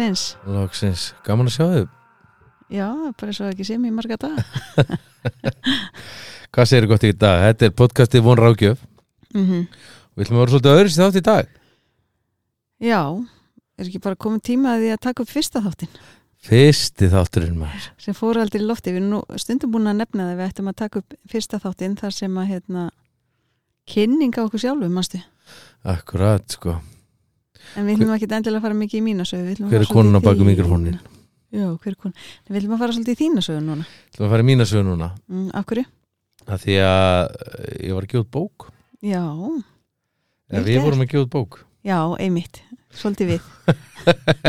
Loksins. 0.00 0.36
Loksins, 0.48 1.06
gaman 1.26 1.50
að 1.50 1.56
sjá 1.56 1.64
þau 1.68 1.88
Já, 2.70 2.86
bara 3.18 3.34
svo 3.34 3.48
ekki 3.50 3.66
sem 3.66 3.84
í 3.84 3.92
marga 3.94 4.16
dag 4.20 4.38
Hvað 6.54 6.68
segir 6.70 6.88
gott 6.90 7.06
í 7.06 7.12
dag? 7.14 7.44
Þetta 7.48 7.68
er 7.68 7.74
podcastið 7.78 8.24
Von 8.26 8.40
Rákjöf 8.40 8.84
mm 9.34 9.66
Við 10.20 10.26
ætlum 10.26 10.40
að 10.40 10.42
vera 10.42 10.52
svolítið 10.52 10.74
öðru 10.76 10.90
sér 10.90 11.06
þátt 11.06 11.16
í 11.16 11.22
dag. 11.24 11.50
Já, 12.82 13.02
er 13.78 13.86
ekki 13.86 14.00
bara 14.02 14.18
komið 14.20 14.42
tíma 14.50 14.72
að 14.74 14.82
því 14.82 14.90
að 14.92 15.02
taka 15.06 15.24
upp 15.24 15.30
fyrsta 15.30 15.62
þáttin 15.64 16.00
Fyrsti 16.40 17.08
þátturinn 17.12 17.58
maður. 17.60 17.86
Sem 18.00 18.16
fór 18.16 18.40
aldrei 18.40 18.62
í 18.62 18.66
lofti, 18.66 18.92
við 18.94 19.02
erum 19.02 19.10
nú 19.14 19.40
stundum 19.40 19.72
búin 19.74 19.90
að 19.90 19.98
nefna 20.00 20.26
það 20.30 20.38
við 20.38 20.46
ættum 20.46 20.70
að 20.72 20.78
taka 20.80 21.02
upp 21.02 21.16
fyrsta 21.30 21.60
þáttin 21.62 21.96
þar 22.00 22.16
sem 22.16 22.38
að 22.40 22.48
hérna 22.50 22.84
kynninga 23.92 24.46
okkur 24.46 24.64
sjálfum, 24.64 24.94
mástu 24.96 25.20
Akkurat, 25.94 26.46
sko 26.56 26.78
en 27.76 27.86
við 27.86 27.96
ætlum 27.96 28.12
ekki 28.16 28.28
endilega 28.30 28.64
fara 28.64 28.78
mikið 28.80 29.00
í 29.00 29.04
mínasögu 29.06 29.56
Hver 29.70 29.84
er 29.84 29.90
konan 29.90 30.18
á 30.18 30.20
baku 30.24 30.46
mikrofónin? 30.48 30.98
Já, 31.50 31.66
hver 31.74 31.92
er 31.92 31.98
konan? 31.98 32.18
Við 32.48 32.60
ætlum 32.60 32.76
að 32.76 32.82
fara 32.84 32.96
svolítið 32.96 33.16
í 33.16 33.20
þínasögu 33.24 33.64
núna. 33.66 33.88
Þú 34.10 34.16
ætlum 34.16 34.28
að 34.28 34.34
fara 34.34 34.44
í 34.44 34.48
mína 34.50 34.66
sögu 34.70 34.86
núna. 34.86 35.10
Mm, 35.30 35.48
Af 35.58 35.66
hverju? 35.70 35.86
að 36.50 36.64
Því 36.64 36.76
að 36.84 37.24
eh, 37.30 37.74
ég 37.86 37.96
var 37.96 38.06
að 38.06 38.20
út 38.22 38.30
bók. 38.36 38.70
Já, 39.00 39.24
Eða 40.50 40.66
Við 40.66 40.80
vorum 40.82 41.04
að 41.04 41.16
út 41.20 41.30
bók. 41.30 41.60
Já, 41.86 41.98
einmitt. 42.20 42.62
Svolítið 42.90 43.28
við, 43.30 43.44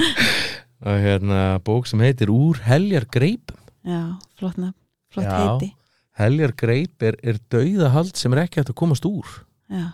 og 0.87 0.95
hérna 1.03 1.41
bók 1.61 1.85
sem 1.85 2.01
heitir 2.01 2.31
Úr 2.33 2.57
heljar 2.65 3.05
greipum 3.05 3.59
já, 3.85 4.17
flott 4.39 4.57
nafn. 4.57 4.77
Flott 5.13 5.27
Já. 5.27 5.37
heiti. 5.37 5.69
Heljar 6.17 6.53
greip 6.57 7.03
er, 7.05 7.17
er 7.23 7.37
dauðahald 7.51 8.17
sem 8.19 8.33
er 8.33 8.43
ekki 8.45 8.61
hægt 8.61 8.71
að 8.73 8.79
komast 8.81 9.05
úr. 9.07 9.29
Já, 9.71 9.91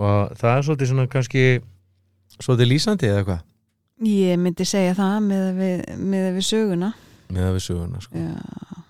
og 0.00 0.32
það 0.40 0.54
er 0.54 0.64
svolítið 0.66 0.90
svona 0.92 1.08
kannski 1.12 1.44
svolítið 2.38 2.70
lýsandi 2.72 3.10
eða 3.10 3.26
hvað 3.28 3.46
ég 4.10 4.40
myndi 4.40 4.64
segja 4.68 4.96
það 4.96 5.16
með 5.26 5.46
að 5.46 5.60
við, 5.60 5.80
með 6.00 6.26
að 6.26 6.36
við 6.38 6.46
söguna. 6.48 6.90
Með 7.30 7.46
að 7.46 7.56
við 7.56 7.64
söguna 7.66 8.00
sko. 8.00 8.22
Já, 8.22 8.84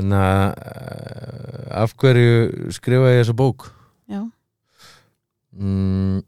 en 0.00 0.16
að 0.18 0.40
uh, 0.50 1.66
af 1.84 1.94
hverju 2.02 2.72
skrifa 2.74 3.12
ég 3.14 3.20
þessa 3.22 3.36
bók? 3.38 3.68
Já, 4.10 4.20
mm, 5.54 6.24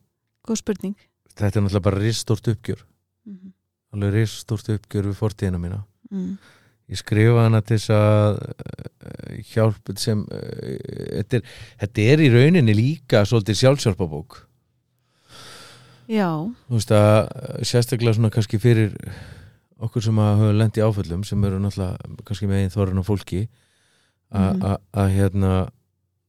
góð 0.47 0.60
spurning. 0.62 0.94
Þetta 1.34 1.58
er 1.58 1.64
náttúrulega 1.66 1.86
bara 1.91 2.03
risstort 2.04 2.53
uppgjör. 2.54 2.84
Mm 3.26 3.54
alveg 3.94 4.14
risstort 4.22 4.69
uppgjör 4.74 5.10
við 5.10 5.19
fortíðina 5.19 5.60
mína. 5.60 5.84
-hmm. 6.10 6.36
ég 6.88 6.97
skrifa 6.97 7.44
hana 7.44 7.60
til 7.60 7.76
þess 7.76 7.91
að 7.91 8.38
uh, 8.41 9.38
hjálp 9.53 9.91
sem 9.97 10.20
uh, 10.20 10.78
þetta, 11.19 11.36
er, 11.36 11.42
þetta 11.80 12.00
er 12.00 12.20
í 12.20 12.28
rauninni 12.32 12.74
líka 12.74 13.24
svolítið 13.24 13.60
sjálfsjálpabók 13.60 14.47
Já, 16.08 16.30
þú 16.69 16.78
veist 16.78 16.92
að 16.96 17.16
uh, 17.28 17.62
sérstaklega 17.69 18.16
svona 18.16 18.32
kannski 18.32 18.60
fyrir 18.62 18.94
okkur 19.78 20.02
sem 20.02 20.19
að 20.19 20.30
hafa 20.41 20.54
lent 20.56 20.78
í 20.80 20.82
áföllum 20.82 21.24
sem 21.28 21.44
eru 21.46 21.58
náttúrulega 21.62 22.22
kannski 22.26 22.48
með 22.50 22.62
einn 22.64 22.72
þorran 22.74 23.02
á 23.02 23.04
fólki 23.06 23.48
Mhm. 24.28 24.60
að 24.92 25.06
hérna 25.14 25.50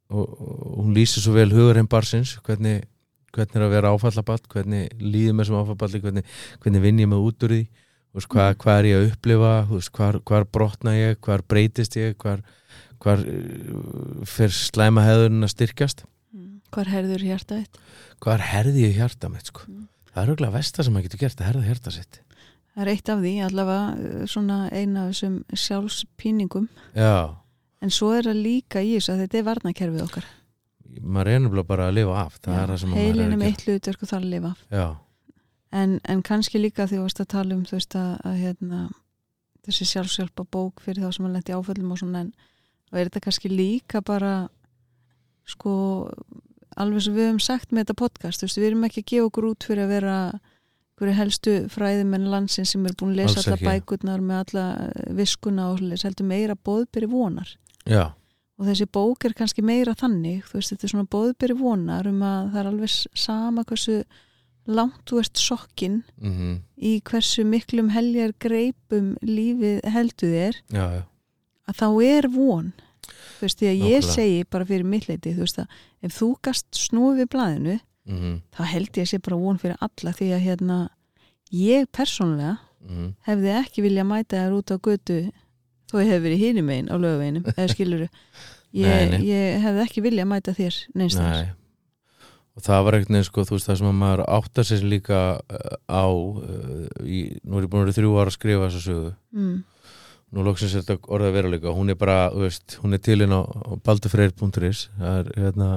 og, 0.10 0.28
og 0.40 0.86
hún 0.86 0.94
lýsir 0.96 1.20
svo 1.20 1.34
vel 1.36 1.50
hugarheim 1.52 1.88
barsins 1.92 2.38
hvernig, 2.48 2.86
hvernig 3.36 3.58
er 3.60 3.66
að 3.66 3.74
vera 3.74 3.92
áfallabatt 3.92 4.48
hvernig 4.48 4.94
líður 5.04 5.36
með 5.36 5.50
sem 5.50 5.58
áfallaballi 5.60 6.00
hvernig, 6.06 6.30
hvernig 6.64 6.82
vinn 6.86 7.02
ég 7.04 7.10
með 7.12 7.26
út 7.28 7.44
úr 7.44 7.52
því 7.58 7.60
veist, 8.16 8.30
hvað, 8.32 8.56
hvað 8.64 8.80
er 8.80 8.88
ég 8.88 9.02
að 9.02 9.10
upplifa 9.10 9.52
veist, 9.74 9.92
hvar, 9.92 10.20
hvar 10.24 10.48
brotna 10.48 10.96
ég, 10.96 11.20
hvar 11.20 11.44
breytist 11.44 12.00
ég 12.00 12.16
hvar, 12.24 12.40
hvar 13.04 13.20
uh, 13.20 14.24
fer 14.24 14.56
slæma 14.56 15.04
hefðurinn 15.04 15.44
að 15.44 15.54
styrkjast. 15.58 16.06
Hvar 16.74 16.90
herður 16.92 17.26
hjarta 17.26 17.60
þitt? 17.60 17.80
hvar 18.24 18.44
herði 18.44 18.88
ég 18.88 18.98
hjarta 19.00 19.30
mitt 19.32 19.52
sko. 19.52 19.66
Mm. 19.68 19.86
það 20.14 20.22
er 20.24 20.32
auðvitað 20.34 20.56
versta 20.58 20.86
sem 20.86 20.96
maður 20.96 21.08
getur 21.10 21.24
gert 21.26 21.44
að 21.44 21.50
herða 21.52 21.70
hjarta 21.70 21.96
sitt 21.96 22.22
Það 22.70 22.84
er 22.86 22.90
eitt 22.94 23.10
af 23.12 23.20
því, 23.20 23.32
allavega 23.44 23.86
uh, 23.98 24.26
svona 24.30 24.58
eina 24.72 25.02
af 25.04 25.10
þessum 25.12 25.40
sjálfspíningum 25.66 26.68
já, 26.96 27.36
en 27.84 27.94
svo 27.94 28.12
er 28.16 28.30
það 28.30 28.44
líka 28.46 28.84
í 28.86 28.94
þessu 28.96 29.16
að 29.16 29.24
þetta 29.26 29.40
er 29.40 29.48
varnakerfið 29.50 30.06
okkar 30.06 30.30
maður 31.00 31.32
er 31.34 31.44
nefnilega 31.44 31.70
bara 31.70 31.90
að 31.90 31.98
lifa 32.00 32.16
af 32.24 32.40
það 32.40 32.60
er 32.62 32.72
það 32.72 32.82
sem 32.82 32.94
maður 32.94 33.10
er 33.10 33.22
að 33.26 33.36
með 33.36 33.50
eitt 33.50 33.66
hlutverk 33.66 34.04
og 34.04 34.12
það 34.12 34.20
er 34.20 34.26
að 34.26 34.34
lifa 34.36 34.52
af. 34.54 34.64
gera 34.70 34.84
já, 34.84 34.88
en, 35.82 35.98
en 36.14 36.24
kannski 36.26 36.62
líka 36.62 36.88
því 36.90 37.00
þú 37.00 37.08
veist 37.08 37.24
að 37.24 37.32
tala 37.36 37.58
um 37.58 37.66
þú 37.68 37.78
veist 37.78 37.98
að, 38.00 38.14
að 38.30 38.40
hérna, 38.44 38.80
þessi 39.68 39.90
sjálfsjálpa 39.92 40.46
bók 40.50 40.82
fyrir 40.86 41.06
þá 41.06 41.18
sem 41.18 41.28
að 41.30 41.36
lendi 41.38 41.58
áföllum 41.58 41.94
og 41.94 42.02
svona 42.02 42.24
en 42.26 42.32
og 42.90 42.98
er 42.98 43.10
þetta 43.10 43.24
kannski 43.26 43.52
líka 43.52 44.02
bara 44.06 44.34
sko 45.50 45.74
alveg 46.80 47.06
sem 47.06 47.18
við 47.18 47.30
höfum 47.30 47.44
sagt 47.44 47.74
með 47.74 47.86
þetta 47.86 48.00
podcast 48.04 48.46
veist, 48.46 48.60
við 48.60 48.72
erum 48.72 48.88
ekki 48.88 49.04
að 49.04 49.12
gefa 49.14 49.30
okkur 49.30 49.50
út 49.52 49.68
fyrir 49.68 49.86
að 49.86 49.94
vera 49.96 50.16
hverju 51.00 51.16
helstu 51.16 51.56
fræðimenn 51.72 52.30
landsins 52.32 52.74
sem 52.76 52.86
er 52.88 52.96
búin 53.00 53.14
að 53.14 53.22
lesa 53.22 53.44
alla 53.44 53.60
bækurnar 53.62 54.24
með 54.24 54.42
alla 54.44 54.66
eh, 54.88 55.12
viskuna 55.16 55.70
og 55.72 55.80
svoleiðis, 55.80 56.08
heldur 56.10 56.28
meira 56.28 56.56
boðberi 56.60 57.08
vonar. 57.12 57.54
Já, 57.88 58.10
og 58.60 58.68
þessi 58.68 58.90
bók 58.92 59.26
er 59.26 59.36
kannski 59.38 59.64
meira 59.66 59.96
þannig 59.98 60.44
þú 60.50 60.60
veist, 60.60 60.74
þetta 60.74 60.86
er 60.86 60.94
svona 60.94 61.12
boðberi 61.16 61.56
vonar 61.60 62.10
um 62.10 62.26
að 62.28 62.50
það 62.54 62.62
er 62.62 62.72
alveg 62.74 62.96
sama 63.24 63.64
hversu 63.68 64.02
langt 64.70 65.06
þú 65.10 65.22
ert 65.24 65.40
sokkin 65.42 66.02
mm 66.20 66.58
í 66.80 67.02
hversu 67.04 67.44
miklum 67.44 67.90
heljar 67.92 68.32
greipum 68.40 69.18
lífið 69.20 69.82
heldur 69.92 70.30
þér 70.32 70.60
já. 70.72 70.86
að 71.68 71.76
þá 71.76 71.88
er 72.06 72.28
von 72.32 72.70
þú 73.40 73.48
veist, 73.48 73.60
því 73.60 73.70
að 73.70 73.76
ég 73.76 74.00
Nákvæmlega. 74.00 74.16
segi 74.16 74.48
bara 74.52 74.70
fyrir 74.70 74.88
mitt 74.94 75.10
leiti, 75.10 75.34
þú 75.34 75.46
veist 75.46 75.62
að 75.64 75.78
ef 76.04 76.16
þú 76.20 76.30
gast 76.46 76.68
snúið 76.76 77.22
við 77.24 77.30
blaðinu, 77.36 77.80
mm 78.10 78.40
þá 78.56 78.64
held 78.74 78.98
ég 78.98 79.08
sé 79.10 79.20
bara 79.24 79.38
von 79.40 79.60
fyrir 79.62 79.78
alla 79.80 80.16
því 80.18 80.34
að 80.36 80.46
hérna 80.48 80.80
ég 81.52 81.88
persónlega 81.92 82.58
-hmm. 82.88 83.14
hefði 83.28 83.54
ekki 83.60 83.86
vilja 83.86 84.06
mæta 84.08 84.44
þér 84.44 84.58
út 84.60 84.74
á 84.74 84.78
götu 84.78 85.20
þó 85.90 85.96
ég 86.02 86.12
hef 86.12 86.24
verið 86.24 86.44
hinum 86.44 86.74
einn 86.74 86.92
á 86.92 86.96
lögaveginum 86.98 87.48
eða 87.56 87.70
skilur 87.76 88.04
ég, 88.74 89.16
ég 89.26 89.64
hefði 89.64 89.86
ekki 89.86 90.06
vilja 90.06 90.28
mæta 90.30 90.56
þér 90.58 90.84
neinstans 90.94 91.46
Nei. 91.46 91.56
Og 92.58 92.64
það 92.66 92.82
var 92.84 92.96
ekkert 92.98 93.12
neins 93.14 93.28
sko, 93.30 93.44
þú 93.48 93.56
veist 93.56 93.70
það 93.70 93.78
sem 93.80 93.88
að 93.88 94.00
maður 94.02 94.22
áttar 94.36 94.66
sér 94.68 94.82
líka 94.92 95.20
uh, 95.40 95.76
á 95.88 96.12
uh, 96.12 96.88
í, 97.08 97.20
nú 97.48 97.56
er 97.56 97.64
ég 97.64 97.72
búin 97.72 97.86
að 97.86 97.86
vera 97.86 97.96
þrjú 97.96 98.16
ára 98.20 98.34
að 98.34 98.36
skrifa 98.36 98.66
þessa 98.66 98.82
sögu. 98.84 99.12
Mm, 99.32 99.54
nú 100.36 100.44
loksins 100.46 100.76
er 100.76 100.84
þetta 100.86 101.32
vera 101.34 101.50
líka 101.50 101.74
hún 101.76 101.90
er 101.90 101.96
bara, 102.00 102.30
þú 102.34 102.46
veist, 102.46 102.78
hún 102.84 102.94
er 102.94 103.02
til 103.04 103.22
inn 103.26 103.34
á, 103.34 103.42
baldurfreyr.is 103.86 104.90
það 105.00 105.20
er 105.20 105.32
hérna, 105.38 105.70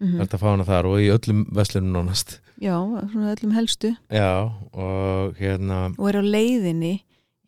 mm 0.00 0.18
hægt 0.18 0.34
að 0.34 0.40
fá 0.42 0.48
hana 0.50 0.64
þar 0.66 0.86
og 0.90 0.98
í 0.98 1.10
öllum 1.14 1.44
veslunum 1.54 1.92
nánast. 1.94 2.40
Já, 2.58 2.74
svona 3.12 3.34
öllum 3.36 3.52
helstu. 3.54 3.92
Já, 4.10 4.50
og 4.74 5.36
hérna 5.38 5.94
og 5.98 6.08
er 6.10 6.18
á 6.18 6.24
leiðinni 6.26 6.94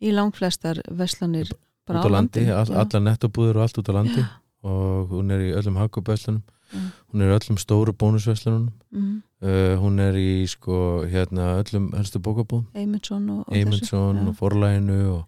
í 0.01 0.11
langflestar 0.15 0.79
veslanir 0.91 1.51
bara 1.87 2.03
á 2.03 2.07
landi, 2.09 2.45
all, 2.49 2.65
já. 2.67 2.79
allar 2.79 3.03
nettobúður 3.03 3.59
og 3.59 3.61
allt 3.67 3.77
út 3.79 3.91
á 3.91 3.93
landi. 3.95 4.25
Og 4.65 5.11
hún 5.11 5.31
er 5.31 5.43
í 5.45 5.51
öllum 5.53 5.77
hagkupveslunum 5.77 6.41
Já. 6.73 6.79
hún 7.13 7.21
er 7.21 7.29
í 7.29 7.35
öllum 7.37 7.57
stóru 7.61 7.93
bónusveslunum 7.93 8.71
Mhm. 8.91 9.21
uh, 9.43 9.75
hún 9.77 9.99
er 9.99 10.13
í 10.15 10.47
sko 10.47 11.05
hérna 11.05 11.59
öllum 11.61 11.91
helstu 11.93 12.19
bókabúðum. 12.19 12.65
Eymundsson 12.73 13.29
og, 13.29 13.45
og 13.49 14.27
og 14.27 14.35
Forlæginu 14.39 14.99
og, 15.11 15.25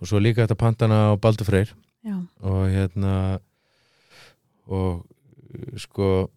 og 0.00 0.06
svo 0.10 0.20
líka 0.22 0.44
þetta 0.44 0.58
pantana 0.60 0.98
á 1.14 1.20
Baldur 1.20 1.46
Freyr. 1.48 1.72
Já, 2.04 2.16
og 2.44 2.62
hérna 2.68 3.40
og 4.68 5.04
sko 5.80 6.30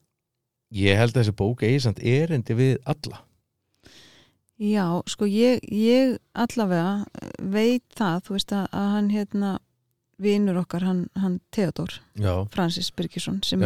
ég 0.76 0.98
held 1.00 1.14
að 1.16 1.22
þessi 1.24 1.36
bók 1.40 1.64
eigi 1.64 1.80
samt 1.84 2.00
erindi 2.04 2.56
við 2.58 2.78
alla. 2.88 3.22
Já, 4.58 4.86
sko 5.06 5.28
ég, 5.30 5.60
ég 5.70 6.16
allavega 6.34 7.06
veit 7.54 7.84
það, 7.98 8.22
þú 8.26 8.34
veist 8.38 8.54
að, 8.58 8.66
að 8.74 8.88
hann 8.96 9.10
hérna 9.14 9.52
vinur 10.18 10.58
okkar, 10.64 10.82
hann, 10.88 11.04
hann 11.22 11.36
Theodor 11.54 11.94
já, 12.18 12.32
Francis 12.50 12.90
Birgisson 12.92 13.38
sem 13.46 13.62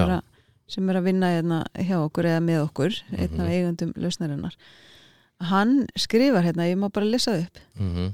sem 0.71 0.89
er 0.91 0.99
að 0.99 1.07
vinna 1.07 1.29
hérna 1.31 1.61
hjá 1.79 1.97
okkur 2.01 2.27
eða 2.27 2.41
með 2.43 2.61
okkur, 2.65 2.97
einn 3.11 3.39
af 3.39 3.47
Mhm. 3.47 3.51
eigundum 3.51 3.93
lausnarinnar. 3.99 4.53
Hann 5.49 5.87
skrifar 5.99 6.43
hérna, 6.45 6.67
ég 6.69 6.77
má 6.79 6.87
bara 6.91 7.05
lesa 7.07 7.31
það 7.33 7.45
upp. 7.45 7.57
Mm 7.79 8.13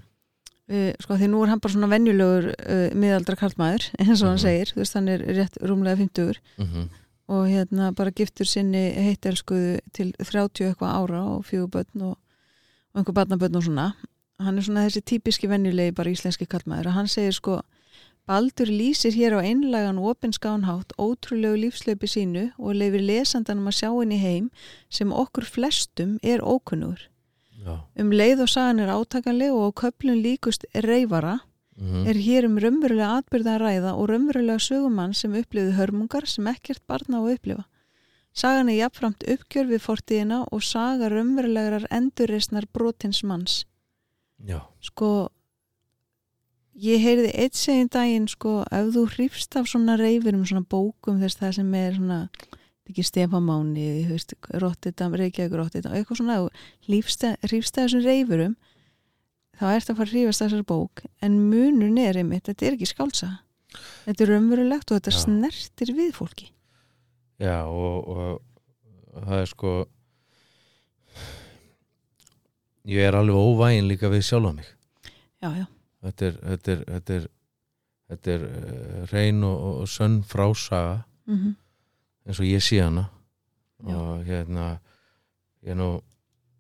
uh, 0.70 0.92
sko 1.00 1.18
því 1.18 1.28
nú 1.32 1.44
er 1.44 1.50
hann 1.54 1.60
bara 1.64 1.74
svona 1.74 1.90
venjulegur 1.92 2.48
uh, 2.54 2.90
miðaldra 2.96 3.36
karlmaður, 3.40 3.90
eins 4.00 4.22
og 4.22 4.28
hann 4.30 4.38
Mhm. 4.38 4.46
segir 4.46 4.74
þú 4.74 4.82
veist, 4.84 4.94
hann 4.94 5.08
er 5.08 5.20
rétt 5.38 5.58
rúmlega 5.62 5.98
50 5.98 6.40
-hmm. 6.60 6.90
og 7.30 7.48
hérna 7.48 7.92
bara 7.96 8.12
giftur 8.12 8.46
sinni 8.46 8.92
heitelskuðu 8.96 9.80
til 9.94 10.14
30 10.20 10.66
eitthvað 10.74 10.96
ára 10.96 11.22
og 11.36 11.46
fjögur 11.46 11.68
börn 11.70 12.02
og, 12.02 12.18
og 12.94 12.96
einhver 13.00 13.14
barnabörn 13.14 13.56
og 13.56 13.64
svona 13.64 13.94
hann 14.40 14.58
er 14.58 14.62
svona 14.62 14.86
þessi 14.88 15.02
típiski 15.02 15.48
venjulegi 15.50 15.92
bara 15.92 16.10
íslenski 16.12 16.46
kallmaður 16.46 16.88
og 16.88 16.94
hann 16.94 17.08
segir 17.08 17.32
sko 17.34 17.62
Baldur 18.28 18.68
lýsir 18.68 19.16
hér 19.16 19.34
á 19.34 19.42
einlagan 19.42 19.98
og 20.00 20.10
opinskáanhátt 20.18 20.92
ótrúlegu 21.00 21.56
lífslaupi 21.64 22.08
sínu 22.12 22.52
og 22.60 22.76
leifir 22.76 23.00
lesandanum 23.00 23.68
að 23.68 23.78
sjá 23.80 23.90
í 24.04 24.18
heim 24.20 24.50
sem 24.90 25.12
okkur 25.14 25.46
flestum 25.46 26.20
er 26.22 26.40
ókunnugur. 26.44 27.08
Já 27.68 27.76
Um 28.00 28.12
leið 28.12 28.44
og 28.46 28.50
sagan 28.50 28.80
er 28.80 28.94
átakanleg 28.96 29.54
og 29.54 29.76
köplun 29.76 30.24
líkust 30.24 30.66
reyfara 30.74 31.40
mm 31.78 32.08
er 32.10 32.18
hér 32.18 32.46
um 32.48 32.58
raunverulega 32.58 33.22
atbyrða 33.22 33.56
að 33.56 33.62
ræða 33.62 33.92
og 33.94 34.10
raunverulega 34.10 34.60
sögumann 34.60 35.14
sem 35.14 35.36
upplifði 35.38 35.76
hörmungar 35.78 36.26
sem 36.26 36.48
ekkert 36.48 36.82
barna 36.88 37.20
á 37.20 37.22
að 37.22 37.34
upplifa. 37.36 37.66
Sagan 38.34 38.70
er 38.70 38.80
jafnframt 38.82 39.24
uppgjör 39.34 39.68
við 39.70 39.82
fortíðina 39.82 40.44
og 40.52 40.64
saga 40.64 41.10
raunverulegar 41.10 41.88
endurreisnar 41.92 42.66
brotins 42.74 43.24
manns. 43.24 43.66
já, 44.46 44.62
sko 44.82 45.30
ég 46.78 47.02
heyrði 47.02 47.32
eitt 47.34 47.58
segin 47.58 47.90
daginn 47.90 48.28
sko 48.30 48.62
ef 48.72 48.92
þú 48.94 49.06
hrifst 49.16 49.56
af 49.58 49.66
svona 49.70 49.98
reyfirum 49.98 50.46
svona 50.46 50.66
bókum 50.70 51.22
þess 51.22 51.40
það 51.40 51.56
sem 51.58 51.74
er 51.74 51.96
svona 51.98 52.20
ekki 52.88 53.04
stefamáni, 53.06 54.06
Rotterdam, 54.62 55.16
Reykjavík 55.20 55.56
Rotterdam, 55.60 55.96
eitthvað 55.98 56.22
svona 56.22 56.38
hrifst 56.88 57.26
af 57.28 57.44
þessum 57.52 58.06
reyfirum 58.06 58.56
þá 59.58 59.66
ert 59.74 59.90
að 59.90 60.00
fara 60.00 60.08
að 60.08 60.14
hrifast 60.14 60.44
þessar 60.44 60.64
bók 60.70 61.04
en 61.26 61.38
munun 61.50 62.00
er 62.02 62.20
einmitt, 62.22 62.46
þetta 62.48 62.68
er 62.68 62.78
ekki 62.78 62.90
skálsa 62.92 63.34
þetta 64.06 64.24
er 64.24 64.32
raunverulegt 64.34 64.92
og 64.92 65.00
þetta 65.00 65.14
Já. 65.14 65.20
snertir 65.24 65.94
við 65.98 66.12
fólki. 66.18 66.50
Já 67.42 67.68
og, 67.70 68.08
og 68.08 69.26
það 69.28 69.42
er 69.42 69.52
sko 69.52 69.74
ég 72.88 73.04
er 73.04 73.18
alveg 73.20 73.38
óvægin 73.38 73.90
líka 73.90 74.12
við 74.12 74.26
sjálfa 74.30 74.54
mig. 74.58 74.70
Já, 75.44 75.50
já, 75.54 75.66
þetta 76.08 76.30
er 76.30 76.40
þetta 76.42 76.74
er, 76.74 76.84
þetta 76.96 77.18
er, 77.18 77.30
þetta 78.12 78.36
er 78.36 78.46
uh, 78.48 79.00
reyn 79.12 79.46
og, 79.46 79.64
og, 79.70 79.88
sönn 79.92 80.22
frásaga. 80.26 81.02
Mm 81.30 81.56
eins 82.28 82.42
og 82.42 82.50
ég 82.50 82.64
sé 82.64 82.82
hana. 82.84 83.08
Já. 83.78 83.94
og 83.94 84.26
hérna 84.26 84.80
ég 85.62 85.74
er 85.76 85.78
nú 85.78 85.90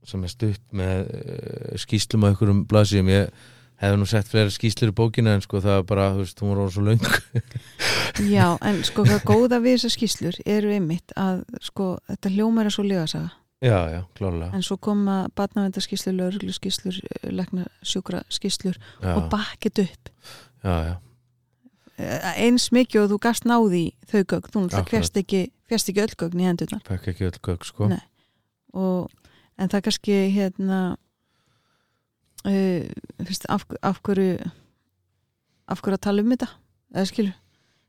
sem 0.08 0.24
er 0.24 0.32
stutt 0.32 0.62
með 0.76 1.08
uh, 1.10 1.78
skýslum 1.82 2.28
á 2.28 2.30
einhverjum 2.30 2.60
blasjum 2.70 3.10
ég 3.10 3.32
hefði 3.82 3.98
nú 3.98 4.06
sett 4.10 4.30
fleiri 4.30 4.54
skýslur 4.54 4.92
í 4.92 4.96
bókina 4.98 5.34
en 5.38 5.42
sko 5.42 5.62
það 5.62 5.80
er 5.82 5.88
bara, 5.90 6.06
þú 6.14 6.22
veist, 6.24 6.44
var 6.44 6.62
orðin 6.62 6.76
svo 6.76 6.86
löng. 6.86 7.10
Já 8.36 8.46
en 8.66 8.80
sko 8.86 9.06
hvað 9.06 9.26
góða 9.28 9.60
við 9.66 9.80
þessar 9.80 9.96
skýslur 9.98 10.40
eru 10.46 10.72
einmitt 10.78 11.14
að 11.18 11.44
sko 11.66 11.90
þetta 12.08 12.34
hljómar 12.34 12.70
er 12.70 12.78
svo 12.78 12.86
liðasaga 12.88 13.34
já, 13.66 13.78
já, 13.90 14.00
klálega 14.18 14.52
en 14.54 14.66
svo 14.66 14.78
koma 14.78 15.18
batnavendarskíslur, 15.38 16.14
laurugluskíslur 16.18 17.02
legna 17.34 17.66
sjúkra 17.82 18.22
skíslur 18.30 18.78
já, 18.78 19.14
og 19.16 19.28
bakkið 19.34 19.84
upp. 19.88 20.14
Já, 20.62 20.74
já, 20.86 20.96
Eh, 20.98 21.07
eins 21.98 22.68
mikið 22.76 23.04
og 23.04 23.10
þú 23.14 23.18
gast 23.26 23.48
náði 23.50 23.86
þau 24.10 24.20
gögn, 24.22 24.52
þú 24.54 24.64
náttúrulega 24.66 24.92
fjast 24.92 25.18
ekki 25.18 25.42
fjast 25.68 25.90
ekki 25.92 26.04
öll 26.04 26.14
gögn 26.22 26.44
í 26.44 26.48
hendurnar. 26.48 26.84
Fekk 26.88 27.10
ekki 27.14 27.28
öll 27.28 27.40
gögg 27.48 27.66
sko. 27.68 27.90
Og, 28.78 29.10
en 29.58 29.72
það 29.72 29.84
kannski 29.88 30.18
hérna 30.36 30.80
uh, 32.46 32.86
fyrst, 33.26 33.48
af, 33.50 33.66
af 33.82 34.02
hverju 34.06 34.38
af 35.68 35.82
hverju 35.82 35.98
að 35.98 36.04
tala 36.06 36.24
um 36.24 36.32
þetta? 36.36 36.50
Eða 36.96 37.10
skilur 37.10 37.34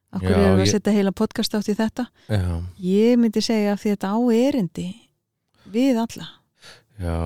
af 0.08 0.22
hverju 0.24 0.38
Já, 0.40 0.46
við 0.48 0.54
að 0.54 0.62
ég- 0.64 0.72
setja 0.72 0.94
heila 0.96 1.12
podcast 1.12 1.54
átt 1.58 1.68
í 1.68 1.76
þetta? 1.78 2.06
Já, 2.32 2.62
ég 2.80 3.18
myndi 3.20 3.42
segja 3.44 3.74
að 3.76 3.84
þetta 3.84 4.14
á 4.16 4.18
erindi 4.32 4.88
við 5.68 6.00
alla. 6.00 6.30
Já. 6.98 7.18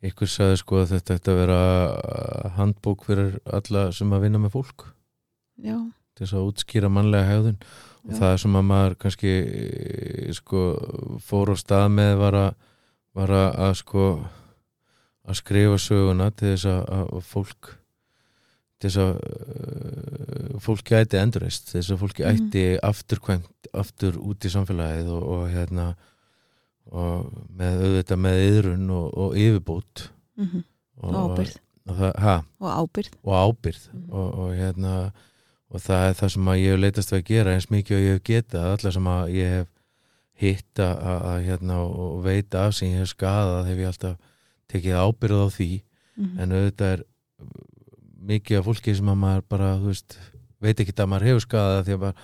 Ykkur 0.00 0.30
sagði 0.32 0.56
sko 0.62 0.78
að 0.80 0.94
þetta 0.94 1.18
ætti 1.18 1.28
að 1.30 1.38
vera 1.42 1.60
handbók 2.56 3.04
fyrir 3.04 3.34
alla 3.44 3.90
sem 3.92 4.08
að 4.16 4.22
vinna 4.24 4.40
með 4.40 4.54
fólk 4.56 4.86
já, 5.64 5.76
til 6.16 6.26
þess 6.26 6.34
að 6.38 6.48
útskýra 6.50 6.90
mannlega 6.92 7.28
hegðun. 7.30 7.58
Og 8.00 8.12
Já. 8.14 8.18
það 8.20 8.36
sem 8.40 8.54
að 8.56 8.64
maður 8.70 8.94
kannski 9.02 9.32
eh, 9.44 10.30
sko 10.32 10.60
fór 11.20 11.52
á 11.52 11.56
stað 11.60 11.88
með 11.92 12.14
var 12.22 12.34
að, 12.38 12.54
var 13.18 13.32
að, 13.36 13.48
að 13.66 13.74
sko 13.82 14.04
að 15.30 15.36
skrifa 15.36 15.76
söguna 15.78 16.30
til 16.32 16.54
þess 16.54 16.64
að, 16.72 16.80
að 16.96 17.20
fólk 17.28 17.74
til 18.80 18.88
þess 18.88 19.00
að 19.04 19.18
uh, 19.20 20.60
fólk 20.64 20.84
gæti 20.88 21.18
endurist 21.20 21.66
til 21.68 21.80
þess 21.82 21.92
að 21.92 22.00
fólki 22.00 22.24
Mhm. 22.24 22.46
ætti 22.48 22.62
afturkvæmt 22.88 23.68
aftur 23.76 24.16
út 24.16 24.44
í 24.48 24.52
samfélagið 24.54 25.10
og, 25.12 25.26
og 25.34 25.42
hérna 25.52 25.90
og 26.90 27.28
með 27.54 27.82
auðvitað 27.84 28.22
með 28.24 28.38
yðrun 28.48 28.88
og, 28.96 29.10
og 29.20 29.36
yfirbót. 29.38 30.06
Mm 30.40 30.62
og, 31.00 31.14
og 31.14 31.30
ábyrð 31.32 31.52
og, 31.88 31.94
það, 31.96 32.40
og 32.60 32.72
ábyrð 32.80 33.12
og 33.24 33.34
ábyrð 33.40 33.84
Mhm. 33.92 34.08
og, 34.12 34.26
og 34.40 34.50
hérna 34.56 34.94
og 35.70 35.84
það 35.84 36.06
er 36.08 36.16
það 36.18 36.32
sem 36.34 36.50
að 36.50 36.60
ég 36.60 36.74
hef 36.74 36.80
leitast 36.84 37.12
við 37.12 37.20
að 37.20 37.28
gera 37.30 37.54
eins 37.54 37.68
mikið 37.70 37.96
og 37.96 38.02
ég 38.02 38.16
hef 38.16 38.24
getað. 38.26 38.66
Alla 38.74 38.92
sem 38.96 39.10
að 39.12 39.34
ég 39.36 39.54
hef 39.54 39.68
hitt 40.40 40.82
að, 40.82 41.46
hérna 41.46 41.78
og 41.84 42.20
veit 42.24 42.56
af 42.56 42.74
sem 42.74 42.90
ég 42.90 43.02
hef 43.02 43.12
skadað 43.12 43.68
hef 43.68 43.80
ég 43.82 43.90
alltaf 43.90 44.36
tekið 44.72 45.00
ábyrð 45.04 45.46
á 45.46 45.48
því. 45.56 45.70
Mm 46.20 46.38
en 46.40 46.52
auðvitað 46.52 46.94
er 46.94 47.02
mikið 48.30 48.58
af 48.58 48.66
fólki 48.66 48.94
sem 48.96 49.08
að 49.08 49.20
maður 49.22 49.44
bara 49.48 49.68
veist, 49.80 50.16
veit 50.60 50.80
ekki 50.82 50.92
að 50.92 51.08
maður 51.08 51.28
hefur 51.30 51.44
skadað 51.46 51.84
því 51.86 51.94
að 51.94 52.02
bara 52.04 52.14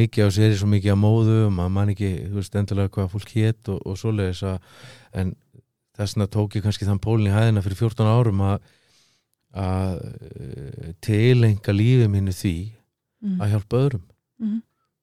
mikið 0.00 0.26
á 0.26 0.28
sér 0.34 0.50
er 0.50 0.58
svo 0.58 0.68
mikið 0.70 0.94
að 0.94 1.00
móðu 1.02 1.36
og 1.46 1.52
maður 1.54 1.74
man 1.76 1.92
ekki 1.92 2.10
veist, 2.32 2.56
endilega 2.58 2.92
hvað 2.94 3.12
fólk 3.12 3.34
hétt 3.36 3.70
og, 3.70 3.82
og 3.86 3.98
svoleiðis 4.00 4.42
en 5.12 5.34
þess 5.98 6.16
vegna 6.16 6.30
tók 6.32 6.56
ég 6.56 6.64
kannski 6.64 6.88
þann 6.88 7.02
pólinn 7.02 7.30
í 7.30 7.34
hæðina 7.34 7.62
fyrir 7.64 7.82
14 7.82 8.10
árum 8.10 8.42
að 8.46 8.56
að 9.50 9.96
eh, 10.30 10.90
tilenga 11.02 11.74
lífið 11.74 12.10
mínu 12.12 12.34
því 12.36 12.56
mm 13.20 13.40
að 13.40 13.50
hjálpa 13.52 13.76
öðrum 13.84 14.04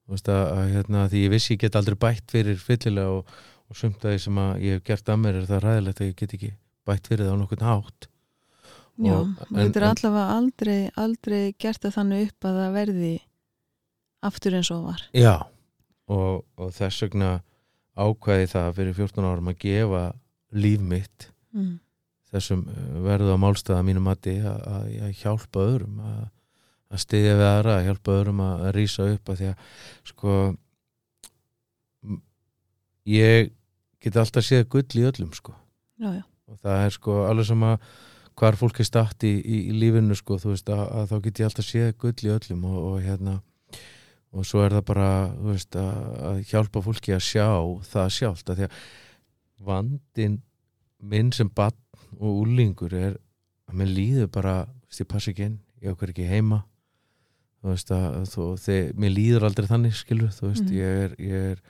veist, 0.07 0.29
að, 0.31 0.43
að, 0.49 0.69
hérna, 0.73 1.03
því 1.11 1.19
ég 1.21 1.31
vissi 1.35 1.53
ég 1.53 1.59
get 1.61 1.75
aldrei 1.77 1.97
bætt 1.99 2.31
fyrir 2.31 2.57
fyllilega 2.57 3.11
og, 3.19 3.27
og 3.69 3.77
sumt 3.77 4.05
að 4.05 4.15
því 4.15 4.21
sem 4.23 4.39
að 4.41 4.63
ég 4.63 4.77
hef 4.77 4.85
gert 4.87 5.11
að 5.11 5.19
mér 5.21 5.35
er 5.41 5.45
það 5.45 5.65
ræðilegt 5.65 6.01
að 6.01 6.07
ég 6.07 6.15
get 6.21 6.33
ekki 6.37 6.49
bætt 6.87 7.09
fyrir 7.11 7.27
það 7.27 7.35
á 7.37 7.41
nokkurn 7.43 7.67
hátt 7.67 8.07
Já, 8.97 9.17
þú 9.21 9.59
getur 9.59 9.85
allavega 9.85 10.25
aldrei, 10.33 10.79
aldrei 10.97 11.41
gert 11.61 11.83
það 11.83 11.95
þannig 11.99 12.23
upp 12.31 12.47
að 12.49 12.55
það 12.57 12.71
verði 12.79 13.11
aftur 14.25 14.57
eins 14.57 14.71
og 14.73 14.87
var. 14.87 15.03
Já, 15.13 15.35
og, 16.09 16.45
og 16.57 16.71
þess 16.73 17.03
vegna 17.05 17.33
ákvæði 17.97 18.47
það 18.55 18.71
fyrir 18.79 18.97
14 18.97 19.27
árum 19.29 19.51
að 19.51 19.59
gefa 19.67 20.05
líf 20.57 20.81
mitt 20.81 21.31
Mm. 21.57 21.79
Þessum 22.33 22.63
eh, 22.71 22.87
verðu 23.05 23.35
á 23.35 23.43
málstæða 23.43 23.83
mínu 23.87 24.03
mati 24.03 24.37
að, 24.41 24.63
að, 24.71 24.87
að 25.07 25.13
hjálpa 25.21 25.63
öðrum 25.63 26.01
að, 26.03 26.23
að 26.91 27.03
styðja 27.03 27.35
við 27.39 27.49
aðra, 27.51 27.75
að 27.77 27.89
hjálpa 27.89 28.17
öðrum 28.17 28.41
að, 28.47 28.65
rýsa 28.77 29.07
upp 29.13 29.31
að 29.31 29.41
því 29.41 29.51
að 29.51 29.69
sko 30.11 30.33
ég 33.07 33.53
get 34.03 34.19
alltaf 34.19 34.45
séð 34.45 34.67
gull 34.71 34.99
í 34.99 35.07
öllum 35.07 35.33
sko 35.35 35.55
Já, 35.97 36.11
já. 36.19 36.23
og 36.51 36.61
það 36.61 36.85
er 36.85 36.95
sko 36.95 37.17
alveg 37.25 37.49
sem 37.49 37.65
að 37.65 37.89
hvar 38.37 38.57
fólk 38.59 38.79
er 38.83 38.85
statt 38.87 39.23
í, 39.25 39.33
í, 39.41 39.61
í 39.71 39.77
lífinu 39.81 40.15
sko 40.17 40.37
veist 40.43 40.67
að, 40.69 40.83
að 40.99 41.07
þá 41.11 41.15
get 41.25 41.39
ég 41.41 41.49
alltaf 41.49 41.65
séð 41.65 41.93
gull 42.03 42.17
í 42.21 42.33
öllum 42.35 42.67
og, 42.69 42.77
og 42.91 42.99
hérna 43.01 43.39
og 44.37 44.45
svo 44.45 44.61
er 44.65 44.75
það 44.75 44.85
bara 44.91 45.09
veist 45.47 45.77
að, 45.79 45.97
að 46.29 46.43
hjálpa 46.51 46.83
fólki 46.85 47.15
að 47.15 47.25
sjá 47.25 47.47
það 47.87 48.13
sjálft 48.19 48.51
að 48.51 48.59
því 48.59 48.67
að 48.67 48.79
vandin 49.67 50.37
minn 51.07 51.31
sem 51.33 51.49
barn 51.49 51.77
og 52.19 52.41
úlingur 52.43 52.93
er 52.93 53.17
að 53.67 53.75
mér 53.81 53.91
líður 53.93 54.27
bara 54.31 54.55
veist, 54.87 55.01
ég 55.01 55.07
passa 55.11 55.31
ekki 55.31 55.45
inn, 55.49 55.59
ég 55.83 55.91
okkur 55.93 56.09
ekki 56.13 56.27
heima 56.29 56.63
þú 57.61 57.71
veist 57.73 57.91
að 57.91 58.17
þú, 58.31 58.45
þið, 58.63 58.91
mér 59.01 59.11
líður 59.17 59.45
aldrei 59.49 59.67
þannig 59.67 59.95
skilur 59.97 60.29
þú 60.31 60.51
veist, 60.51 60.63
Mhm. 60.67 60.75
ég 60.77 61.03
er 61.03 61.15
ég 61.19 61.51
er, 61.51 61.61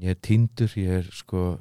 ég 0.00 0.08
er 0.10 0.20
týndur, 0.22 0.72
ég 0.76 0.88
er 1.00 1.08
sko 1.12 1.60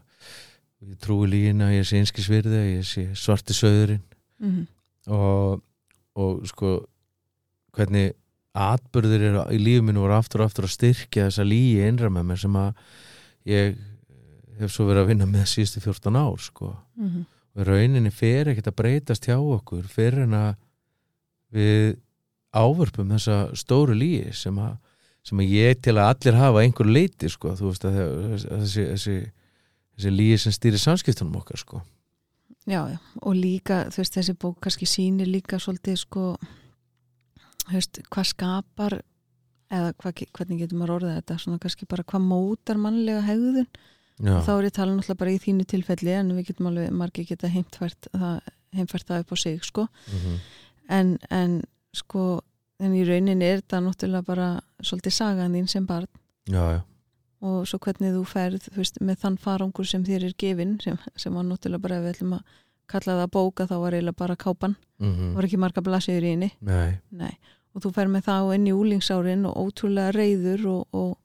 ég 0.85 0.97
trúi 1.01 1.27
lígina, 1.27 1.71
ég 1.73 1.83
sé 1.87 1.97
einskisvirði 1.99 2.77
ég 2.77 2.83
sé 2.85 3.07
svarti 3.15 3.53
söðurinn 3.53 4.01
Mm. 4.41 4.67
og, 5.07 5.61
og 6.15 6.45
sko 6.47 6.85
hvernig 7.75 8.13
atbyrður 8.55 9.21
eru 9.29 9.43
í 9.51 9.59
lífið 9.59 9.83
minu 9.83 9.99
voru 10.03 10.13
aftur 10.17 10.41
og 10.43 10.49
aftur 10.49 10.65
að 10.67 10.73
styrkja 10.75 11.27
þessa 11.29 11.43
lígi 11.47 11.87
innra 11.87 12.09
með 12.11 12.25
mér 12.29 12.39
sem 12.39 12.53
að 12.59 12.75
ég 13.45 13.77
hef 14.59 14.71
svo 14.71 14.85
verið 14.87 15.03
að 15.03 15.07
vinna 15.07 15.25
með 15.27 15.47
síðustu 15.51 15.81
14 15.83 16.15
ár 16.19 16.37
sko 16.39 16.75
Mm. 16.99 17.25
og 17.25 17.34
rauninni 17.55 18.11
fer 18.11 18.49
ekkert 18.51 18.67
að 18.71 18.75
breytast 18.81 19.25
hjá 19.29 19.37
okkur 19.39 19.85
fyrir 19.87 20.25
en 20.25 20.33
að 20.35 20.55
við 21.55 21.95
ávörpum 22.55 23.13
þessa 23.15 23.37
stóru 23.55 23.95
lígi 23.95 24.33
sem 24.35 24.57
að, 24.59 24.75
sem 25.23 25.39
að 25.39 25.53
ég 25.55 25.79
til 25.83 25.95
að 25.95 26.09
allir 26.11 26.39
hafa 26.39 26.63
einhver 26.65 26.87
leiti 26.91 27.29
sko, 27.31 27.53
þú 27.55 27.71
veist 27.71 27.85
að 27.87 27.95
þe- 27.99 28.37
þessi, 28.45 28.85
þessi, 28.91 29.15
þessi 29.95 30.11
lígi 30.15 30.37
sem 30.43 30.55
stýrir 30.55 30.83
samskiptunum 30.83 31.39
okkar 31.41 31.61
sko 31.63 31.81
Já, 32.65 32.79
já. 32.89 32.97
Og 33.21 33.35
líka, 33.37 33.83
veist, 33.93 34.15
þessi 34.17 34.33
bók 34.41 34.55
kannski 34.65 34.87
sýnir 34.89 35.27
líka 35.29 35.59
svolítið 35.61 35.99
sko, 36.01 36.23
veist, 37.69 37.99
hvað 38.09 38.25
skapar 38.31 38.95
eða 39.69 39.91
hvað, 40.01 40.23
hvernig 40.33 40.63
getur 40.63 40.79
maður 40.79 40.95
orðið 40.95 41.19
þetta, 41.19 41.37
svona 41.43 41.61
kannski 41.61 41.85
bara 41.89 42.05
hvað 42.09 42.23
mótar 42.25 42.79
mannlega 42.81 43.21
hegðun. 43.27 43.67
Og 44.23 44.43
þá 44.45 44.51
er 44.55 44.63
ég 44.69 44.71
tala 44.77 44.93
náttúrulega 44.95 45.19
bara 45.19 45.31
í 45.35 45.39
þínu 45.43 45.65
tilfelli 45.67 46.11
en 46.15 46.29
við 46.37 46.45
getum 46.47 46.67
alveg, 46.71 46.91
margir 46.95 47.25
geta 47.27 47.49
heimtfært 47.51 48.07
það, 48.13 48.37
heimtfært 48.77 49.07
það 49.09 49.19
upp 49.25 49.31
á 49.33 49.37
sig, 49.41 49.63
sko. 49.63 49.87
mhm, 50.11 50.37
En, 50.87 51.17
en 51.33 51.63
sko, 51.93 52.41
en 52.79 52.93
í 52.93 53.03
rauninni 53.07 53.43
er 53.45 53.61
þetta 53.63 53.79
náttúrulega 53.81 54.25
bara 54.27 54.49
svolítið 54.83 55.11
sagan 55.17 55.55
þín 55.57 55.67
sem 55.67 55.85
barn. 55.89 56.07
Já, 56.47 56.61
já, 56.77 56.81
og 57.41 57.65
svo 57.67 57.79
hvernig 57.81 58.13
þú 58.13 58.21
ferð 58.29 58.67
þú 58.69 58.75
veist, 58.77 59.01
með 59.01 59.17
þann 59.23 59.37
farangur 59.41 59.85
sem 59.89 60.03
þér 60.05 60.23
er 60.29 60.35
gefin 60.37 60.77
sem, 60.83 60.97
sem 61.17 61.33
var 61.33 61.43
náttúrulega 61.43 61.81
bara 61.81 61.99
við 62.03 62.13
ætlum 62.15 62.37
að 62.37 62.43
kalla 62.87 63.17
það 63.23 63.31
bóka 63.33 63.65
þá 63.67 63.75
var 63.81 63.93
eiginlega 63.97 64.17
bara 64.21 64.35
kápan. 64.35 64.75
Mhm, 65.01 65.33
var 65.35 65.43
ekki 65.49 65.57
marga 65.59 65.81
blasiður 65.81 66.23
í 66.23 66.31
henni. 66.35 66.51
Nei, 66.61 66.99
Nei. 67.11 67.33
og 67.75 67.81
þú 67.81 67.91
ferð 67.97 68.11
með 68.13 68.23
þá 68.29 68.55
inn 68.55 68.67
í 68.69 68.75
úlingsárin 68.77 69.45
og 69.49 69.57
ótrúlega 69.65 70.13
reyður 70.15 70.65
og, 70.69 70.87
og, 70.93 71.17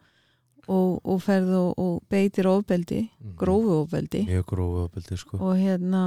og, 0.71 1.01
og 1.05 1.23
ferð 1.25 1.51
og, 1.59 1.71
og 1.83 2.03
beitir 2.13 2.47
ofbeldi, 2.51 3.01
mhm. 3.21 3.35
grófu 3.41 3.73
ofbeldi 3.83 4.25
mjög 4.29 4.45
grófu 4.53 4.85
ofbeldi 4.87 5.17
sko 5.19 5.41
og 5.41 5.57
hérna 5.59 6.03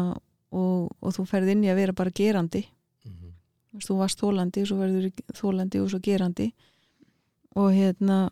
og, 0.54 0.92
og 1.02 1.16
þú 1.16 1.26
ferð 1.28 1.52
inn 1.56 1.66
í 1.66 1.72
að 1.74 1.82
vera 1.84 1.94
bara 2.04 2.14
gerandi 2.14 2.66
Mhm. 3.04 3.32
Þú 3.84 3.96
varst 3.98 4.20
þólandi, 4.22 4.62
svo 4.70 4.76
verður 4.78 5.08
þólandi 5.34 5.80
og 5.82 5.90
svo 5.90 6.00
gerandi 6.06 6.52
og 7.58 7.72
hérna 7.74 8.30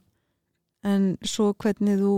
en 0.84 1.18
svo 1.26 1.52
hvernig 1.54 1.98
þú 2.00 2.14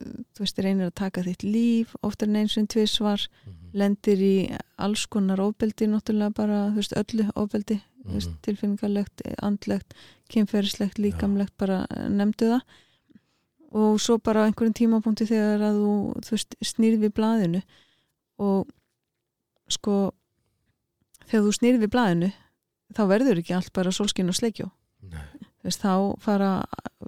þú 0.00 0.40
veist, 0.44 0.58
reynir 0.64 0.88
að 0.88 0.94
taka 0.96 1.22
þitt 1.26 1.42
líf 1.44 1.94
oftar 2.06 2.28
en 2.30 2.36
eins 2.40 2.56
og 2.56 2.68
tvisvar 2.72 3.26
Mhm. 3.46 3.72
lendir 3.74 4.18
í 4.20 4.58
alls 4.78 5.06
konar 5.06 5.40
ofbeldi 5.40 5.86
náttúrulega 5.88 6.34
bara, 6.34 6.70
þú 6.70 6.76
veist, 6.76 6.92
öllu 6.96 7.30
ofbeldi 7.36 7.80
veist, 8.06 8.28
Mhm. 8.30 8.38
tilfinningarlegt, 8.42 9.22
andlegt 9.42 9.92
kynferðislegt, 10.30 10.98
líkamlegt 10.98 11.52
bara 11.58 11.86
nefndu 12.08 12.46
það 12.54 12.60
og 13.70 14.00
svo 14.02 14.18
bara 14.18 14.42
á 14.42 14.46
einhverjum 14.48 14.74
tímapunkti 14.74 15.28
þegar 15.30 15.62
að 15.68 15.80
þú, 15.80 15.94
þú 16.26 16.38
snýrð 16.66 17.04
við 17.06 17.12
blaðinu 17.14 17.62
og 18.42 18.70
sko 19.70 19.96
þegar 21.30 21.44
þú 21.46 21.52
snýrð 21.54 21.84
við 21.84 21.92
blaðinu 21.94 22.30
þá 22.96 23.02
verður 23.06 23.42
ekki 23.42 23.54
allt 23.54 23.72
bara 23.76 23.92
sólskinn 23.94 24.32
og 24.32 24.38
sleikjó. 24.38 24.70
Veist, 25.62 25.82
þá 25.84 26.16
fara 26.18 26.50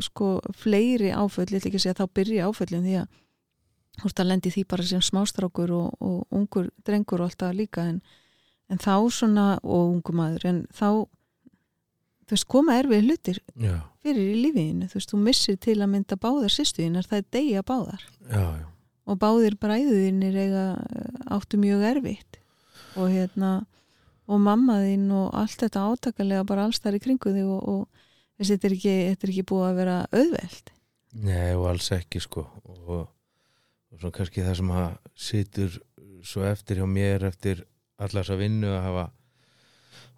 sko 0.05 0.37
fleiri 0.55 1.11
áföll, 1.11 1.49
ég 1.49 1.59
ætla 1.59 1.73
ekki 1.73 1.81
segja 1.83 1.99
þá 1.99 2.07
byrja 2.15 2.49
áföllin 2.49 2.85
því 2.85 2.97
að 3.01 3.19
þú 3.99 4.07
veist 4.07 4.23
að 4.23 4.29
lendi 4.29 4.53
því 4.53 4.65
bara 4.69 4.87
sem 4.89 5.03
smástrákur 5.05 5.73
og, 5.77 5.97
og 6.01 6.37
ungur 6.37 6.69
drengur 6.87 7.23
og 7.25 7.31
alltaf 7.31 7.57
líka 7.57 7.85
en, 7.91 7.99
en 8.71 8.81
þá 8.81 8.95
svona, 9.13 9.47
og 9.63 9.97
ungu 9.97 10.15
maður 10.17 10.47
en 10.49 10.63
þá 10.73 11.09
þú 12.27 12.37
veist, 12.37 12.49
koma 12.51 12.77
erfið 12.81 13.09
hlutir 13.09 13.41
já, 13.61 13.75
fyrir 14.05 14.31
í 14.35 14.37
lífiðinu, 14.47 14.91
þú 14.91 14.99
veist, 14.99 15.13
þú 15.13 15.23
missir 15.27 15.59
til 15.63 15.79
að 15.81 15.93
mynda 15.95 16.19
báðar 16.21 16.55
sýstuðinar, 16.55 17.09
það 17.11 17.23
er 17.23 17.29
degja 17.39 17.65
báðar. 17.67 18.07
Já, 18.29 18.45
já. 18.61 18.67
og 19.07 19.19
báðir 19.23 19.59
bræðuðinir 19.63 20.39
eiga 20.39 20.67
eh, 20.79 21.35
áttu 21.37 21.61
mjög 21.61 21.87
erfitt. 21.93 22.39
Og 23.01 23.09
hérna 23.13 23.55
og 24.31 24.41
mamma 24.41 24.79
þín 24.85 25.09
og 25.17 25.33
allt 25.37 25.65
þetta 25.65 25.87
átakalega 25.89 26.45
bara 26.49 26.69
alls 26.69 26.81
þar 26.83 26.99
í 26.99 27.03
kringu 27.03 27.33
þig 27.35 27.49
og, 27.49 27.63
og 27.69 28.05
þessi, 28.39 28.55
þetta, 28.55 28.69
er 28.69 28.77
ekki, 28.77 28.95
þetta 29.09 29.27
er 29.27 29.33
ekki 29.35 29.49
búið 29.51 29.67
að 29.67 29.81
vera 29.81 29.97
auðveld 30.13 30.73
Nei 31.13 31.53
og 31.53 31.67
alls 31.69 31.91
ekki 31.93 32.23
sko. 32.25 32.47
Og, 32.65 32.93
og 33.93 34.01
svo 34.01 34.13
kannski 34.15 34.45
það 34.45 34.59
sem 34.61 34.71
að 34.73 34.87
situr 35.29 35.75
svo 36.25 36.45
eftir 36.49 36.81
hjá 36.81 36.87
mér 36.89 37.27
eftir 37.29 37.67
allar 38.01 38.23
þess 38.23 38.35
að 38.35 38.45
vinnu 38.47 38.71
að 38.73 38.85
hafa 38.87 39.05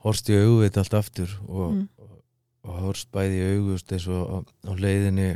horst 0.04 0.28
í 0.30 0.36
augveit 0.36 0.76
allt 0.80 0.94
aftur 0.94 1.30
og, 1.48 1.72
Mm. 1.74 1.88
og, 1.98 2.20
og 2.64 2.78
horst 2.86 3.10
bæði 3.12 3.40
í 3.40 3.48
august 3.56 3.92
eins 3.92 4.06
og 4.08 4.46
á, 4.68 4.72
leiðinni 4.76 5.30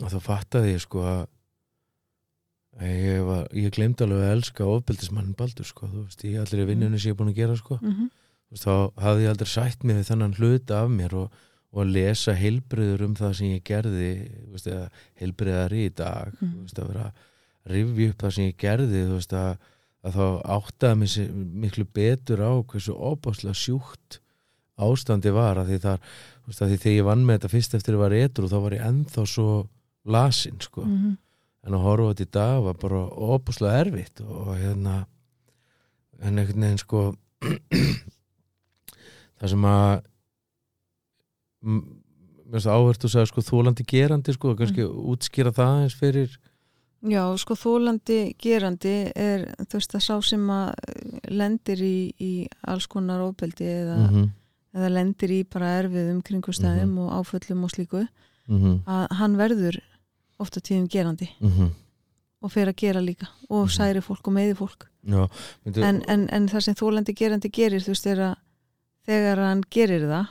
og 0.00 0.08
þá 0.14 0.18
fattaði 0.24 0.72
ég 0.76 0.82
sko 0.84 1.02
að 1.04 1.26
ég, 2.86 3.20
var, 3.26 3.44
ég 3.56 3.74
glemdi 3.74 4.04
alveg 4.06 4.24
að 4.24 4.32
elska 4.36 4.66
ofbeldismannin 4.70 5.36
Baldur 5.36 5.66
sko, 5.68 5.88
þú 5.90 6.06
veist, 6.06 6.24
í 6.24 6.36
allir 6.40 6.66
vinnunni 6.70 6.98
sem 7.00 7.10
ég 7.10 7.16
er 7.16 7.20
búin 7.20 7.32
að 7.32 7.40
gera 7.42 7.56
sko 7.56 7.78
mm 7.82 7.92
-hmm. 7.92 8.10
Þá 8.50 8.90
hafði 8.98 9.22
ég 9.22 9.30
aldrei 9.30 9.46
sætt 9.46 9.84
mér 9.84 9.96
við 10.00 10.08
þennan 10.10 10.34
hluta 10.34 10.80
af 10.82 10.88
mér 10.90 11.12
og, 11.14 11.32
og 11.70 11.86
lesa 11.86 12.32
heilbriður 12.34 13.04
um 13.06 13.14
það 13.14 13.32
sem 13.38 13.46
ég 13.46 13.62
gerði 13.62 14.10
heilbriðari 15.20 15.84
í 15.86 15.92
dag 15.94 16.32
þú 16.40 16.62
veist, 16.64 16.78
að 16.78 16.88
vera 16.88 17.04
að 17.04 17.12
rifja 17.70 18.10
upp 18.10 18.18
það 18.22 18.34
sem 18.34 18.44
ég 18.44 18.56
gerði 18.58 19.04
þú 19.06 19.14
veist, 19.14 19.32
að, 19.32 19.56
að 20.06 20.16
þá 20.16 20.26
áttaði 20.56 21.00
mér 21.00 21.16
miklu 21.64 21.86
betur 21.94 22.44
á 22.44 22.52
hversu 22.64 22.96
óbáslega 22.96 23.56
sjúkt 23.56 24.20
ástandi 24.80 25.32
var 25.36 25.60
að 25.60 25.74
því 25.74 25.80
þar 25.82 25.98
veist, 26.46 26.60
að 26.62 26.70
því 26.70 26.78
þegar 26.84 26.96
ég 26.96 27.08
vann 27.10 27.24
með 27.26 27.36
þetta 27.36 27.52
fyrst 27.52 27.74
eftir 27.76 27.94
að 27.94 27.98
ég 27.98 28.04
var 28.04 28.16
etru 28.20 28.48
þá 28.48 28.58
var 28.64 28.76
ég 28.76 28.86
ennþá 28.86 29.26
svo 29.28 29.50
lasin 30.08 30.62
sko. 30.64 30.86
Mm 30.86 31.18
en 31.66 31.76
að 31.76 31.84
horfa 31.84 32.12
þetta 32.12 32.26
í 32.26 32.32
dag 32.36 32.60
var 32.64 32.78
bara 32.80 33.00
óbúslega 33.08 33.80
erfitt 33.84 34.22
og 34.24 34.52
hérna 34.56 34.94
en 36.20 36.40
einhvern 36.40 36.66
veginn 36.66 36.80
sko 36.80 37.02
það 39.40 39.52
sem 39.52 39.66
að 39.68 39.90
mér 41.60 42.54
finnst 42.54 42.70
áhvert 42.72 43.04
að 43.04 43.14
segja 43.14 43.30
sko 43.30 43.44
þólandi 43.44 43.86
gerandi 43.88 44.34
sko, 44.34 44.54
kannski 44.58 44.86
útskýra 44.88 45.52
það 45.56 45.84
eins 45.84 45.98
fyrir 46.00 46.38
Já, 47.02 47.22
sko 47.40 47.54
þólandi 47.56 48.34
gerandi 48.36 49.12
er 49.16 49.46
þú 49.64 49.78
veist 49.78 49.94
að 49.96 50.02
sá 50.04 50.20
sem 50.22 50.42
að 50.52 50.74
lendir 51.32 51.80
í, 51.80 52.12
í 52.20 52.32
alls 52.68 52.86
konar 52.86 53.20
ofbeldi 53.24 53.64
eða, 53.64 53.96
-hmm. 54.10 54.26
eða 54.74 54.90
lendir 54.92 55.30
í 55.30 55.44
bara 55.48 55.70
erfiðum 55.82 56.20
kringustæðum 56.22 56.98
og 56.98 57.12
áföllum 57.24 57.64
og 57.64 57.70
slíku 57.70 58.06
Mm 58.50 58.58
-hmm. 58.62 58.78
að 58.86 59.06
hann 59.16 59.36
verður 59.36 59.76
ofta 60.40 60.60
tíðum 60.60 60.88
gerandi 60.88 61.28
Mm 61.40 61.70
og 62.42 62.50
fer 62.52 62.68
að 62.68 62.76
gera 62.76 63.00
líka 63.00 63.28
og 63.50 63.66
Mhm. 63.66 63.70
særi 63.70 64.00
fólk 64.00 64.26
og 64.28 64.32
meði 64.34 64.54
fólk 64.56 64.86
Já, 65.06 65.28
myndi, 65.64 65.82
en, 65.82 66.02
en, 66.08 66.28
en 66.32 66.48
það 66.48 66.60
sem 66.60 66.74
þólandi 66.74 67.14
gerandi 67.14 67.48
gerir 67.50 67.80
þú 67.80 67.88
veist 67.88 68.06
er 68.06 68.16
að 68.18 68.36
þegar 69.06 69.36
hann 69.38 69.62
gerir 69.70 70.00
það 70.08 70.26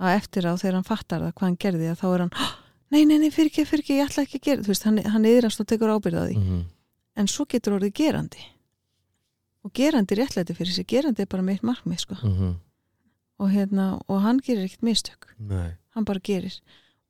að 0.00 0.16
eftir 0.16 0.42
á 0.46 0.52
þegar 0.56 0.74
hann 0.74 0.84
fattar 0.84 1.20
það 1.20 1.32
hvað 1.32 1.46
hann 1.48 1.56
gerði 1.56 1.90
að 1.90 1.98
þá 2.00 2.14
er 2.14 2.18
hann 2.20 2.30
"Ah, 2.34 2.54
nei, 2.92 3.04
nei, 3.08 3.18
nei, 3.22 3.30
fyrir 3.34 3.50
ekki, 3.50 3.64
fyrir 3.68 3.82
ekki, 3.84 3.98
ég 3.98 4.10
ætla 4.10 4.24
ekki 4.26 4.38
að 4.40 4.46
gera 4.48 4.62
þú 4.66 4.72
veist, 4.72 4.84
hann, 4.88 4.98
hann 5.14 5.28
yðrast 5.28 5.62
og 5.64 5.68
tekur 5.70 5.92
ábyrð 5.94 6.18
á 6.20 6.24
því. 6.28 6.36
Mm 6.36 6.48
-hmm. 6.48 6.64
en 7.16 7.26
svo 7.28 7.44
getur 7.48 7.74
orðið 7.78 7.92
gerandi. 7.98 8.42
Og 9.64 9.72
gerandi 9.72 10.14
réttlæti 10.18 10.54
fyrir 10.54 10.72
sig 10.74 10.86
gerandi 10.86 11.22
er 11.22 11.26
bara 11.30 11.42
meitt 11.42 11.62
markmið 11.62 11.98
sko. 11.98 12.14
Mhm. 12.22 12.54
og, 13.42 13.50
hérna, 13.50 13.98
og 14.08 14.20
hann 14.22 14.38
gerir 14.40 14.64
ekkert 14.64 14.82
mistök. 14.82 15.34
Nei, 15.38 15.72
hann 15.94 16.04
bara 16.04 16.20
gerir. 16.22 16.60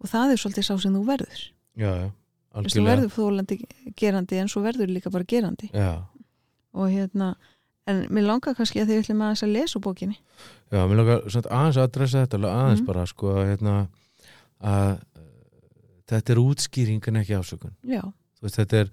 Og 0.01 0.09
það 0.09 0.33
er 0.33 0.37
svolítið 0.37 0.65
sá 0.65 0.79
sem 0.81 0.95
þú 0.95 1.05
verður. 1.05 1.41
Já, 1.77 1.93
já 1.95 2.11
veist, 2.55 2.77
þú 2.77 2.81
algjörlega. 2.81 2.97
verður 2.97 3.11
þólandi 3.17 3.59
gerandi 3.97 4.37
en 4.39 4.49
svo 4.49 4.63
verður 4.63 4.89
líka 4.89 5.11
bara 5.11 5.25
gerandi. 5.25 5.71
Já, 5.73 6.03
og 6.75 6.89
hérna 6.91 7.35
en 7.87 8.07
mér 8.09 8.27
langar 8.27 8.55
kannski 8.55 8.81
að 8.81 8.87
þið 8.89 9.01
ætlum 9.03 9.23
aðeins 9.23 9.43
að 9.43 9.53
lesa 9.53 9.79
bókinni. 9.81 10.17
Já, 10.71 10.87
mér 10.89 10.97
langar 10.97 11.21
aðeins 11.27 11.77
að 11.77 11.83
adressa 11.83 12.27
þetta 12.27 12.39
aðeins 12.39 12.81
Mhm. 12.81 12.87
bara 12.87 13.07
sko 13.07 13.35
hérna, 13.45 13.89
að 14.63 14.99
þetta 16.13 16.33
er 16.37 16.41
útskýring 16.43 17.09
en 17.11 17.21
ekki 17.23 17.39
ásökun 17.39 17.75
veist, 18.43 18.59
þetta 18.61 18.83
er 18.85 18.93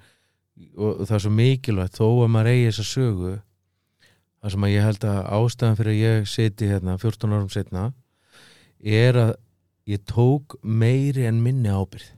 og 0.76 1.06
það 1.08 1.16
er 1.16 1.24
svo 1.24 1.32
mikilvægt 1.32 2.00
þó 2.00 2.08
að 2.26 2.32
maður 2.34 2.50
eigi 2.54 2.66
þessa 2.70 2.88
sögu 2.90 3.34
það 4.40 4.54
sem 4.56 4.66
að 4.68 4.74
ég 4.74 4.86
held 4.88 5.06
að 5.10 5.20
ástæðan 5.40 5.78
fyrir 5.80 5.94
að 5.94 6.02
ég 6.04 6.28
seti 6.34 6.68
hérna 6.72 6.98
14 7.00 7.34
árum 7.38 7.50
setna 7.54 7.86
er 8.84 9.20
að 9.20 9.32
ég 9.90 10.04
tók 10.08 10.58
meiri 10.64 11.26
en 11.30 11.42
minni 11.44 11.72
ábyrð 11.72 12.10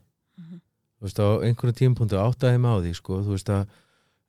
Mhm. 0.42 0.58
þú 1.00 1.06
veist 1.08 1.20
á 1.22 1.28
einhverjum 1.46 1.78
tímpunktu 1.82 2.18
áttaði 2.22 2.60
mig 2.62 2.72
á 2.72 2.78
því 2.82 2.92
sko 2.98 3.22
þú 3.26 3.34
veist 3.36 3.50
að, 3.54 3.66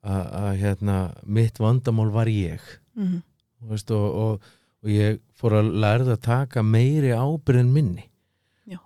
að, 0.03 0.23
að 0.43 0.57
hérna 0.61 0.97
mitt 1.25 1.59
vandamál 1.61 2.09
var 2.13 2.27
ég. 2.31 2.61
Mm 2.97 3.21
þú 3.63 3.69
veist, 3.71 3.91
og, 3.95 4.07
og, 4.23 4.47
og 4.83 4.89
ég 4.91 5.19
fór 5.39 5.53
að 5.61 5.69
lærða 5.79 6.17
að 6.17 6.23
taka 6.25 6.63
meiri 6.67 7.13
ábyrð 7.15 7.59
en 7.61 7.69
minni 7.73 8.03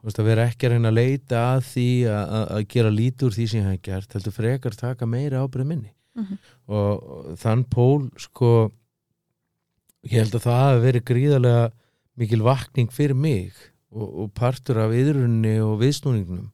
veist, 0.03 0.19
að 0.19 0.25
vera 0.31 0.47
ekki 0.49 0.65
að 0.67 0.71
reyna 0.73 0.89
að 0.89 0.97
leita 0.97 1.41
að 1.55 1.59
því 1.71 1.87
að, 2.09 2.31
gera 2.73 2.89
lítið 2.93 3.27
úr 3.27 3.35
því 3.37 3.45
sem 3.51 3.63
hef 3.67 3.81
gert 3.85 4.13
heldur 4.17 4.33
frekar 4.33 4.77
taka 4.77 5.05
meiri 5.05 5.35
ábyrð 5.37 5.61
en 5.61 5.67
minni 5.67 5.91
Mhm. 6.17 6.37
og, 6.67 7.03
og 7.03 7.37
þann 7.37 7.63
pól 7.69 8.07
sko 8.17 8.71
ég 10.07 10.17
held 10.17 10.33
að 10.33 10.45
það 10.47 10.61
hafi 10.63 10.81
verið 10.87 11.03
gríðarlega 11.11 11.67
mikil 12.17 12.41
vakning 12.41 12.89
fyrir 12.91 13.13
mig 13.15 13.53
og, 13.91 14.07
og 14.23 14.31
partur 14.33 14.79
af 14.81 14.95
yðrunni 14.97 15.59
og 15.61 15.77
viðsnúningnum 15.83 16.47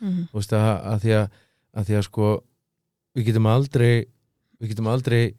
-hmm. 0.00 0.24
þú 0.32 0.38
veist, 0.40 0.52
að, 0.56 0.70
að, 0.94 0.98
því 1.04 1.12
að, 1.18 1.28
að 1.76 1.84
því 1.90 1.94
að 1.98 2.02
sko 2.08 2.30
við 3.14 3.24
getum 3.28 3.46
aldrei 3.52 3.92
við 4.60 4.68
getum 4.72 4.86
aldrei 4.88 5.34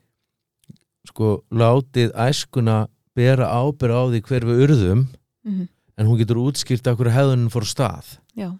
sko 1.10 1.44
látið 1.52 2.14
æskuna 2.14 2.88
bera 3.16 3.50
ábyrð 3.50 3.98
á 3.98 4.04
því 4.14 4.22
hver 4.28 4.46
við 4.46 4.64
urðum 4.68 5.08
Mhm. 5.44 5.68
En 5.98 6.08
hún 6.10 6.18
getur 6.22 6.40
útskýrt 6.42 6.88
af 6.90 6.98
hverju 7.00 7.14
hefðunin 7.16 7.52
fór 7.54 7.68
stað 7.70 8.16
já, 8.38 8.52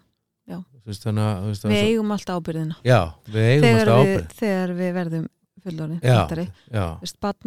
Þú 0.84 0.90
veist, 0.92 1.06
að 1.08 1.14
þú 1.40 1.46
veist, 1.48 1.62
við 1.64 1.78
að- 1.78 1.86
eigum 1.88 2.10
alltaf 2.12 2.40
ábyrðina 2.42 2.74
já, 2.84 2.98
við 3.32 3.46
eigum 3.48 3.64
þegar 3.64 3.88
alltaf 3.88 4.04
við, 4.04 4.14
ábyrð 4.14 4.34
þegar 4.40 4.72
við 4.80 4.90
verðum 4.98 5.28
fullorinn 5.64 6.00
Já. 6.04 6.16
já, 6.68 6.84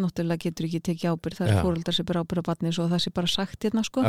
náttúrulega 0.01 0.41
getur 0.48 0.65
ekki 0.65 0.79
tekið 0.88 1.12
ábyrð 1.13 1.38
það 1.38 1.48
Já. 1.48 1.53
er 1.53 1.62
fóreldrar 1.67 1.94
sem 2.00 2.08
ber 2.10 2.17
ábyrð 2.24 2.41
á 2.41 2.48
barni 2.50 2.72
svo 2.74 2.88
það 2.89 3.03
sé 3.06 3.12
bara 3.13 3.29
sagt 3.29 3.67
hérna 3.67 3.84
sko 3.86 4.01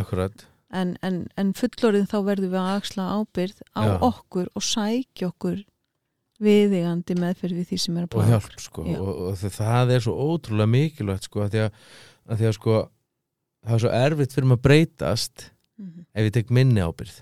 en, 0.73 0.95
en, 1.05 1.19
en 1.37 1.53
fullorinn 1.53 2.09
þá 2.09 2.17
verðum 2.25 2.55
við 2.55 2.63
að 2.63 2.71
axla 2.81 3.05
ábyrð 3.21 3.61
á 3.77 3.83
Já. 3.85 3.93
okkur 4.09 4.49
og 4.57 4.65
sækja 4.65 5.29
okkur 5.29 5.61
viðigandi 6.39 7.17
meðferð 7.19 7.59
við 7.61 7.69
því 7.73 7.79
sem 7.83 7.97
er 7.99 8.05
að 8.07 8.09
og 8.09 8.15
plaga 8.17 8.33
hjálp 8.33 8.61
sko 8.65 8.85
Já. 8.89 8.97
og, 9.03 9.13
og 9.29 9.39
þa- 9.41 9.53
það 9.59 9.93
er 9.99 10.05
svo 10.09 10.17
ótrúlega 10.25 10.71
mikilvægt 10.73 11.29
sko 11.29 11.45
að 11.45 11.53
því 11.53 11.63
að, 11.67 11.79
að 12.33 12.41
því 12.43 12.49
að 12.49 12.57
sko 12.59 12.77
það 13.69 13.75
er 13.77 13.83
svo 13.85 13.93
erfitt 14.01 14.33
fyrir 14.37 14.49
maður 14.49 14.61
að 14.61 14.67
breytast 14.69 15.47
Mhm. 15.79 16.05
ef 16.15 16.25
ég 16.29 16.33
tek 16.33 16.51
minni 16.51 16.81
ábyrð 16.81 17.21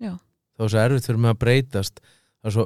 Já. 0.00 0.18
þá 0.58 0.64
er 0.64 0.68
svo 0.68 0.78
erfitt 0.84 1.06
fyrir 1.06 1.18
maður 1.20 1.34
að 1.36 1.42
breytast 1.44 2.00
það 2.00 2.48
er 2.48 2.50
svo 2.56 2.64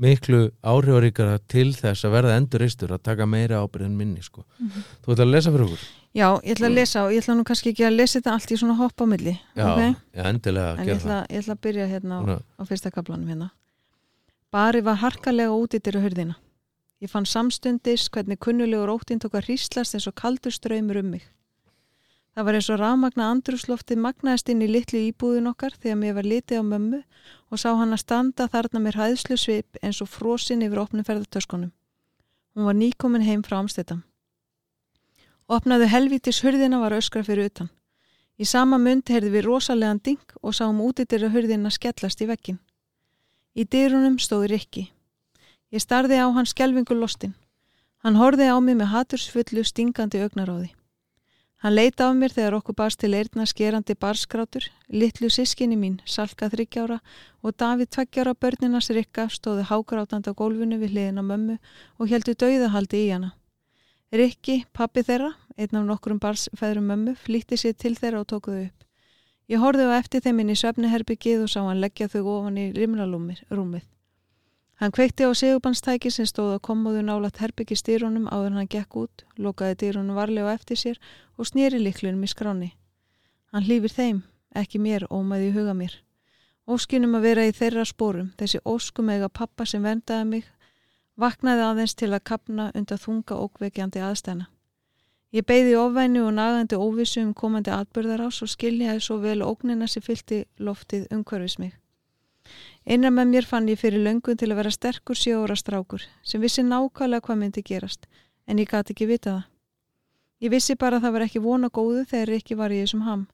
miklu 0.00 0.38
áhrifaríkara 0.64 1.38
til 1.50 1.72
þess 1.74 2.04
að 2.06 2.12
verða 2.14 2.36
endurreistur 2.38 2.92
að 2.94 3.02
taka 3.02 3.26
meira 3.26 3.58
ábyrð 3.64 3.84
en 3.86 3.96
minni 3.98 4.22
sko 4.22 4.44
Mhm. 4.60 4.84
þú 5.02 5.12
ætla 5.14 5.24
að 5.26 5.30
lesa 5.34 5.50
fyrir 5.50 5.64
okkur 5.66 5.80
Já, 6.14 6.28
ég 6.42 6.54
ætla 6.56 6.66
að 6.70 6.74
lesa 6.74 7.04
og 7.04 7.12
ég 7.12 7.18
ætla 7.22 7.34
nú 7.36 7.44
kannski 7.44 7.70
ekki 7.72 7.84
að 7.86 7.96
lesa 7.96 8.18
þetta 8.20 8.32
allt 8.32 8.50
í 8.50 8.56
svona 8.58 8.76
hopp 8.76 8.96
á 9.02 9.04
milli 9.06 9.34
já, 9.56 9.66
ok? 9.74 9.96
já 10.14 10.22
endilega 10.26 10.70
en 10.78 10.86
gera 10.86 10.96
ég 10.96 11.00
ætla, 11.02 11.26
ég 11.30 11.38
ætla 11.42 11.54
að 11.54 11.60
byrja 11.60 11.86
hérna 11.90 12.14
á, 12.18 12.22
það 12.26 12.42
á 12.58 12.62
fyrsta 12.66 12.90
kaplanum 12.90 13.28
hérna 13.28 13.50
Bari 14.52 14.80
var 14.82 14.96
harkalega 14.96 15.50
út 15.54 15.74
yttir 15.74 15.94
á 15.98 16.02
hörðina 16.02 16.34
Ég 17.00 17.08
fann 17.08 17.24
samstundis 17.24 18.10
hvernig 18.12 18.36
kunnulegur 18.38 18.90
óttinn 18.92 19.18
tók 19.22 19.32
að 19.32 19.46
hríslast 19.48 19.94
eins 19.96 20.06
og 20.06 20.14
kaldur 20.14 20.52
ströymur 20.52 20.98
um 21.00 21.10
mig. 21.10 21.22
Það 22.34 22.46
var 22.46 22.56
eins 22.56 22.68
og 22.70 22.78
rafmagna 22.78 23.26
andrúsloftið 23.34 23.98
magnaðist 24.04 24.50
inn 24.52 24.62
í 24.62 24.68
litlu 24.70 25.00
íbúðin 25.08 25.50
okkar 25.50 25.74
þegar 25.74 25.98
mér 25.98 26.14
var 26.20 26.28
litið 26.30 26.62
á 26.62 26.64
mömmu 26.64 27.00
og 27.50 27.58
sá 27.58 27.72
hann 27.74 27.96
að 27.96 28.04
standa 28.04 28.46
þarna 28.52 28.82
mér 28.84 28.98
hæðslu 29.00 29.38
svip 29.40 29.80
eins 29.82 29.98
og 30.04 30.08
frosinn 30.12 30.62
yfir 30.62 30.80
opnum 30.84 31.06
ferðartöskunum. 31.08 31.72
Hún 32.54 32.68
var 32.70 32.78
nýkomin 32.78 33.26
heim 33.26 33.42
frá 33.42 33.58
Amstedam. 33.58 34.04
Opnaðu 35.50 35.90
helvítis 35.90 36.40
hurðina 36.46 36.78
var 36.78 36.94
öskra 36.94 37.24
fyrir 37.26 37.50
utan. 37.50 37.70
Í 38.38 38.46
sama 38.46 38.78
mynd 38.78 39.10
heyrði 39.10 39.34
við 39.34 39.46
rosalegan 39.48 39.98
ding 39.98 40.36
og 40.40 40.54
sáum 40.54 40.78
útitir 40.86 41.26
að 41.26 41.34
hurðina 41.34 41.70
skellast 41.74 42.22
í 42.22 42.30
vekkin. 42.30 42.60
Í 43.58 43.66
dyrunum 43.66 44.20
stóði 44.22 44.54
Rikki. 44.54 44.84
Ég 45.74 45.82
starði 45.82 46.22
á 46.22 46.30
hans 46.30 46.54
skjelvingu 46.54 46.94
lostin. 46.94 47.34
Hann 48.06 48.16
horði 48.16 48.46
á 48.48 48.56
mig 48.62 48.78
með 48.78 48.94
hatursfullu 48.94 49.66
stingandi 49.66 50.22
augnaróði. 50.22 50.70
Hann 51.60 51.74
leita 51.76 52.08
á 52.08 52.16
mér 52.16 52.32
þegar 52.32 52.54
okkur 52.56 52.72
barst 52.72 53.02
til 53.02 53.12
eirna 53.12 53.44
skerandi 53.44 53.92
barskrátur, 53.92 54.64
litlu 54.88 55.28
sískinni 55.28 55.76
mín, 55.76 55.98
Salka 56.08 56.48
þryggjára 56.48 56.96
og 57.44 57.56
Davíð 57.60 57.90
tveggjára 57.92 58.32
börninas 58.32 58.88
Rikka 58.96 59.26
stóði 59.28 59.66
hágrátandi 59.68 60.32
á 60.32 60.38
gólfinu 60.40 60.78
við 60.80 60.94
hliðin 60.94 61.20
á 61.20 61.24
mömmu 61.28 61.58
og 62.00 62.08
heldu 62.08 62.32
dauðahaldi 62.32 63.02
í 63.04 63.10
hana. 63.12 63.34
Rikki, 64.08 64.64
pappi 64.72 65.04
þeirra, 65.04 65.34
einn 65.60 65.76
af 65.76 65.84
nokkrum 65.84 66.22
barsfæðrum 66.24 66.88
mömmu, 66.94 67.16
flýtti 67.20 67.60
sér 67.60 67.76
til 67.76 67.92
þeirra 67.92 68.24
og 68.24 68.30
tókuðu 68.32 68.64
upp. 68.70 68.88
Ég 69.52 69.60
horfið 69.60 69.92
á 69.92 70.00
eftir 70.00 70.24
þeim 70.24 70.40
inn 70.40 70.56
í 70.56 70.60
söfniherbyggið 70.64 71.44
og 71.44 71.52
sá 71.52 71.60
hann 71.60 71.84
leggja 71.84 72.08
þau 72.08 72.22
ofan 72.38 72.56
í 72.56 72.70
rimralúmið. 72.72 73.44
Hann 74.80 74.92
kveikti 74.96 75.26
á 75.28 75.36
segubannstæki 75.36 76.08
sem 76.08 76.24
stóð 76.24 76.54
á 76.56 76.58
komoðu 76.64 77.02
nálat 77.04 77.36
herbyggi 77.42 77.76
stýrunum 77.76 78.30
áður 78.32 78.54
hann 78.56 78.68
gekk 78.74 78.94
út, 78.96 79.24
lokaði 79.36 79.74
dýrunum 79.82 80.16
varlega 80.16 80.54
eftir 80.56 80.78
sér 80.80 81.00
og 81.36 81.48
snýri 81.50 81.76
liklunum 81.82 82.22
í 82.24 82.30
skráni. 82.32 82.70
Hann 83.52 83.66
hlýfir 83.66 83.92
þeim, 83.92 84.22
ekki 84.56 84.80
mér, 84.80 85.04
ómaði 85.12 85.50
í 85.50 85.52
huga 85.52 85.74
mér. 85.76 85.98
Óskinum 86.64 87.18
að 87.18 87.26
vera 87.26 87.44
í 87.44 87.52
þeirra 87.52 87.84
spórum, 87.84 88.30
þessi 88.40 88.62
óskum 88.64 89.12
eiga 89.12 89.28
pappa 89.28 89.66
sem 89.68 89.84
vendaði 89.84 90.28
mig, 90.30 90.48
vaknaði 91.20 91.66
aðeins 91.66 91.94
til 91.94 92.14
að 92.14 92.24
kapna 92.32 92.70
undan 92.72 93.02
þunga 93.04 93.36
ókveikjandi 93.36 94.00
aðstæna. 94.00 94.48
Ég 95.36 95.44
beigði 95.44 95.76
ofvæni 95.76 96.24
og 96.24 96.32
nagandi 96.38 96.80
óvissu 96.80 97.20
um 97.20 97.34
komandi 97.36 97.70
atbyrðarás 97.74 98.40
og 98.40 98.48
skiljaði 98.48 99.04
svo 99.04 99.20
vel 99.20 99.42
ógnina 99.44 99.86
sem 99.86 100.02
fylgti 100.02 100.46
loftið 100.56 101.04
umhverfis 101.12 101.58
mig. 101.60 101.76
Einar 102.86 103.12
með 103.12 103.32
mér 103.34 103.46
fann 103.46 103.68
ég 103.68 103.78
fyrir 103.78 104.00
löngun 104.00 104.38
til 104.40 104.48
að 104.50 104.62
vera 104.62 104.70
sterkur 104.72 105.18
sjóra 105.18 105.56
strákur 105.56 106.06
sem 106.24 106.40
vissi 106.40 106.62
nákvæmlega 106.64 107.26
hvað 107.26 107.40
myndi 107.42 107.62
gerast 107.62 108.06
en 108.46 108.58
ég 108.58 108.70
gati 108.70 108.94
ekki 108.94 109.06
vita 109.06 109.34
það. 109.34 109.42
Ég 110.40 110.50
vissi 110.54 110.74
bara 110.74 110.96
að 110.96 111.04
það 111.04 111.12
var 111.12 111.24
ekki 111.26 111.42
vona 111.44 111.68
góðu 111.68 112.06
þegar 112.08 112.32
ekki 112.38 112.56
var 112.56 112.72
ég 112.72 112.88
sem 112.88 113.02
ham. 113.04 113.26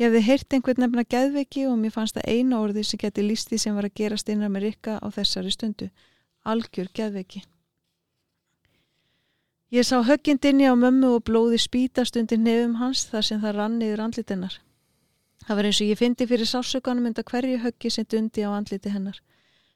Ég 0.00 0.08
hefði 0.08 0.22
heyrt 0.24 0.54
einhvern 0.56 0.80
nefna 0.80 1.04
gæðveiki 1.04 1.66
og 1.68 1.76
mér 1.76 1.92
fannst 1.92 2.16
það 2.16 2.30
eina 2.32 2.60
orði 2.64 2.84
sem 2.88 3.00
geti 3.02 3.24
lísti 3.26 3.58
sem 3.60 3.76
var 3.76 3.84
að 3.84 3.98
gerast 4.00 4.30
einar 4.32 4.48
með 4.48 4.64
rikka 4.70 4.96
á 5.04 5.06
þessari 5.12 5.52
stundu. 5.52 5.90
Algjör 6.48 6.88
gæðveiki. 6.96 7.42
Ég 9.68 9.84
sá 9.84 10.00
höggind 10.00 10.48
inni 10.48 10.64
á 10.64 10.72
mömmu 10.72 11.12
og 11.18 11.26
blóði 11.28 11.60
spítast 11.60 12.16
undir 12.16 12.40
nefum 12.40 12.78
hans 12.80 13.04
þar 13.10 13.28
sem 13.28 13.42
það 13.42 13.56
rann 13.58 13.76
niður 13.76 14.06
andlitinnar. 14.06 14.54
Það 15.48 15.56
var 15.56 15.66
eins 15.66 15.78
og 15.80 15.86
ég 15.88 15.96
fyndi 15.96 16.24
fyrir 16.28 16.48
sásökanum 16.48 17.06
undan 17.08 17.24
hverju 17.24 17.58
höggi 17.62 17.88
sem 17.90 18.04
dundi 18.04 18.42
á 18.44 18.52
andliti 18.52 18.90
hennar. 18.92 19.16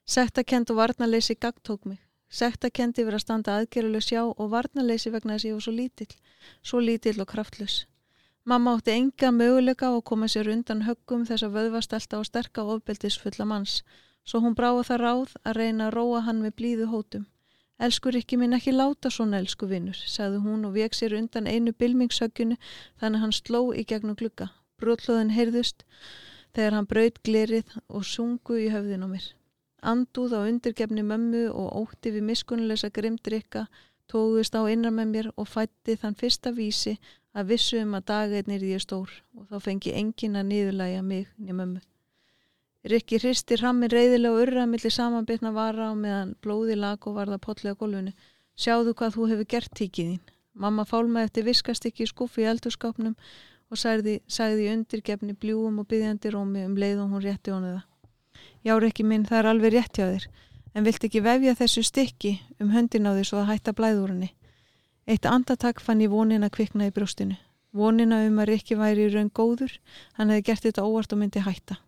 Sektakend 0.05 0.69
og 0.69 0.77
varnaleysi 0.77 1.35
gagtók 1.41 1.87
mig. 1.89 2.03
Sektakendi 2.29 3.07
verið 3.07 3.17
að 3.17 3.25
standa 3.25 3.55
aðgerðuleg 3.57 4.05
sjá 4.05 4.21
og 4.27 4.51
varnaleysi 4.53 5.09
vegna 5.15 5.39
þess 5.39 5.47
að 5.47 5.49
ég 5.49 5.57
var 5.57 5.65
svo 5.65 5.75
lítill, 5.79 6.15
svo 6.61 6.83
lítill 6.85 7.25
og 7.25 7.29
kraftlus. 7.33 7.79
Mamma 8.45 8.77
átti 8.77 8.93
enga 8.99 9.33
möguleika 9.33 9.89
á 9.89 9.97
að 9.97 10.05
koma 10.13 10.29
sér 10.29 10.53
undan 10.53 10.85
höggum 10.85 11.25
þess 11.25 11.49
að 11.49 11.57
vöðvastelta 11.57 12.21
og 12.21 12.29
sterka 12.29 12.69
ofbeldisfulla 12.69 13.49
manns, 13.49 13.81
svo 14.29 14.45
hún 14.45 14.53
bráða 14.53 14.85
það 14.93 15.05
ráð 15.07 15.37
að 15.43 15.57
reyna 15.57 15.89
að 15.89 15.95
róa 15.97 16.25
hann 16.29 16.45
með 16.45 16.57
blíðu 16.61 16.93
hótum. 16.93 17.29
Elskur 17.81 18.21
ekki 18.21 18.37
minn 18.37 18.53
ekki 18.53 18.77
láta 18.77 19.09
svona 19.09 19.41
elsku 19.41 19.73
vinnur, 19.73 19.97
sagði 19.97 20.45
hún 20.45 20.67
og 20.69 20.77
vek 20.77 20.93
sér 20.93 21.17
undan 21.17 21.49
einu 21.49 21.73
bilmingshögginu 21.73 22.61
þannig 23.01 23.25
hann 23.25 23.41
sló 23.41 23.71
í 23.73 23.89
gegnum 23.89 24.21
glugga 24.21 24.53
Brótlóðin 24.83 25.33
heyrðust 25.37 25.87
þegar 26.57 26.77
hann 26.79 26.91
braut 26.91 27.23
glerið 27.27 27.73
og 27.89 28.05
sungu 28.09 28.59
í 28.61 28.69
höfðin 28.73 29.07
á 29.07 29.09
mér. 29.15 29.31
Andúð 29.83 30.37
á 30.39 30.41
undirgefni 30.47 31.03
mömmu 31.07 31.47
og 31.51 31.73
ótti 31.81 32.13
við 32.15 32.29
miskunnulegsa 32.29 32.93
grimdrykka 32.95 33.67
tóðust 34.13 34.55
á 34.55 34.63
innan 34.71 34.95
með 34.99 35.09
mér 35.15 35.29
og 35.37 35.49
fætti 35.49 35.97
þann 35.99 36.19
fyrsta 36.19 36.53
vísi 36.55 36.99
að 37.33 37.55
vissu 37.55 37.81
um 37.81 37.97
að 37.97 38.09
dageinnir 38.11 38.67
ég 38.69 38.83
stór 38.85 39.11
og 39.39 39.49
þá 39.49 39.57
fengi 39.67 39.95
engin 39.97 40.37
að 40.37 40.51
niðurlæga 40.51 41.03
mig 41.07 41.31
niður 41.39 41.59
mömmu. 41.63 41.81
Rikki 42.93 43.21
hristi 43.23 43.57
hrammin 43.61 43.93
reyðilega 43.93 44.35
og 44.35 44.43
urra 44.43 44.67
millir 44.67 44.93
samanbyrna 44.93 45.53
vara 45.55 45.91
á 45.91 45.95
meðan 45.95 46.35
blóði 46.43 46.77
lag 46.77 47.07
og 47.07 47.15
varða 47.15 47.39
potlega 47.39 47.79
gólfinu. 47.79 48.13
Sjáðu 48.59 48.95
hvað 48.99 49.15
þú 49.17 49.29
hefur 49.31 49.49
gert 49.55 49.75
tíkið 49.79 50.09
þín. 50.11 50.23
Mamma 50.53 50.85
fálma 50.85 51.23
eftir 51.25 51.47
viskast 51.47 51.87
ekki 51.89 52.05
í 52.05 52.11
skuffi 52.11 52.43
í 52.43 52.49
eldurskapnum 52.51 53.15
og 53.73 53.81
sagði, 53.81 54.19
sagði 54.29 54.69
undirgefni 54.75 55.35
bljúum 55.41 55.81
og 55.81 55.89
byggjandi 55.89 56.33
rómi 56.35 56.67
um 56.69 56.77
leið 56.77 57.01
og 57.01 57.15
hún 57.15 57.25
rétti 57.25 57.55
honu 57.55 57.73
það. 57.73 57.87
Járu 58.69 58.89
ekki 58.91 59.07
minn, 59.09 59.25
það 59.27 59.39
er 59.39 59.49
alveg 59.51 59.73
rétt 59.75 59.99
hjá 59.99 60.05
þér, 60.11 60.27
en 60.77 60.85
vilt 60.87 61.07
ekki 61.09 61.23
vefja 61.25 61.55
þessu 61.59 61.85
stykki 61.89 62.35
um 62.61 62.75
höndin 62.75 63.09
á 63.09 63.17
því 63.17 63.25
svo 63.29 63.41
að 63.41 63.49
hætta 63.55 63.75
blæðúrunni. 63.79 64.29
Eitt 65.09 65.27
andatak 65.27 65.81
fann 65.81 66.05
ég 66.05 66.13
vonina 66.13 66.53
kvikna 66.53 66.87
í 66.87 66.93
brjóstinu. 66.95 67.39
Vonina 67.73 68.21
um 68.27 68.39
að 68.43 68.53
Rikki 68.53 68.77
væri 68.77 69.09
í 69.09 69.15
raun 69.15 69.33
góður, 69.33 69.73
hann 70.19 70.29
hefði 70.31 70.45
gert 70.51 70.67
þetta 70.69 70.85
óvart 70.85 71.15
og 71.17 71.23
myndi 71.23 71.43
hætta. 71.43 71.79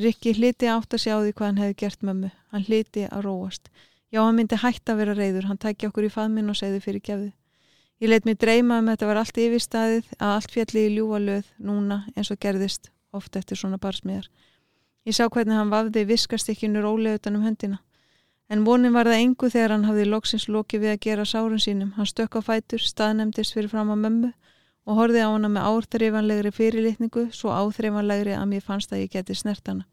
Rikki 0.00 0.32
hliti 0.32 0.70
átt 0.72 0.96
að 0.96 1.02
sjá 1.04 1.14
því 1.20 1.34
hvað 1.36 1.48
hann 1.50 1.60
hefði 1.60 1.76
gert 1.84 2.06
mömmu. 2.08 2.30
Hann 2.50 2.64
hliti 2.64 3.04
að 3.10 3.26
róast. 3.26 3.68
Já, 4.08 4.22
hann 4.24 4.38
myndi 4.40 4.56
hætta 4.56 4.94
að 4.94 5.02
vera 5.02 5.16
reyður, 5.18 5.50
hann 5.50 5.60
tækja 5.60 5.92
okkur 5.92 6.08
í 6.08 6.12
faðminn 6.12 6.48
og 6.48 6.56
segði 6.56 6.80
fyrir 6.80 7.04
gefðu. 7.04 7.30
Ég 8.02 8.10
leitt 8.10 8.24
mér 8.26 8.34
dreyma 8.34 8.80
um 8.80 8.88
að 8.90 8.96
þetta 8.96 9.06
var 9.06 9.18
allt 9.20 9.36
yfirstaðið 9.38 10.06
að 10.16 10.30
allt 10.34 10.50
fjalli 10.50 10.80
í 10.88 10.94
ljúa 10.96 11.18
löð 11.22 11.50
núna 11.62 12.00
eins 12.16 12.32
og 12.34 12.38
gerðist 12.42 12.88
ofta 13.14 13.38
eftir 13.38 13.60
svona 13.60 13.78
barsmiðar. 13.78 14.24
Ég 15.06 15.14
sá 15.14 15.28
hvernig 15.28 15.54
hann 15.54 15.70
vafði 15.70 16.02
viskastykkinu 16.08 16.82
rólega 16.82 17.20
utan 17.20 17.36
um 17.38 17.44
höndina. 17.46 17.78
En 18.50 18.64
vonin 18.66 18.90
var 18.92 19.06
það 19.06 19.20
engu 19.20 19.50
þegar 19.54 19.70
hann 19.76 19.86
hafði 19.86 20.06
loksins 20.10 20.48
lokið 20.50 20.82
við 20.82 20.90
að 20.96 20.98
gera 21.06 21.24
sárun 21.30 21.62
sínum. 21.62 21.92
Hann 21.94 22.08
stökk 22.10 22.34
á 22.38 22.40
fætur, 22.42 22.82
staðnemdist 22.82 23.54
fyrir 23.54 23.70
fram 23.70 23.94
á 23.94 23.96
mömmu 23.96 24.32
og 24.82 24.98
horfið 24.98 25.22
á 25.22 25.30
hana 25.30 25.48
með 25.54 25.62
áþreifanlegri 25.70 26.50
fyrirlitningu 26.50 27.28
svo 27.30 27.54
áþreifanlegri 27.54 28.34
að 28.34 28.50
mér 28.50 28.66
fannst 28.66 28.90
að 28.90 29.04
ég 29.04 29.14
geti 29.14 29.38
snert 29.38 29.62
hana. 29.70 29.86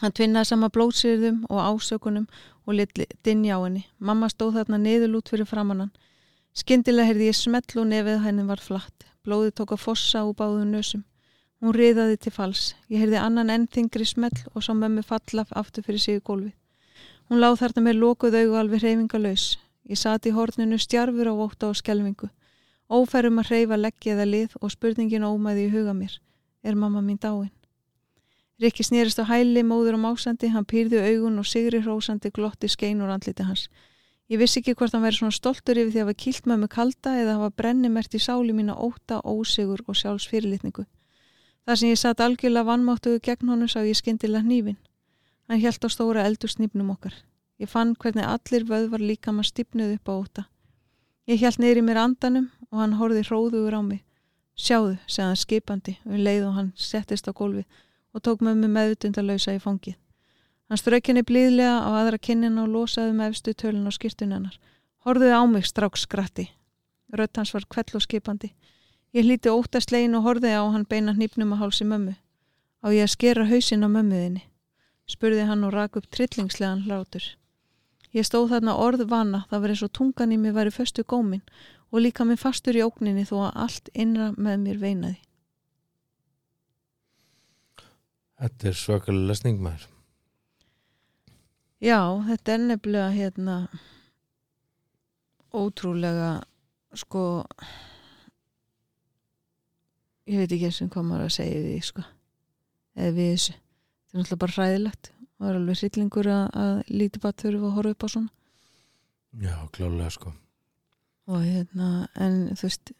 Hann 0.00 0.16
tvinnaði 0.16 0.48
sama 0.48 0.72
blótsýrðum 0.72 1.44
og 1.52 1.60
ásökunum 1.60 2.24
og 2.64 2.80
litli 2.80 3.04
dinja 3.22 3.60
á 3.60 3.68
henni. 3.68 3.84
Mamma 4.00 4.32
stóð 4.32 4.64
Skyndilega 6.54 7.08
heyrði 7.08 7.32
ég 7.32 7.34
smell 7.34 7.80
og 7.82 7.86
nefið 7.90 8.20
henni 8.22 8.44
var 8.46 8.60
flatt. 8.62 9.06
Blóði 9.26 9.50
tók 9.58 9.72
að 9.74 9.80
fossa 9.82 10.20
úr 10.22 10.36
báðu 10.38 10.62
nösum. 10.68 11.00
Hún 11.58 11.74
riðaði 11.74 12.20
til 12.22 12.32
fals. 12.36 12.74
Ég 12.86 13.02
heyrði 13.02 13.18
annan 13.18 13.50
ennþingri 13.50 14.06
smell 14.06 14.36
og 14.52 14.62
sá 14.62 14.70
mömmu 14.70 15.02
falla 15.02 15.42
aftur 15.50 15.82
fyrir 15.82 16.02
sig 16.04 16.20
í 16.20 16.22
gólfið. 16.22 16.52
Hún 17.26 17.40
láð 17.42 17.58
þarna 17.62 17.82
með 17.88 17.98
lókuð 18.02 18.36
augu 18.38 18.58
alveg 18.60 18.84
hreyfinga 18.84 19.18
laus. 19.18 19.46
Ég 19.90 19.98
sati 19.98 20.30
í 20.30 20.36
horninu 20.36 20.78
stjarfur 20.78 21.26
á 21.26 21.34
óta 21.34 21.72
og 21.72 21.80
skelvingu. 21.80 22.28
Ófærum 22.86 23.40
að 23.42 23.50
hreyfa 23.50 23.80
leggja 23.80 24.14
eða 24.14 24.26
lið 24.28 24.54
og 24.60 24.70
spurningin 24.70 25.26
ómaði 25.26 25.66
í 25.66 25.72
huga 25.72 25.96
mér. 25.96 26.20
Er 26.62 26.78
mamma 26.78 27.02
mín 27.02 27.18
dáin? 27.18 27.50
Rikki 28.62 28.86
snýrist 28.86 29.18
á 29.18 29.26
hæli, 29.26 29.64
móður 29.66 29.96
og 29.98 30.04
másandi, 30.04 30.52
hann 30.54 30.68
pýrði 30.68 31.02
augun 31.02 31.40
og 31.42 31.48
sigri 31.50 31.80
hrósandi 31.82 32.30
glotti 32.30 32.70
skein 32.70 33.02
úr 33.02 33.10
andliti 33.10 33.42
hans. 33.42 33.66
Ég 34.32 34.40
vissi 34.40 34.62
ekki 34.62 34.72
hvort 34.72 34.94
hann 34.96 35.04
væri 35.04 35.18
svona 35.18 35.36
stoltur 35.36 35.76
yfir 35.76 35.92
því 35.92 36.00
að 36.00 36.06
hafa 36.06 36.20
kilt 36.22 36.46
með 36.48 36.60
mig 36.62 36.70
kalda 36.72 37.10
eða 37.20 37.34
hafa 37.38 37.50
brennimert 37.60 38.14
í 38.16 38.20
sáli 38.24 38.54
mín 38.56 38.72
að 38.72 38.80
óta, 38.86 39.18
ósigur 39.20 39.82
og 39.84 39.98
sjálfsfyrirlitningu. 40.00 40.86
Það 41.64 41.78
sem 41.80 41.92
ég 41.92 42.00
satt 42.00 42.22
algjörlega 42.24 42.68
vannmáttuðu 42.70 43.20
gegn 43.24 43.52
honum 43.52 43.68
sá 43.68 43.82
ég 43.84 43.98
skindilega 44.00 44.48
nývin. 44.48 44.78
Hann 45.48 45.60
hjælt 45.60 45.84
á 45.84 45.88
stóra 45.92 46.24
eldur 46.24 46.52
snýpnum 46.52 46.94
okkar. 46.96 47.14
Ég 47.60 47.68
fann 47.68 47.92
hvernig 48.00 48.24
allir 48.24 48.64
vöðvar 48.68 49.04
líka 49.04 49.32
maður 49.32 49.50
stýpnuð 49.52 49.92
upp 49.98 50.08
á 50.08 50.14
óta. 50.16 50.44
Ég 51.28 51.40
hjælt 51.40 51.60
neyri 51.60 51.84
mér 51.84 52.00
andanum 52.00 52.48
og 52.70 52.80
hann 52.80 52.96
horfið 53.00 53.28
hróðugur 53.28 53.76
á 53.76 53.82
mig. 53.84 54.00
Sjáðu, 54.56 54.96
segði 55.06 55.28
hann 55.28 55.40
skipandi 55.40 55.98
og 56.04 56.16
um 56.16 56.24
leið 56.24 56.48
og 56.48 56.56
hann 56.58 56.72
settist 56.76 57.28
á 57.28 57.32
gólfi 57.32 57.64
og 58.14 58.24
tók 58.24 58.40
með 58.44 58.60
mig 58.60 58.72
meðutundalausa 58.72 59.56
í 59.56 59.60
fangið. 59.60 59.96
Hann 60.74 60.80
strauk 60.82 61.06
henni 61.06 61.22
blíðlega 61.22 61.86
á 61.86 61.90
aðra 62.00 62.18
kinnin 62.18 62.56
og 62.58 62.72
losaði 62.72 63.12
með 63.14 63.28
efstu 63.30 63.52
tölun 63.54 63.86
á 63.86 63.94
skýrtunennar. 63.94 64.56
Horðuði 65.06 65.36
á 65.38 65.42
mig 65.46 65.68
strax 65.70 66.02
skratti. 66.02 66.48
Rött 67.14 67.38
hans 67.38 67.52
var 67.54 67.62
kvell 67.70 67.94
og 67.94 68.02
skipandi. 68.02 68.50
Ég 69.14 69.22
hlíti 69.22 69.52
óttastlegin 69.54 70.18
og 70.18 70.26
horfiði 70.26 70.58
á 70.58 70.66
hann 70.74 70.88
beina 70.90 71.14
hnýpnum 71.14 71.54
að 71.54 71.62
hálsi 71.62 71.86
mömmu. 71.86 72.16
Á 72.82 72.90
ég 72.90 73.06
að 73.06 73.14
skera 73.14 73.46
hausin 73.52 73.86
á 73.86 73.88
mömmuðinni. 73.94 74.42
Spurði 75.06 75.46
hann 75.46 75.62
og 75.62 75.76
rak 75.78 76.00
upp 76.02 76.10
trillingslegan 76.10 76.82
hlátur. 76.90 77.22
Ég 78.10 78.26
stóð 78.26 78.50
þarna 78.56 78.74
orð 78.74 79.06
vana, 79.06 79.44
það 79.54 79.62
var 79.62 79.76
eins 79.76 79.86
og 79.86 79.94
tungan 79.94 80.34
í 80.34 80.42
mig 80.42 80.58
væri 80.58 80.74
föstu 80.74 81.06
gómin 81.06 81.46
og 81.94 82.02
líka 82.02 82.26
minn 82.26 82.34
fastur 82.48 82.74
í 82.74 82.82
ógninni 82.82 83.22
þó 83.22 83.44
að 83.46 83.62
allt 83.68 83.94
innra 83.94 84.32
með 84.34 84.60
mér 84.66 84.82
veinaði. 84.82 85.18
Þetta 88.42 88.72
er 88.74 88.80
svakalega 88.82 89.30
lesning 89.30 89.62
maður 89.62 89.92
Já, 91.84 92.00
þetta 92.24 92.54
er 92.54 92.62
nefnilega 92.64 93.08
hérna 93.12 93.54
ótrúlega 95.54 96.28
sko 96.96 97.24
ég 100.30 100.40
veit 100.40 100.54
ekki 100.54 100.70
eins 100.70 100.80
og 100.80 100.94
hvað 100.94 101.08
maður 101.10 101.26
að 101.26 101.34
segja 101.36 101.58
því 101.60 101.74
sko 101.84 102.04
eða 102.94 103.10
við 103.18 103.28
þessu. 103.34 103.56
Þetta 103.58 104.16
er 104.16 104.22
náttúrulega 104.22 104.42
bara 104.44 104.56
hræðilegt. 104.56 105.10
Það 105.34 105.50
er 105.50 105.58
alveg 105.58 105.80
hryllingur 105.80 106.30
að, 106.30 106.44
að 106.62 106.74
lítið 106.94 107.24
bara 107.24 107.38
þurfa 107.42 107.68
að 107.68 107.76
horfa 107.76 107.94
upp 107.94 108.06
á 108.06 108.08
svona. 108.14 108.32
Já, 109.44 109.54
klálega 109.74 110.14
sko. 110.14 110.32
Og 111.34 111.42
hérna, 111.42 111.88
en 112.20 112.38
þú 112.54 112.68
veist 112.68 112.94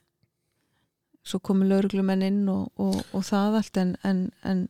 svo 1.24 1.40
komu 1.40 1.70
lauruglumenn 1.70 2.26
inn 2.26 2.42
og, 2.52 2.68
og, 2.76 3.00
og 3.16 3.24
það 3.24 3.58
allt 3.62 3.80
en, 3.80 3.96
en, 4.04 4.26
en 4.44 4.66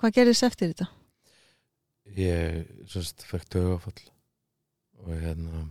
hvað 0.00 0.18
gerðist 0.18 0.44
eftir 0.50 0.74
þetta? 0.74 0.90
Ég, 2.14 2.68
sérst, 2.86 3.24
fekk 3.26 3.48
tögafall 3.50 4.02
og 5.02 5.14
hérna 5.18 5.64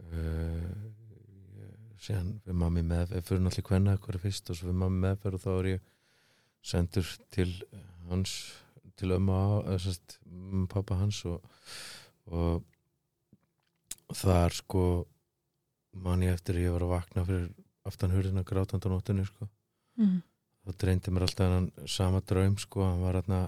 uh, 0.00 0.70
síðan 2.00 2.30
við 2.46 2.56
mammi 2.62 2.84
með 2.86 3.12
fyrir 3.26 3.42
náttúrulega 3.44 3.72
hvenna 3.74 3.96
hverju 4.00 4.22
fyrst 4.22 4.52
og 4.52 4.58
svo 4.58 4.70
við 4.70 4.78
mammi 4.84 5.02
meðferð 5.04 5.36
og 5.36 5.44
þá 5.44 5.50
er 5.56 5.68
ég 5.74 5.90
sendur 6.66 7.10
til 7.34 7.50
hans 8.08 8.32
til 8.96 9.12
ömmu 9.12 9.36
á, 9.36 9.76
sérst 9.82 10.16
pappa 10.72 10.96
hans 11.02 11.20
og, 11.28 11.44
og 12.32 12.64
þar 14.16 14.56
sko 14.56 14.86
man 16.06 16.24
ég 16.24 16.32
eftir 16.36 16.56
að 16.56 16.66
ég 16.68 16.74
var 16.76 16.86
að 16.86 16.94
vakna 16.94 17.26
fyrir 17.28 17.50
aftan 17.86 18.14
hurðina 18.16 18.46
grátandi 18.46 18.88
á 18.88 18.92
nóttunni 18.94 19.28
sko 19.28 19.50
Mm. 19.96 20.18
þá 20.66 20.74
dreyndi 20.76 21.12
mér 21.14 21.24
alltaf 21.24 21.48
hann 21.48 21.70
sama 21.88 22.18
draum 22.20 22.58
sko, 22.60 22.82
hann 22.84 23.00
var 23.00 23.16
hann 23.16 23.46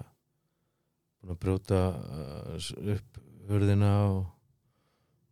búin 1.19 1.33
að 1.35 1.39
brjóta 1.43 1.79
uh, 1.95 2.69
upp 2.95 3.19
hurðina 3.49 3.91
og, 4.09 4.21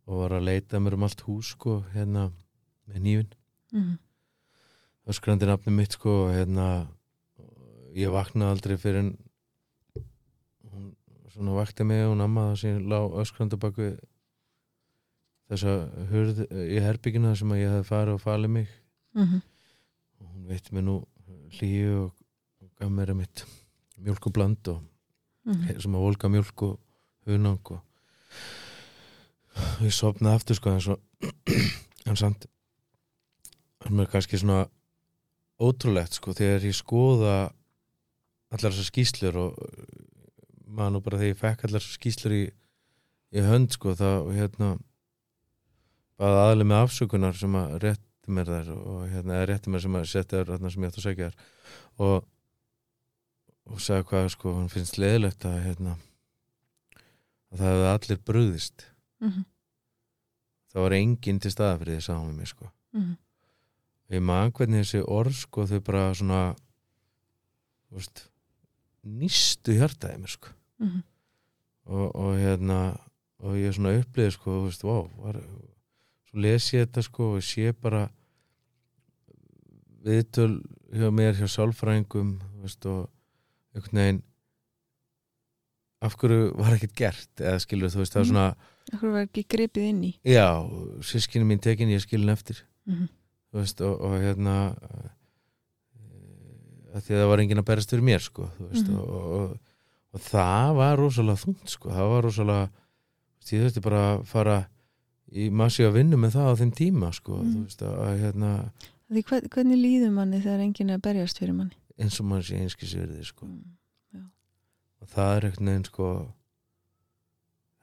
og 0.08 0.20
var 0.24 0.36
að 0.38 0.46
leita 0.50 0.80
mér 0.82 0.96
um 0.98 1.06
allt 1.06 1.22
hús 1.26 1.54
sko, 1.54 1.80
hérna 1.94 2.30
með 2.88 3.02
nýfin 3.06 3.34
Mm. 3.68 3.98
það 5.04 5.16
skrandi 5.18 5.46
nafni 5.50 5.72
mitt 5.76 5.92
sko 5.92 6.12
og 6.24 6.30
hérna 6.32 6.66
ég 7.92 8.08
vaknaði 8.14 8.54
aldrei 8.54 8.76
fyrir 8.80 9.02
en 9.02 9.10
hún 10.72 10.86
svona 11.34 11.52
vakti 11.58 11.84
mig 11.84 12.00
og 12.06 12.14
hún 12.14 12.24
amma 12.24 12.46
það 12.50 12.56
sem 12.62 12.78
lá 12.88 12.98
öskrandi 13.20 13.58
bak 13.60 13.76
við 13.76 13.98
þessa 15.52 15.74
hurð 16.12 16.40
í 16.48 16.80
herbyggina 16.84 17.34
sem 17.36 17.52
að 17.52 17.60
ég 17.62 17.74
hefði 17.76 17.88
farið 17.92 18.16
og 18.18 18.24
falið 18.24 18.54
mig 18.56 18.68
Mm. 19.18 19.40
og 20.20 20.26
hún 20.32 20.48
veitti 20.48 20.72
mér 20.76 20.84
nú 20.88 20.96
hlýju 21.58 21.92
og, 22.06 22.10
og 22.62 22.72
gaf 22.80 22.90
mér 22.92 23.12
að 23.12 23.16
mitt 23.20 23.44
mjölk 23.98 24.26
og 24.28 24.34
bland 24.36 24.68
og 24.72 24.80
Mm. 25.46 25.78
sem 25.80 25.94
að 25.94 26.04
volga 26.04 26.28
mjölk 26.32 26.64
og 26.66 26.74
hunang 27.28 27.70
og 27.74 27.82
ég 29.84 29.94
sopnaði 29.94 30.38
aftur 30.38 30.58
sko 30.58 30.72
en 30.74 30.82
svo 30.84 30.96
en 32.08 32.18
samt 32.18 32.48
hann 33.84 33.96
mér 33.98 34.10
kannski 34.12 34.40
svona 34.40 34.66
ótrúlegt 35.58 36.18
sko 36.18 36.34
þegar 36.36 36.66
ég 36.68 36.76
skoða 36.76 37.36
allar 38.52 38.72
þessar 38.72 38.90
skýslur 38.90 39.40
og 39.42 39.62
maður 40.68 40.94
nú 40.94 41.02
bara 41.04 41.20
þegar 41.20 41.32
ég 41.32 41.40
fekk 41.40 41.64
allar 41.66 41.82
þessar 41.82 41.98
skýslur 41.98 42.36
í, 42.36 42.44
í 43.34 43.44
hönd 43.44 43.74
sko 43.74 43.94
þá 43.98 44.10
hérna 44.34 44.74
bara 46.18 46.48
aðlega 46.48 46.70
með 46.72 46.84
afsökunar 46.86 47.38
sem 47.38 47.58
að 47.58 47.76
rétti 47.84 48.34
mér 48.34 48.50
þær 48.50 48.72
og 48.76 49.04
hérna 49.08 49.38
eða 49.38 49.48
rétti 49.52 49.72
mér 49.72 49.84
sem 49.84 49.98
að 49.98 50.10
setja 50.12 50.44
þarna 50.48 50.72
sem 50.72 50.84
ég 50.84 50.92
ætti 50.92 51.02
að 51.02 51.08
segja 51.08 51.30
þær 51.30 52.08
og 52.08 52.28
og 53.68 53.80
sagði 53.84 54.06
hvað 54.10 54.28
sko 54.34 54.54
hann 54.56 54.68
finnst 54.72 54.98
leðilegt 55.00 55.44
að 55.48 55.58
hérna 55.66 55.96
að 57.52 57.58
það 57.60 57.68
hefði 57.72 57.90
allir 57.94 58.22
brugðist 58.30 58.86
Mm. 59.18 59.44
það 60.72 60.82
var 60.84 60.94
enginn 60.94 61.40
til 61.42 61.50
staða 61.50 61.78
fyrir 61.80 61.96
því 61.98 62.02
sagði 62.06 62.18
hann 62.20 62.28
við 62.30 62.36
mig 62.38 62.50
sko 62.52 62.68
Mm. 62.94 63.16
ég 64.14 64.22
man 64.22 64.52
hvernig 64.52 64.84
þessi 64.84 65.00
orð 65.08 65.34
sko 65.34 65.66
þau 65.66 65.80
bara 65.84 66.04
svona 66.14 66.42
veist 67.90 68.28
nýstu 69.04 69.74
hjartaði 69.78 70.20
mér 70.22 70.34
sko 70.36 70.54
Mm. 70.78 71.02
og, 71.86 72.14
og 72.14 72.36
hérna 72.38 72.78
og 73.40 73.54
ég 73.58 73.74
svona 73.74 73.96
upplýði 73.98 74.32
sko 74.36 74.50
þú 74.50 74.64
veist, 74.68 74.84
wow, 74.84 75.08
var, 75.22 75.36
svo 76.30 76.38
les 76.42 76.70
ég 76.74 76.86
þetta 76.86 77.02
sko 77.06 77.34
og 77.36 77.42
sé 77.42 77.72
bara 77.72 78.08
viðtöl 80.06 80.60
hjá 80.94 81.10
mér 81.12 81.34
hjá 81.38 81.46
sálfræðingum 81.50 82.36
þú 82.40 82.62
veist, 82.64 82.86
og 82.86 83.08
einhvern 83.78 84.00
veginn 84.02 84.22
af 86.06 86.14
hverju 86.20 86.50
var 86.58 86.76
ekkert 86.76 86.94
gert 86.98 87.42
eða 87.42 87.58
skilur 87.64 87.90
þú 87.90 88.02
veist 88.04 88.14
það 88.14 88.20
er 88.20 88.26
Mhm. 88.26 88.32
svona 88.32 88.48
Akkur 88.88 89.10
var 89.12 89.26
ekki 89.26 89.42
gripið 89.52 89.88
inn 89.90 90.02
í 90.04 90.12
já, 90.24 90.46
sískinni 91.04 91.44
mín 91.48 91.60
tekin 91.60 91.90
ég 91.92 92.00
skilin 92.00 92.30
eftir 92.32 92.62
mm. 92.86 93.08
þú 93.52 93.58
veist, 93.60 93.80
og, 93.84 94.00
og 94.00 94.14
hérna 94.22 94.54
að 96.94 97.04
því 97.04 97.14
að 97.14 97.20
það 97.22 97.28
var 97.32 97.42
enginn 97.42 97.60
að 97.62 97.66
berast 97.68 97.92
fyrir 97.92 98.06
mér 98.08 98.22
sko, 98.24 98.48
veist, 98.70 98.88
Mhm. 98.88 98.98
og, 98.98 99.08
og, 99.38 99.58
og 100.14 100.20
það 100.24 100.74
var 100.78 100.96
rosalega 100.98 101.42
þungt 101.44 101.68
sko, 101.74 101.90
það 101.92 102.08
var 102.14 102.22
rosalega 102.28 102.70
þú 103.48 103.62
veist, 103.64 103.76
ég 103.78 103.82
bara 103.84 104.02
að 104.16 104.24
fara 104.26 104.56
í 105.32 105.50
massi 105.52 105.84
að 105.84 105.92
vinna 105.98 106.16
með 106.16 106.32
það 106.38 106.48
á 106.48 106.54
þeim 106.62 106.72
tíma 106.78 107.10
sko, 107.14 107.36
Mhm. 107.42 107.52
þú 107.54 107.64
veist, 107.66 107.82
að 107.82 108.22
hérna 108.22 108.52
Því 109.08 109.22
hvern, 109.24 109.48
hvernig 109.48 109.78
líður 109.80 110.10
manni 110.12 110.40
þegar 110.44 110.60
enginn 110.60 110.90
er 110.90 110.98
að 110.98 111.04
berjast 111.06 111.38
fyrir 111.40 111.54
manni? 111.56 111.76
Eins 111.98 112.20
og 112.20 112.26
mann 112.30 112.42
sé 112.46 112.58
einskisverði 112.62 113.24
sko, 113.26 113.46
Mm. 113.46 114.30
og 115.00 115.08
það 115.08 115.36
er 115.36 115.44
einhvern 115.48 115.66
veginn 115.70 115.84
sko 115.88 116.08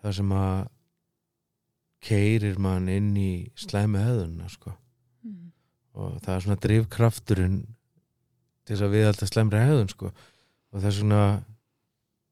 það 0.04 0.14
sem 0.20 0.30
að 0.32 0.68
keirir 2.06 2.60
mann 2.60 2.90
inn 2.90 3.16
í 3.18 3.52
slæmi 3.56 4.00
höðuna 4.00 4.50
sko 4.50 4.74
Mm. 5.24 5.52
og 5.94 6.22
það 6.22 6.36
er 6.36 6.40
svona 6.46 6.62
drifkrafturinn 6.68 7.60
til 8.66 8.76
þess 8.76 8.86
að 8.86 8.94
við 8.96 9.08
alltaf 9.08 9.30
slemra 9.30 9.66
hefðun 9.66 9.90
sko. 9.90 10.12
og 10.72 10.82
það 10.82 10.86
er 10.88 10.92
svona 11.00 11.44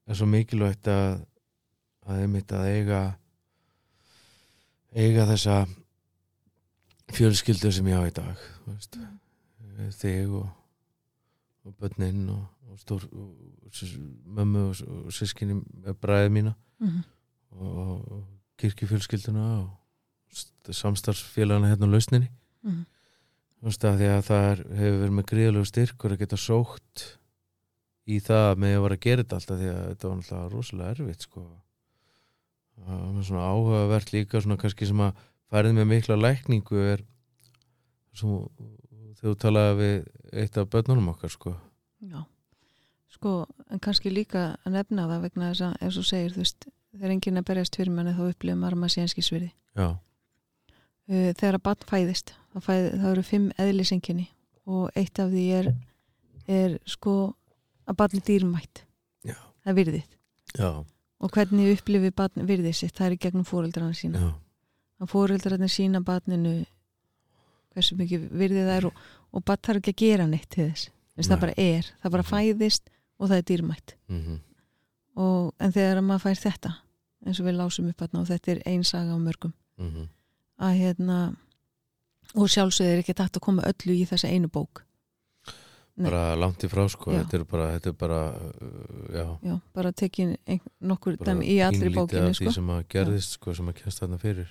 er 0.06 0.14
svo 0.14 0.26
mikilvægt 0.26 0.86
að 0.88 1.24
að 2.06 2.20
einmitt 2.20 2.52
að 2.52 2.66
eiga 2.68 3.16
eiga 4.94 5.24
þessa 5.26 5.66
fjölskyldu 7.14 7.70
sem 7.72 7.86
ég 7.90 7.96
á 7.98 8.02
í 8.06 8.12
dag 8.14 8.36
veist, 8.66 8.98
þig 10.00 10.34
og, 10.38 10.48
og 11.64 11.74
börnin 11.80 12.28
og, 12.30 12.44
og 12.70 12.78
stór 12.82 13.04
og, 13.12 13.30
mömmu 14.36 14.64
og, 14.70 14.82
og 15.06 15.12
sískinni 15.16 15.60
bræði 16.00 16.30
mína 16.38 16.54
Mm. 16.80 17.02
og, 17.54 18.12
og 18.12 18.24
kirkjufjölskylduna 18.58 19.44
og 19.62 19.70
samstarfsfélagana 20.74 21.70
hérna 21.72 21.86
á 21.88 21.92
lausninni 21.94 22.28
Mm. 22.64 22.84
Þú 23.60 23.68
veist 23.68 23.84
að 23.84 23.98
því 24.00 24.06
að 24.08 24.22
það 24.26 24.44
er, 24.50 24.60
hefur 24.78 24.98
verið 25.00 25.12
með 25.18 25.26
gríðalegu 25.30 25.68
styrkur 25.68 26.12
að 26.14 26.20
geta 26.22 26.36
sótt 26.40 27.02
í 28.08 28.18
það 28.24 28.58
með 28.60 28.74
að 28.76 28.82
vera 28.84 28.96
að 28.98 29.04
gera 29.04 29.22
þetta 29.24 29.36
alltaf 29.38 29.58
því 29.60 29.68
að 29.72 29.82
þetta 29.90 30.08
var 30.08 30.16
náttúrulega 30.20 30.52
rosalega 30.54 30.90
erfitt 30.94 31.26
sko 31.28 31.44
það 32.84 33.02
var 33.14 33.26
svona 33.28 33.48
áhugavert 33.52 34.12
líka 34.14 34.40
svona 34.44 34.56
kannski 34.60 34.88
sem 34.90 35.00
að 35.06 35.20
færið 35.52 35.76
með 35.78 35.88
mikla 35.92 36.16
lækningu 36.20 36.80
er 36.94 37.04
svo, 38.16 38.40
þegar 39.20 39.30
þú 39.30 39.36
talaði 39.44 39.76
við 39.80 40.08
eitt 40.34 40.56
af 40.60 40.68
börnunum 40.72 41.08
okkar 41.14 41.30
sko 41.32 41.54
Já, 42.04 42.20
sko, 43.14 43.46
en 43.70 43.80
kannski 43.80 44.10
líka 44.12 44.56
að 44.66 44.74
nefna 44.76 45.06
það 45.08 45.22
vegna 45.28 45.50
þess 45.52 45.62
að, 45.68 45.76
eins 45.86 45.98
og 46.00 46.04
segir, 46.08 46.32
þú 46.34 46.42
veist, 46.42 46.66
þegar 46.94 47.14
enginn 47.14 47.40
að 47.40 47.46
berjast 47.48 47.76
fyrir 47.78 47.94
manni 47.94 48.12
þá 48.16 48.24
upplifum 48.28 48.60
maður 48.60 48.76
að 48.76 48.82
maður 48.82 48.94
sé 48.94 49.04
einskisverði. 49.04 49.50
já, 49.78 49.88
þegar 51.08 51.58
að 51.58 51.64
barn 51.68 51.86
fæðist, 51.88 52.32
þá, 52.52 52.58
fæð, 52.66 52.88
þá 53.00 53.06
eru 53.12 53.24
fimm 53.30 53.46
eðlisenginni 53.60 54.26
og 54.66 54.90
eitt 54.96 55.20
af 55.20 55.32
því 55.32 55.44
er, 55.58 55.70
er 56.48 56.76
sko 56.88 57.14
að 57.88 57.98
barni 58.00 58.20
dýrmætt. 58.24 58.84
Já. 59.24 59.36
Það 59.64 59.72
er 59.72 59.78
virðið. 59.80 60.06
já, 60.58 60.70
Og 61.24 61.30
hvernig 61.32 61.78
upplifir 61.78 62.12
barn 62.12 62.46
virðið 62.48 62.74
sitt, 62.76 62.96
það 62.98 63.06
er 63.06 63.16
gegnum 63.24 63.44
fóreldrarna 63.48 63.94
sína. 63.96 64.20
já, 64.20 64.32
Að 65.00 65.10
fóreldrarna 65.12 65.68
sína 65.72 66.00
barninu 66.04 66.64
hversu 67.74 67.96
mikið 67.98 68.28
virðið 68.30 68.68
það 68.68 68.76
er 68.76 68.86
og, 68.90 68.98
og 69.34 69.44
barn 69.44 69.62
þarf 69.66 69.80
ekki 69.82 69.92
að 69.94 70.02
gera 70.04 70.26
neitt 70.30 70.48
til 70.54 70.68
þess. 70.70 70.88
Þess 71.18 71.28
það 71.30 71.36
Nei. 71.36 71.40
bara 71.44 71.54
er, 71.58 71.90
það 72.02 72.10
bara 72.16 72.22
Mhm. 72.24 72.32
fæðist 72.32 72.90
og 73.18 73.28
það 73.30 73.38
er 73.38 73.46
dýrmætt. 73.50 73.94
mhm, 74.08 74.40
og, 75.16 75.54
en 75.60 75.72
þegar 75.72 76.00
maður 76.02 76.24
fær 76.28 76.40
þetta 76.44 76.74
eins 77.26 77.40
og 77.40 77.46
við 77.46 77.56
lásum 77.58 77.88
upp 77.88 77.96
þarna 78.02 78.20
og 78.20 78.26
þetta 78.28 78.52
er 78.52 78.62
ein 78.66 78.84
saga 78.84 79.14
á 79.14 79.18
mörgum 79.18 79.52
mhm 79.78 80.08
að 80.60 80.76
hérna 80.78 81.36
og 82.36 82.46
sjálfsögð 82.48 82.86
er 82.94 83.00
ekki 83.02 83.14
takt 83.18 83.36
að 83.36 83.40
koma 83.42 83.62
öllu 83.66 83.94
í 83.98 84.04
þessa 84.06 84.28
einu 84.30 84.46
bók 84.48 84.82
Nei. 85.96 86.10
bara 86.10 86.36
langt 86.38 86.62
í 86.62 86.68
frá 86.70 86.88
sko 86.90 87.10
Já. 87.12 87.22
þetta 87.24 87.34
er 87.40 87.44
bara, 87.44 87.66
þetta 87.78 87.86
er 87.90 87.96
bara 87.98 88.20
já, 89.14 89.24
já, 89.42 89.60
bara 89.74 89.92
tekin 89.92 90.36
nokkur 90.80 91.16
bara 91.18 91.34
í 91.42 91.58
allri 91.62 91.90
því 91.90 92.34
sko. 92.34 92.52
sem 92.52 92.66
að 92.70 92.84
gerðist 92.88 93.30
sko 93.38 93.54
sem 93.54 93.66
að 93.70 93.74
kjast 93.82 94.00
þarna 94.02 94.18
fyrir 94.22 94.48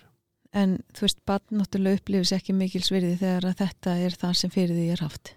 en 0.54 0.76
þú 0.94 1.06
veist, 1.08 1.22
barn 1.28 1.60
náttúrulega 1.60 2.00
upplifis 2.00 2.34
ekki 2.36 2.56
mikils 2.58 2.92
virði 2.94 3.16
þegar 3.22 3.50
að 3.50 3.58
þetta 3.64 3.96
er 4.06 4.18
það 4.22 4.36
sem 4.40 4.54
fyrir 4.54 4.78
því 4.78 4.90
er 4.94 5.06
haft. 5.06 5.34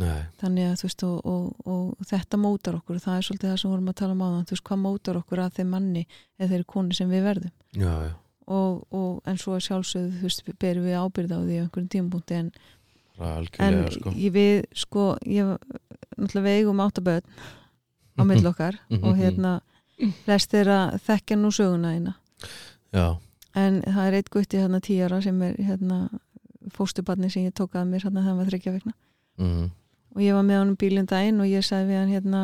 Nei, 0.00 0.22
þannig 0.40 0.70
að 0.70 0.76
þú 0.80 0.88
veist 0.88 1.02
og, 1.04 1.16
og, 1.28 1.68
og 1.68 2.06
þetta 2.08 2.38
mótar 2.40 2.78
okkur. 2.78 3.00
Það 3.02 3.18
er 3.18 3.26
svolítið 3.26 3.50
það 3.50 3.58
sem 3.60 3.72
vorum 3.74 3.90
að 3.92 3.98
tala 4.00 4.14
um 4.16 4.22
áðan. 4.24 4.46
Þú 4.48 4.54
veist, 4.56 4.66
hvað 4.70 4.82
mótar 4.86 5.18
okkur 5.20 5.42
að 5.42 5.56
þeim 5.58 5.72
manni 5.74 6.04
eða 6.38 6.52
þeirri 6.54 6.68
koni 6.72 6.96
sem 6.96 7.12
við 7.12 7.26
verðum? 7.26 7.54
Já, 7.76 7.92
já, 8.06 8.12
og, 8.46 8.84
og 8.94 9.28
en 9.28 9.40
svo 9.40 9.58
sjálfsögðu 9.62 10.14
þú 10.20 10.28
veist, 10.28 10.54
berum 10.62 10.86
við 10.86 10.98
ábyrð 10.98 11.34
á 11.34 11.40
því 11.40 11.58
á 11.58 11.62
einhverjum 11.64 11.90
tímapunkti 11.94 12.38
en, 12.38 12.48
en 13.66 13.82
sko. 13.92 14.14
ég 14.18 14.34
við 14.34 14.54
sko, 14.76 15.08
ég 15.28 15.52
náttúrulega 16.16 16.46
við 16.46 16.58
eigum 16.60 16.82
áttaböð 16.82 17.28
á 18.18 18.22
mill 18.28 18.48
okkar 18.52 18.80
og 19.00 19.12
hérna 19.18 19.58
flest 20.24 20.56
er 20.58 20.72
að 20.72 20.96
þekkja 21.06 21.38
nú 21.38 21.52
söguna 21.54 21.94
eina. 21.96 22.16
Já, 22.92 23.20
en 23.58 23.82
það 23.82 24.06
er 24.06 24.18
eitt 24.18 24.30
gutti 24.32 24.60
hérna 24.60 24.80
tíara 24.80 25.20
sem 25.24 25.42
er 25.42 25.58
hérna 25.60 26.06
fóstubarni 26.72 27.30
sem 27.30 27.48
ég 27.48 27.54
tók 27.58 27.74
að 27.76 27.90
mér 27.90 28.06
hérna 28.06 28.20
þegar 28.20 28.28
hann 28.30 28.40
var 28.40 28.50
þryggja 28.50 28.72
vegna 28.72 28.94
mm, 29.38 29.70
og 30.14 30.22
ég 30.22 30.36
var 30.36 30.46
með 30.46 30.60
honum 30.62 30.78
bílinn 30.78 31.10
daginn 31.10 31.42
og 31.42 31.50
ég 31.50 31.66
sagði 31.66 31.90
við 31.90 32.00
hann 32.00 32.12
hérna 32.12 32.42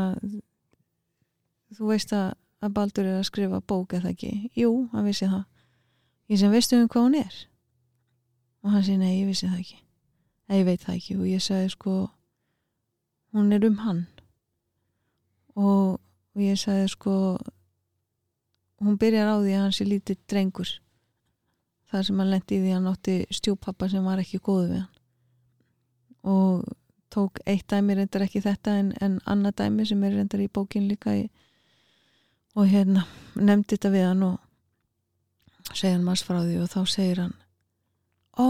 þú 1.76 1.90
veist 1.92 2.12
að, 2.16 2.32
að 2.64 2.74
Baldur 2.76 3.08
er 3.08 3.20
að 3.20 3.28
skrifa 3.28 3.60
bók 3.60 3.94
eða 3.98 4.12
ekki, 4.12 4.50
jú, 4.56 4.72
hann 4.92 5.06
vissi 5.08 5.28
það. 5.28 5.44
Ég 6.28 6.40
sem 6.40 6.52
veistu 6.52 6.78
um 6.78 6.88
hvað 6.90 7.06
hún 7.06 7.18
er? 7.22 7.36
Og 8.64 8.72
hann 8.72 8.84
segi 8.84 9.00
nei, 9.00 9.20
ég 9.20 9.28
vissi 9.28 9.48
það 9.48 9.60
ekki. 9.62 9.78
Nei, 10.48 10.58
ég 10.60 10.66
veit 10.68 10.84
það 10.84 10.96
ekki. 10.96 11.16
Og 11.18 11.28
ég 11.28 11.44
sagði 11.44 11.70
sko 11.74 11.94
hún 13.36 13.54
er 13.54 13.64
um 13.68 13.78
hann. 13.84 14.02
Og, 15.58 15.96
og 15.98 16.42
ég 16.42 16.58
sagði 16.60 16.90
sko 16.92 17.14
hún 18.84 18.98
byrjar 19.00 19.32
á 19.32 19.36
því 19.40 19.56
að 19.56 19.64
hann 19.64 19.74
sé 19.76 19.88
lítið 19.88 20.20
drengur 20.30 20.74
þar 21.88 22.04
sem 22.04 22.20
hann 22.20 22.30
lendi 22.32 22.58
í 22.58 22.62
því 22.62 22.72
að 22.72 22.76
hann 22.78 22.90
átti 22.92 23.16
stjúpappa 23.38 23.88
sem 23.92 24.04
var 24.04 24.20
ekki 24.22 24.40
góðu 24.44 24.68
við 24.68 24.82
hann. 24.82 24.94
Og 26.28 26.66
tók 27.14 27.40
eitt 27.48 27.68
dæmi 27.72 27.96
reyndar 27.96 28.26
ekki 28.26 28.42
þetta 28.44 28.76
en, 28.82 28.92
en 29.00 29.18
annað 29.28 29.62
dæmi 29.62 29.86
sem 29.88 30.04
er 30.04 30.16
reyndar 30.18 30.42
í 30.44 30.50
bókin 30.52 30.88
líka 30.90 31.14
í, 31.16 31.24
og 32.58 32.68
hérna 32.68 33.06
nefndi 33.38 33.76
þetta 33.76 33.92
við 33.94 34.06
hann 34.10 34.24
og 34.28 35.74
segja 35.74 35.96
hann 35.96 36.06
maður 36.06 36.24
frá 36.28 36.38
því 36.42 36.56
og 36.62 36.72
þá 36.72 36.80
segir 36.92 37.22
hann 37.22 37.36
ó 38.38 38.48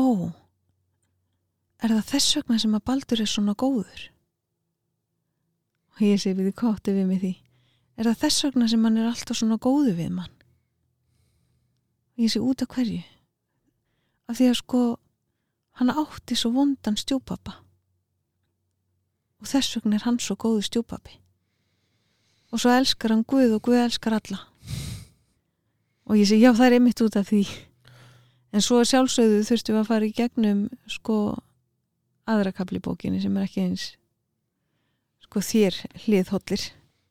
er 1.82 1.94
það 1.94 2.06
þess 2.12 2.38
vegna 2.38 2.58
sem 2.62 2.78
að 2.78 2.86
Baldur 2.90 3.22
er 3.22 3.30
svona 3.30 3.54
góður? 3.58 4.08
Og 5.94 6.02
ég 6.06 6.22
segi 6.22 6.38
við 6.38 6.50
því 6.50 6.54
kótti 6.58 6.94
við 6.94 7.06
mig 7.10 7.22
því 7.22 7.34
er 7.98 8.10
það 8.10 8.20
þess 8.24 8.48
vegna 8.48 8.68
sem 8.70 8.84
hann 8.86 8.98
er 8.98 9.10
alltaf 9.10 9.38
svona 9.38 9.60
góðu 9.62 9.94
við 9.98 10.10
mann? 10.14 10.34
Og 12.16 12.26
ég 12.26 12.34
segi 12.34 12.44
út 12.46 12.64
af 12.64 12.74
hverju 12.74 13.02
af 14.28 14.36
því 14.36 14.50
að 14.50 14.58
sko 14.60 14.82
hann 15.80 15.94
átti 15.94 16.36
svo 16.36 16.52
vondan 16.56 16.98
stjúpappa. 16.98 17.54
Og 19.38 19.46
þess 19.46 19.78
vegna 19.78 19.98
er 19.98 20.04
hann 20.04 20.18
svo 20.22 20.36
góðu 20.36 20.64
stjúpappi. 20.66 21.16
Og 22.52 22.62
svo 22.62 22.72
elskar 22.72 23.14
hann 23.14 23.26
Guð 23.28 23.54
og 23.58 23.62
Guð 23.68 23.84
elskar 23.84 24.18
alla. 24.18 24.40
Og 26.08 26.16
ég 26.16 26.28
segi 26.28 26.42
já 26.42 26.54
það 26.56 26.66
er 26.66 26.76
einmitt 26.78 27.02
út 27.04 27.18
af 27.20 27.28
því. 27.28 27.42
En 28.52 28.64
svo 28.64 28.80
sjálfsögðu 28.82 29.44
þurftum 29.44 29.76
við 29.76 29.82
að 29.82 29.90
fara 29.90 30.08
í 30.08 30.14
gegnum 30.16 30.62
sko 30.88 31.18
aðra 32.28 32.52
kapli 32.56 32.80
bókinni 32.80 33.20
sem 33.22 33.36
er 33.36 33.46
ekki 33.46 33.64
eins 33.66 33.90
sko 35.24 35.42
þér 35.44 35.76
hliðhollir. 36.06 36.64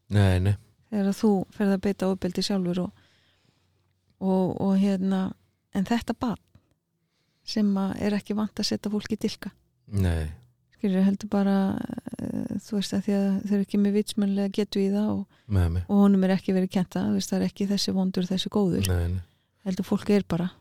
Nei, 0.10 0.39
nei. 0.41 0.56
Þegar 0.89 1.13
þú 1.19 1.32
ferð 1.53 1.75
að 1.75 1.84
beita 1.86 2.10
ofbeldi 2.10 2.43
sjálfur 2.45 2.82
og, 2.88 3.06
og, 4.23 4.56
og 4.63 4.73
hérna 4.82 5.27
en 5.77 5.86
þetta 5.86 6.15
barn 6.17 6.41
sem 7.48 7.70
er 7.80 8.16
ekki 8.18 8.36
vant 8.38 8.60
að 8.60 8.68
setja 8.70 8.92
fólki 8.92 9.18
dilka. 9.24 9.54
Nei, 9.88 10.28
skilur 10.76 11.06
heldur 11.08 11.30
bara 11.32 11.56
uh, 11.80 12.60
þú 12.60 12.76
veist 12.78 12.94
að 12.98 13.06
því 13.08 13.16
að 13.18 13.26
þau 13.48 13.54
eru 13.56 13.64
ekki 13.66 13.80
með 13.82 13.98
vitsmönlega 14.02 14.54
getu 14.60 14.84
í 14.84 14.90
það 14.92 15.10
og, 15.14 15.26
mig 15.48 15.84
og 15.88 16.02
honum 16.04 16.28
er 16.28 16.36
ekki 16.36 16.56
verið 16.58 16.74
kenta 16.76 17.06
veist 17.16 17.32
það 17.32 17.40
er 17.42 17.48
ekki 17.48 17.70
þessi 17.72 17.96
vondur, 17.96 18.28
þessi 18.28 18.52
góður. 18.54 18.90
Nei, 18.92 19.08
nei, 19.16 19.24
heldur 19.70 19.88
fólk 19.88 20.12
er 20.14 20.28
bara 20.28 20.52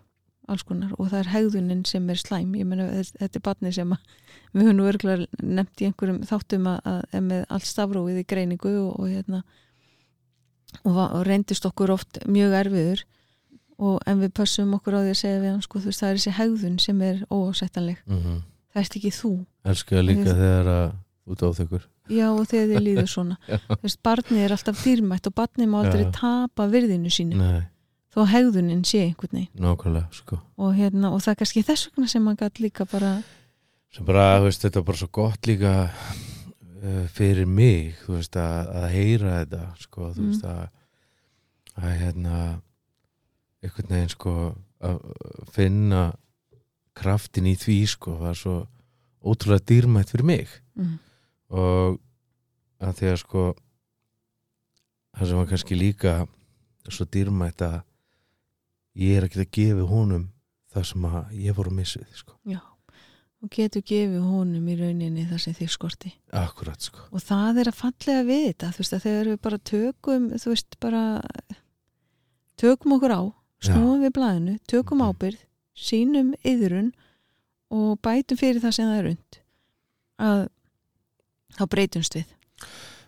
alls 0.46 0.62
konar 0.62 0.92
og 0.94 1.08
það 1.10 1.18
er 1.24 1.30
hegðunin 1.32 1.80
sem 1.90 2.04
er 2.12 2.20
slæm. 2.22 2.52
Ég 2.54 2.68
þess- 2.70 3.16
þetta 3.18 3.40
er 3.40 3.42
barni 3.48 3.72
sem 3.74 3.94
við 4.54 4.62
höfum 4.62 4.76
nú 4.78 4.84
örgulega 4.86 5.26
nefnt 5.42 5.82
í 5.82 5.88
einhverjum 5.88 6.20
þáttum 6.28 6.68
að, 6.70 6.78
að 6.86 7.00
er 7.18 7.24
með 7.26 7.40
allt 7.50 7.66
stafróið 7.66 8.20
í 8.22 8.26
greiningu 8.30 8.74
og, 8.84 8.92
og 9.00 9.10
hérna 9.10 9.42
og, 10.84 10.96
og 11.02 11.22
reyndist 11.26 11.66
okkur 11.66 11.92
oft 11.96 12.20
mjög 12.30 12.54
erfiður 12.62 13.02
og 13.78 14.00
en 14.06 14.20
við 14.22 14.32
pössum 14.38 14.74
okkur 14.78 14.94
á 14.96 15.00
því 15.04 15.10
að 15.12 15.18
segja 15.20 15.40
við 15.42 15.50
hann 15.52 15.62
sko 15.66 15.78
þú 15.82 15.90
veist 15.90 16.00
það 16.02 16.10
er 16.12 16.20
þessi 16.20 16.34
hegðun 16.38 16.78
sem 16.80 17.02
er 17.02 17.24
óásættanleg. 17.30 17.98
Mm 18.06 18.42
það 18.76 18.82
ert 18.84 18.96
ekki 18.98 19.10
þú. 19.16 19.30
Elskar 19.64 20.02
líka 20.04 20.24
Ég- 20.28 20.36
þegar 20.36 20.66
að 20.68 20.90
út 21.32 21.40
á 21.40 21.48
þaukur 21.56 21.84
já 22.12 22.26
og 22.30 22.42
þegar 22.46 22.66
þið 22.72 22.82
líður 22.86 23.06
svona. 23.16 23.36
Þú 23.48 23.78
veist 23.82 24.00
barnið 24.04 24.42
er 24.44 24.52
alltaf 24.52 24.82
dýrmætt 24.84 25.26
og 25.30 25.34
barnið 25.40 25.70
má 25.72 25.78
aldrei 25.80 26.04
tapa 26.12 26.66
virðinu 26.68 27.08
sínu. 27.10 27.38
Nei, 27.40 27.62
þó 28.12 28.20
hegðunin 28.30 28.84
sé 28.84 29.00
einhvern 29.06 29.32
veginn. 29.32 29.48
Nákvæmlega 29.64 30.12
sko. 30.12 30.38
Og, 30.60 30.74
hérna, 30.76 31.08
og 31.12 31.24
það 31.24 31.32
er 31.32 31.38
kannski 31.40 31.64
þess 31.66 31.88
vegna 31.88 32.08
sem 32.12 32.22
maður 32.28 32.42
gætt 32.44 32.60
líka 32.66 32.84
bara 32.92 33.14
sem 33.96 34.04
bara, 34.04 34.26
þú 34.40 34.44
veist, 34.50 34.60
þetta 34.66 34.78
er 34.82 34.86
bara 34.92 35.00
svo 35.00 35.08
gott 35.16 35.46
líka 35.48 35.72
uh, 36.84 37.06
fyrir 37.16 37.46
mig 37.48 37.96
þú 38.04 38.18
veist, 38.18 38.36
að, 38.36 38.70
að 38.76 38.86
heyra 38.92 39.34
þetta 39.40 39.62
sko, 39.80 40.10
þú 40.12 40.20
Mm. 40.20 40.30
veist, 40.30 40.44
að 40.44 40.68
að 41.80 41.96
hérna 42.04 42.36
einhvern 43.66 43.92
veginn 43.92 44.14
sko 44.14 44.32
að 44.86 45.02
finna 45.52 46.04
kraftin 46.96 47.48
í 47.50 47.56
því 47.58 47.78
sko, 47.90 48.16
er 48.28 48.38
svo 48.38 48.56
ótrúlega 49.26 49.66
dýrmætt 49.68 50.12
fyrir 50.12 50.28
mig. 50.28 50.54
Mm, 50.78 50.96
og 51.56 51.98
að 52.82 53.00
því 53.00 53.10
að 53.12 53.20
sko 53.22 53.44
það 55.16 55.28
sem 55.28 55.40
var 55.40 55.50
kannski 55.50 55.78
líka 55.78 56.14
svo 56.86 57.06
dýrmætt 57.08 57.64
að 57.66 57.76
ég 58.96 59.18
er 59.18 59.28
að 59.28 59.52
gefa 59.52 59.84
honum 59.90 60.30
það 60.72 60.88
sem 60.90 61.06
að 61.08 61.36
ég 61.40 61.56
voru 61.56 61.72
að 61.72 61.78
missa 61.80 62.02
við 62.02 62.18
sko. 62.22 62.36
já. 62.44 62.62
Og 63.44 63.50
getur 63.52 63.82
gefið 63.84 64.22
honum 64.24 64.68
í 64.72 64.74
rauninni 64.78 65.26
það 65.28 65.40
sem 65.42 65.54
þig 65.54 65.70
skorti. 65.70 66.10
Akkurat 66.34 66.82
sko. 66.82 67.02
Og 67.12 67.20
það 67.20 67.60
er 67.60 67.68
að 67.68 67.76
fallega 67.82 68.22
við 68.24 68.44
þetta 68.46 68.70
þú 68.72 68.82
veist 68.82 68.94
að 68.96 69.04
þegar 69.04 69.28
við 69.30 69.40
bara 69.44 69.58
tökum 69.70 70.28
þú 70.32 70.52
veist 70.54 70.78
bara 70.80 71.02
tökum 72.56 72.94
okkur 72.96 73.12
á, 73.12 73.22
snúum 73.64 74.04
við 74.04 74.14
blæðinu 74.16 74.56
tökum 74.70 75.04
ábyrð, 75.06 75.40
sínum 75.76 76.34
yðrun 76.46 76.92
og 77.72 77.96
bætum 78.04 78.38
fyrir 78.40 78.62
það 78.62 78.76
sem 78.76 78.90
það 78.90 79.00
er 79.00 79.08
und 79.12 79.40
að 80.26 80.42
þá 81.56 81.64
breytumst 81.72 82.18
við. 82.18 82.28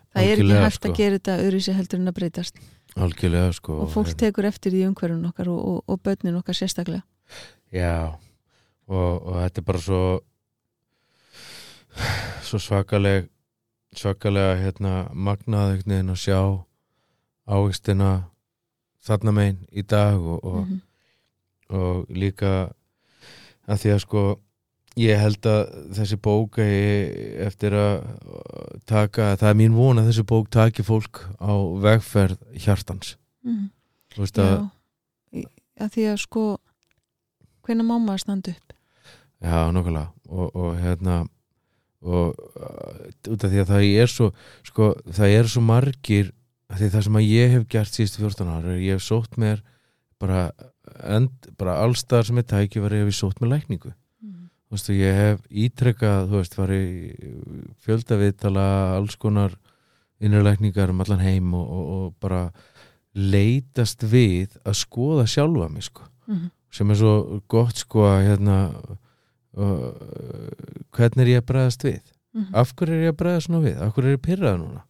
Það 0.09 0.23
er 0.23 0.31
ekki 0.31 0.41
Algjörlega, 0.41 0.65
hægt 0.65 0.79
sko. 0.79 0.89
að 0.89 0.99
gera 0.99 1.19
þetta 1.19 1.37
öðru 1.45 1.61
sér 1.63 1.77
heldur 1.77 1.99
en 1.99 2.11
að 2.11 2.17
breytast. 2.19 2.63
Algjörlega 2.97 3.51
sko 3.55 3.75
og 3.83 3.91
fólk 3.93 4.15
tekur 4.17 4.47
eftir 4.49 4.73
því 4.73 4.87
umhverfun 4.89 5.29
okkar 5.29 5.51
og, 5.53 5.59
og, 5.59 5.83
og 5.85 6.01
börnin 6.05 6.39
okkar 6.39 6.57
sérstaklega. 6.57 7.03
Já, 7.73 8.17
og, 8.89 9.11
og 9.21 9.37
þetta 9.43 9.61
er 9.61 9.67
bara 9.67 9.83
svo 9.83 10.01
svo 12.45 12.59
svakaleg 12.61 13.29
svakalega 13.95 14.57
hérna 14.57 14.93
magnað 15.13 15.75
einhvern 15.75 15.93
veginn 15.93 16.13
að 16.13 16.21
sjá 16.23 16.39
ávistina 17.49 18.09
þarna 19.09 19.33
megin 19.35 19.57
í 19.73 19.83
dag 19.87 20.19
og, 20.19 20.43
og, 20.45 20.61
Mhm. 20.67 20.81
og 21.69 22.05
líka 22.09 22.51
að 23.69 23.81
því 23.83 23.91
að 23.95 23.99
sko 24.05 24.21
ég 24.99 25.19
held 25.21 25.45
að 25.47 25.59
þessi 25.95 26.17
bók 26.17 26.57
eigi 26.59 27.35
eftir 27.45 27.71
að 27.77 28.79
taka, 28.89 29.35
það 29.37 29.49
er 29.51 29.59
mín 29.59 29.75
von 29.77 29.99
að 30.01 30.09
þessi 30.09 30.25
bók 30.27 30.49
taki 30.49 30.83
fólk 30.83 31.21
á 31.39 31.53
vegferð 31.83 32.37
hjartans 32.57 33.15
Mhm. 33.45 33.69
þú 34.15 34.23
veist 34.25 34.39
að, 34.41 34.69
að 35.79 35.89
því 35.93 36.07
að 36.13 36.17
sko 36.25 36.43
hvenær 37.63 37.85
má 37.85 37.95
maður 38.01 38.19
standa 38.25 38.51
upp 38.51 38.73
Já, 39.39 39.71
nokkulega 39.71 40.09
og, 40.27 40.55
og 40.55 40.73
hérna 40.81 41.21
og 42.03 42.35
uh, 42.59 43.31
út 43.31 43.43
af 43.43 43.51
því 43.51 43.59
að 43.61 43.69
það 43.69 43.85
er 44.01 44.07
svo 44.11 44.27
sko, 44.67 44.89
það 45.11 45.33
er 45.37 45.47
svo 45.51 45.61
margir 45.63 46.31
því 46.77 46.89
það 46.93 47.03
sem 47.07 47.15
að 47.19 47.27
ég 47.29 47.53
hef 47.55 47.63
gert 47.73 47.95
síðustu 47.97 48.21
14 48.21 48.51
ára 48.53 48.73
er 48.75 48.83
ég 48.83 48.97
hef 48.99 49.01
sótt 49.05 49.37
mér 49.41 49.63
bara, 50.21 50.51
end, 51.03 51.31
bara 51.57 51.79
allstar 51.81 52.25
sem 52.27 52.37
er 52.37 52.45
tækifæri 52.49 52.99
hef 53.01 53.09
ég 53.09 53.17
sótt 53.17 53.39
mér 53.41 53.55
lækningu 53.55 53.89
mm. 54.21 54.49
veist, 54.69 54.89
ég 54.93 55.15
hef 55.17 55.39
ítrekkað 55.49 56.29
þú 56.29 56.41
veist, 56.43 56.53
farið 56.59 56.85
fjöldaviðtala 57.85 58.67
alls 58.99 59.15
konar 59.17 59.55
innrækningar 60.19 60.91
um 60.91 61.01
allan 61.01 61.23
heim 61.23 61.53
og, 61.55 61.65
og, 61.71 61.89
og 61.95 62.13
bara 62.21 62.43
leitast 63.15 64.03
við 64.11 64.57
að 64.67 64.75
skoða 64.83 65.27
sjálfa 65.29 65.69
mig 65.73 65.87
sko 65.89 66.05
Mm. 66.29 66.51
sem 66.69 66.91
er 66.93 66.97
svo 66.99 67.39
gott 67.49 67.79
sko 67.81 68.03
að 68.05 68.19
hérna 68.27 68.55
uh, 69.57 69.89
hvernig 70.93 71.23
er 71.23 71.31
ég 71.31 71.39
að 71.41 71.47
bregðast 71.49 71.85
við 71.87 72.03
Mhm. 72.35 72.53
af 72.53 72.75
hverju 72.77 72.93
er 72.93 73.05
ég 73.07 73.13
að 73.15 73.17
bregða 73.17 73.41
svona 73.41 73.61
við 73.65 73.79
af 73.81 73.93
hverju 73.95 74.11
er 74.11 74.17
ég 74.17 74.21
pyrraða 74.27 74.59
núna 74.61 74.83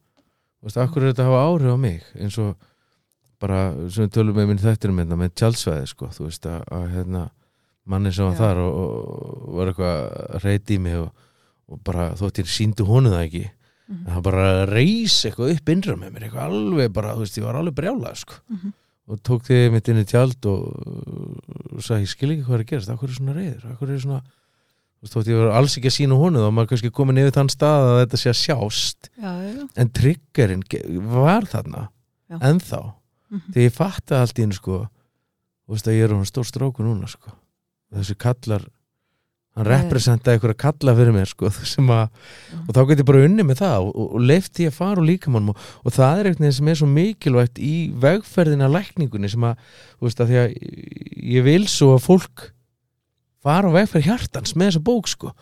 Þú 0.60 0.68
veist, 0.68 0.80
hverju 0.80 1.06
er 1.08 1.14
þetta 1.14 1.24
að 1.24 1.30
hafa 1.30 1.44
áhrif 1.50 1.72
á 1.72 1.78
mig 1.80 2.02
eins 2.20 2.38
og 2.44 2.56
bara 3.40 3.60
sem 3.90 4.04
við 4.04 4.14
tölum 4.18 4.36
með 4.36 4.48
minn 4.50 4.60
þættir 4.60 4.92
með, 4.92 5.14
með 5.22 5.30
tjálsvæði 5.40 5.86
sko, 5.94 6.10
þú 6.12 6.26
veist 6.28 6.48
að, 6.52 6.64
að 6.76 6.88
hérna, 6.96 7.22
manni 7.88 8.12
sem 8.12 8.26
var 8.28 8.34
Já. 8.36 8.40
þar 8.42 8.58
og, 8.66 8.74
og 8.76 9.54
var 9.56 9.72
eitthvað 9.72 10.02
að 10.36 10.44
reyti 10.44 10.76
í 10.76 10.82
mig 10.84 10.98
og, 11.00 11.24
og 11.72 11.80
bara 11.88 12.10
þótt 12.20 12.42
ég 12.44 12.52
síndu 12.52 12.86
honu 12.90 13.14
það 13.16 13.26
ekki 13.30 13.46
Mhm. 13.90 14.04
en 14.06 14.14
það 14.14 14.22
bara 14.28 14.50
reys 14.70 15.14
eitthvað 15.26 15.52
upp 15.56 15.70
innra 15.74 15.94
með 15.98 16.12
mér 16.14 16.24
eitthvað 16.28 16.44
alveg 16.46 16.92
bara, 16.94 17.14
þú 17.18 17.24
veist, 17.24 17.38
ég 17.40 17.46
var 17.48 17.56
alveg 17.58 17.74
brjálað 17.80 18.20
sko 18.22 18.36
Mhm. 18.54 18.74
og 19.10 19.22
tók 19.26 19.42
þig 19.48 19.72
mitt 19.74 19.88
inn 19.90 19.98
í 19.98 20.06
tjald 20.06 20.46
og, 20.46 20.68
og 21.74 21.82
sagði, 21.82 22.04
ég 22.06 22.12
skil 22.12 22.30
ekki 22.36 22.44
hvað 22.46 22.54
er 22.60 22.64
að 22.66 22.70
gerast 22.70 22.92
hverju 22.92 23.10
er 23.10 23.18
svona 23.18 23.34
reyður, 23.40 23.66
hverju 23.80 23.96
er 23.96 24.04
svona 24.04 24.22
þótt 25.08 25.30
ég 25.32 25.38
var 25.40 25.54
alls 25.56 25.78
ekki 25.80 25.88
að 25.88 25.96
sína 25.96 26.18
honu 26.20 26.42
þá 26.44 26.50
maður 26.52 26.70
kannski 26.74 26.92
komin 26.92 27.22
yfir 27.22 27.36
þann 27.38 27.52
stað 27.54 27.86
að 27.88 28.00
þetta 28.02 28.18
sé 28.20 28.30
að 28.34 28.40
sjást 28.42 29.10
já, 29.16 29.32
já, 29.48 29.68
en 29.80 29.90
triggerinn 29.96 30.64
ge- 30.70 30.84
var 31.14 31.48
þarna 31.48 31.86
Já. 32.30 32.38
ennþá 32.52 32.82
Mhm. 33.30 33.54
þegar 33.54 33.64
ég 33.70 33.74
fatta 33.78 34.20
allt 34.24 34.40
í 34.40 34.42
hennu 34.42 34.56
sko 34.58 34.76
þú 35.70 35.76
veist 35.76 35.88
að 35.88 35.94
ég 36.00 36.04
er 36.08 36.14
hún 36.18 36.26
stór 36.26 36.48
stróku 36.50 36.82
núna 36.82 37.08
sko 37.08 37.30
þessi 37.94 38.16
kallar 38.18 38.64
hann 39.56 39.66
Nei. 39.68 39.76
representa 39.84 40.32
einhverja 40.34 40.58
kalla 40.58 40.96
fyrir 40.98 41.14
mér 41.14 41.30
sko 41.30 41.46
að, 41.94 42.10
og 42.68 42.74
þá 42.74 42.82
get 42.90 43.00
ég 43.04 43.06
bara 43.06 43.24
unni 43.26 43.44
með 43.46 43.62
það 43.62 43.78
og, 43.86 43.92
og, 43.96 44.08
og 44.18 44.22
leift 44.26 44.60
ég 44.60 44.72
að 44.74 44.78
fara 44.82 45.00
úr 45.02 45.08
líkamannum 45.10 45.54
og, 45.54 45.58
og 45.86 45.94
það 45.94 46.20
er 46.24 46.30
eitthvað 46.32 46.54
sem 46.58 46.68
er 46.74 46.80
svo 46.82 46.90
mikilvægt 46.90 47.60
í 47.62 47.74
vegferðina 48.02 48.68
lækningunni 48.74 49.30
sem 49.30 49.46
að, 49.46 49.62
þú 50.00 50.10
veist 50.10 50.20
að 50.26 50.34
því 50.34 50.40
að 50.42 50.56
ég 51.38 51.44
vil 51.50 51.66
svo 51.70 51.94
að 51.98 52.06
fólk 52.10 52.50
fara 53.44 53.72
á 53.72 53.78
vegferð 53.78 54.08
hjartans 54.10 54.56
með 54.56 54.72
þessa 54.72 54.84
bók 54.90 55.10
sko. 55.12 55.34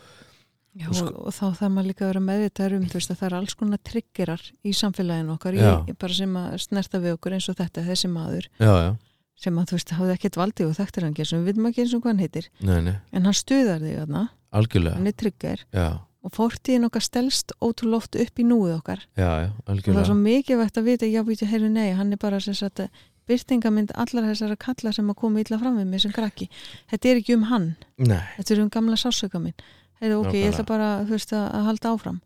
Já, 0.78 0.86
Og 0.88 0.94
sko- 0.94 1.26
og, 1.26 1.34
þá 1.34 1.44
þarf 1.58 1.72
maður 1.74 1.88
líka 1.90 2.04
að 2.04 2.10
vera 2.12 2.22
meðvitaður 2.22 2.74
um 2.76 2.86
þú 2.86 2.98
veist 2.98 3.10
að 3.10 3.18
það 3.18 3.28
er 3.28 3.36
alls 3.38 3.54
konar 3.58 3.80
triggerar 3.82 4.42
í 4.62 4.74
samfélaginu 4.78 5.34
okkar 5.34 5.56
í, 5.58 5.94
bara 5.98 6.14
sem 6.14 6.36
að 6.38 6.58
snerta 6.62 7.00
við 7.02 7.16
okkur 7.16 7.34
eins 7.34 7.48
og 7.50 7.56
þetta, 7.58 7.86
þessi 7.88 8.10
maður 8.12 8.46
já, 8.60 8.72
já, 8.84 8.90
sem 9.34 9.58
að 9.58 9.70
þú 9.72 9.78
veist 9.78 9.94
hafði 9.98 10.14
ekkert 10.14 10.38
valdi 10.38 10.66
og 10.68 10.76
þekktir 10.78 11.06
hann 11.08 11.16
gerð 11.16 11.30
sem 11.32 11.40
við 11.42 11.50
vitum 11.50 11.66
ekki 11.66 11.82
eins 11.82 11.94
og 11.96 12.04
hvað 12.04 12.12
hann 12.12 12.22
heitir. 12.22 12.50
Nei, 12.60 12.78
nei, 12.86 12.94
en 13.10 13.24
hann 13.26 13.34
stuðar 13.34 13.82
þig 13.82 14.28
algjörlega. 14.48 14.96
Hann 14.96 15.10
er 15.10 15.16
trigger. 15.18 15.64
Já, 15.74 15.88
og 16.24 16.34
fórtíðin 16.34 16.86
okkar 16.88 17.04
stelst 17.04 17.52
ótrúlega 17.62 18.02
oft 18.02 18.16
upp 18.18 18.40
í 18.40 18.46
núið 18.46 18.74
okkar. 18.78 19.04
Og 19.18 19.82
það 19.82 20.00
er 20.02 20.08
svo 20.08 20.16
mikilvægt 20.18 20.80
að 20.80 20.88
vita, 20.90 21.08
já, 21.08 21.22
býtu, 21.26 21.48
heyru, 21.48 21.70
nei 21.72 21.92
hann 21.96 22.12
er 22.12 22.20
bara 22.20 22.40
sem 22.42 22.56
sagt 22.58 22.82
að 22.84 23.04
byrtingamind 23.28 23.92
allar 23.94 24.26
þessara 24.30 24.56
kalla 24.60 24.92
sem 24.96 25.08
að 25.12 25.18
koma 25.20 25.42
illa 25.44 25.58
fram 25.60 25.76
við 25.78 25.90
mig 25.92 26.02
sem 26.04 26.14
krakki, 26.14 26.48
þetta 26.90 27.10
er 27.10 27.20
ekki 27.22 27.36
um 27.36 27.46
hann. 27.52 27.68
Nei, 28.00 28.22
þetta 28.38 28.54
er 28.54 28.62
um 28.64 28.70
gamla 28.72 28.98
sásöka 29.00 29.40
minn. 29.42 29.56
Heyrðu, 30.02 30.22
ok, 30.24 30.36
ég 30.38 30.52
ætla 30.52 30.64
bara 30.68 30.88
veist, 31.08 31.32
að, 31.34 31.46
að 31.58 31.68
halda 31.72 31.92
áfram. 31.94 32.18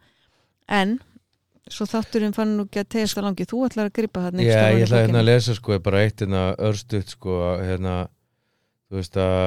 En 0.69 0.99
svo 1.73 1.87
þátturinn 1.89 2.35
fann 2.37 2.57
nú 2.59 2.67
ekki 2.67 2.83
að 2.83 2.89
tegast 2.97 3.19
að 3.19 3.29
langi. 3.29 3.47
Þú 3.49 3.67
ætlar 3.69 3.89
að 3.89 3.99
gripa 3.99 4.25
þarna 4.27 4.45
Já, 4.45 4.49
ég 4.53 4.87
ætla 4.87 5.03
hérna 5.03 5.13
bókinni. 5.13 5.21
að 5.21 5.29
lesa 5.31 5.55
sko 5.59 5.79
bara 5.87 6.03
eitt 6.05 6.25
hérna 6.25 6.43
örstutt 6.71 7.15
sko 7.15 7.37
að, 7.49 7.63
hérna, 7.71 7.95
þú 8.91 8.99
veist 9.01 9.21
að 9.23 9.45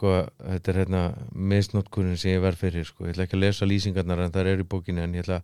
sko 0.00 0.12
þetta 0.38 0.72
er 0.72 0.78
hérna 0.80 1.02
misnótkunin 1.36 2.16
sem 2.20 2.32
ég 2.34 2.44
verð 2.44 2.62
fyrir 2.62 2.86
sko, 2.88 3.04
ég 3.04 3.14
ætla 3.14 3.26
ekki 3.26 3.36
að 3.36 3.44
lesa 3.44 3.68
lýsingarnar 3.68 4.22
en 4.24 4.32
það 4.32 4.52
er 4.54 4.62
í 4.62 4.68
bókinni 4.72 5.04
en 5.04 5.16
ég 5.18 5.26
ætla 5.26 5.42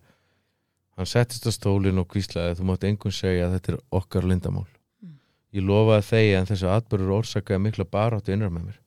hann 0.96 1.08
settist 1.10 1.46
á 1.46 1.52
stólinn 1.52 2.00
og 2.00 2.08
kvíslaði 2.12 2.56
þú 2.58 2.66
mátt 2.70 2.86
engun 2.88 3.14
segja 3.14 3.46
að 3.46 3.58
þetta 3.58 3.72
er 3.74 3.78
okkar 4.00 4.26
lindamál 4.26 4.66
Mm. 5.02 5.18
ég 5.52 5.62
lofaði 5.68 6.04
þegi 6.10 6.34
en 6.38 6.46
þessu 6.48 6.68
atbyrður 6.72 7.16
orsakaði 7.20 7.60
mikla 7.62 7.84
baráttu 7.84 8.32
innra 8.32 8.48
með 8.50 8.62
mér. 8.70 8.78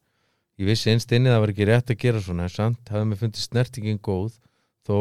Ég 0.60 0.65
vissi 0.67 0.89
einst 0.91 1.12
inni 1.12 1.30
að 1.30 1.36
það 1.36 1.41
var 1.43 1.52
ekki 1.54 1.67
rétt 1.69 1.91
að 1.93 2.00
gera 2.02 2.22
svona 2.22 2.43
en 2.43 2.50
samt 2.50 2.89
hafði 2.89 3.10
mér 3.10 3.19
fundið 3.22 3.43
snertingin 3.45 4.00
góð 4.04 4.39
þó 4.88 4.98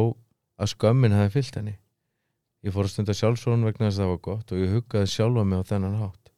að 0.59 0.73
skömmin 0.75 1.17
hefði 1.17 1.33
fyllt 1.35 1.57
henni. 1.59 1.75
Ég 2.63 2.75
fór 2.75 2.85
að 2.87 2.93
stunda 2.93 3.15
sjálfsvörun 3.17 3.65
vegna 3.65 3.89
þess 3.89 3.99
að 3.99 4.05
það 4.05 4.13
var 4.13 4.23
gott 4.29 4.53
og 4.53 4.59
ég 4.63 4.75
huggaði 4.77 5.11
sjálfa 5.15 5.45
mig 5.49 5.59
á 5.59 5.69
þennan 5.73 5.99
hátt. 6.03 6.31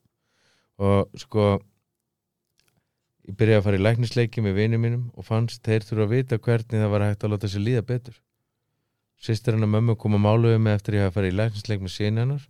Og 0.80 1.20
sko 1.20 1.44
ég 3.28 3.36
byrjaði 3.36 3.60
að 3.60 3.66
fara 3.66 3.80
í 3.80 3.84
læknisleiki 3.84 4.44
með 4.44 4.58
vinið 4.60 4.82
mínum 4.86 5.04
og 5.16 5.26
fannst 5.26 5.62
þeir 5.66 5.84
þurfa 5.84 6.06
að 6.06 6.14
vita 6.14 6.38
hvernig 6.38 6.84
það 6.84 6.92
var 6.94 7.04
hægt 7.08 7.24
að 7.24 7.34
láta 7.34 7.50
sér 7.50 7.64
líða 7.66 7.84
betur 7.90 8.16
sýstir 9.20 9.56
hennar 9.56 9.68
mömmu 9.70 9.96
kom 10.00 10.16
að 10.16 10.24
máluðu 10.24 10.60
mig 10.62 10.78
eftir 10.78 10.96
ég 10.96 11.06
hafa 11.06 11.18
farið 11.18 11.34
í 11.34 11.38
læknisleik 11.38 11.82
með 11.84 11.94
sín 11.94 12.20
hennar. 12.20 12.44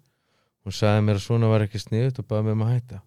Hún 0.64 0.76
sagði 0.76 1.04
mér 1.06 1.18
að 1.18 1.24
svona 1.24 1.50
var 1.50 1.64
ekki 1.64 1.80
sniðut 1.82 2.20
og 2.22 2.28
baði 2.30 2.46
mig 2.46 2.56
um 2.56 2.64
að 2.66 2.72
hætta. 2.74 3.00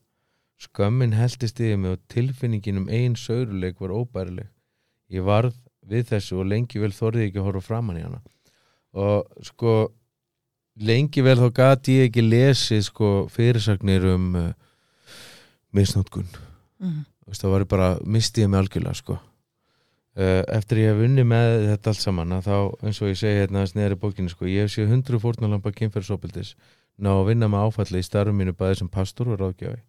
Skömmin 0.63 1.15
heldist 1.15 1.59
yfir 1.59 1.79
mig 1.79 1.95
og 1.95 2.03
tilfinningin 2.11 2.81
um 2.81 2.89
eigin 2.89 3.17
sauruleik 3.19 3.79
var 3.79 3.95
óbærileg. 3.95 4.49
Ég 5.13 5.25
varð 5.27 5.55
við 5.87 6.07
þessu 6.11 6.39
og 6.41 6.47
lengi 6.49 6.79
vel 6.81 6.93
þorði 6.95 7.25
ég 7.25 7.31
ekki 7.31 7.41
að 7.41 7.49
horfa 7.49 7.67
framan 7.67 7.99
í 7.99 8.05
hana. 8.05 8.21
Og 8.93 9.45
sko 9.47 9.73
lengi 10.79 11.23
vel 11.23 11.37
þá 11.39 11.49
gati 11.55 11.99
ég 12.01 12.09
ekki 12.09 12.23
lesið 12.25 12.87
sko 12.87 13.11
fyrirsagnir 13.31 14.07
um 14.13 14.31
uh, 14.39 14.47
misnótkun. 15.75 16.27
Þú 16.83 17.31
veist, 17.31 17.43
það 17.43 17.53
var 17.53 17.69
bara, 17.71 17.93
misti 18.03 18.43
ég 18.43 18.51
mig 18.51 18.59
algjörlega 18.59 18.99
sko 18.99 19.19
eftir 20.13 20.83
ég 20.83 20.93
hef 20.93 21.03
unni 21.07 21.23
með 21.25 21.67
þetta 21.71 21.89
allt 21.89 22.03
saman 22.03 22.37
þá 22.45 22.55
eins 22.85 23.01
og 23.01 23.09
ég 23.09 23.17
segi 23.17 23.39
hérna 23.41 23.63
sneri 23.65 23.97
bókinu 23.97 24.29
sko 24.29 24.45
ég 24.45 24.67
hef 24.67 24.75
séð 24.75 24.91
hundru 24.93 25.17
fórnalampa 25.23 25.71
kynferðsopildis 25.73 26.53
ná 27.01 27.13
að 27.15 27.29
vinna 27.31 27.49
með 27.49 27.67
áfalli 27.67 28.01
í 28.01 28.05
starfum 28.05 28.37
mínu 28.37 28.53
bæði 28.57 28.81
sem 28.81 28.89
pastor 28.91 29.31
og 29.33 29.39
ráðgjafi. 29.41 29.81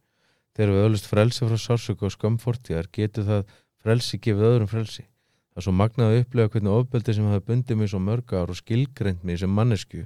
Þegar 0.54 0.72
við 0.72 0.87
öllust 0.88 1.08
frelsi 1.10 1.48
frá 1.48 1.58
sársöku 1.60 2.06
og 2.08 2.14
skömmfortíðar 2.14 2.88
getur 2.94 3.26
það 3.28 3.54
frelsi 3.84 4.20
gefið 4.22 4.48
öðrum 4.48 4.70
frelsi. 4.70 5.04
Það 5.52 5.60
er 5.60 5.66
svo 5.66 5.74
magnað 5.74 6.12
að 6.12 6.20
upplega 6.22 6.52
hvernig 6.54 6.76
ofbeldi 6.78 7.14
sem 7.14 7.30
hafi 7.30 7.46
bundið 7.50 7.80
mig 7.80 7.90
svo 7.90 8.00
mörg 8.02 8.34
ár 8.34 8.52
og 8.52 8.58
skilgreint 8.58 9.24
mig 9.26 9.40
sem 9.42 9.50
mannesku 9.50 10.04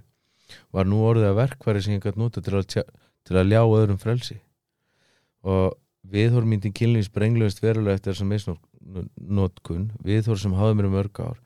var 0.74 0.88
nú 0.88 1.02
orðið 1.04 1.28
að 1.28 1.38
verkværi 1.42 1.84
sem 1.84 1.94
ég 1.94 2.04
gætt 2.04 2.18
nota 2.20 2.42
til 2.44 2.56
að, 2.58 2.66
til 3.28 3.36
að 3.36 3.52
ljá 3.52 3.60
öðrum 3.62 4.00
frelsi. 4.00 4.38
Og 5.44 5.76
viðhormyndin 6.08 6.74
kynlýfis 6.74 7.12
brengluðist 7.12 7.62
verulega 7.62 8.00
eftir 8.00 8.14
þessum 8.14 8.32
misnotkun 8.80 9.90
viðhor 10.04 10.38
sem 10.40 10.52
hafði 10.56 10.74
mér 10.78 10.88
um 10.90 10.92
mörg 10.98 11.20
ár 11.20 11.38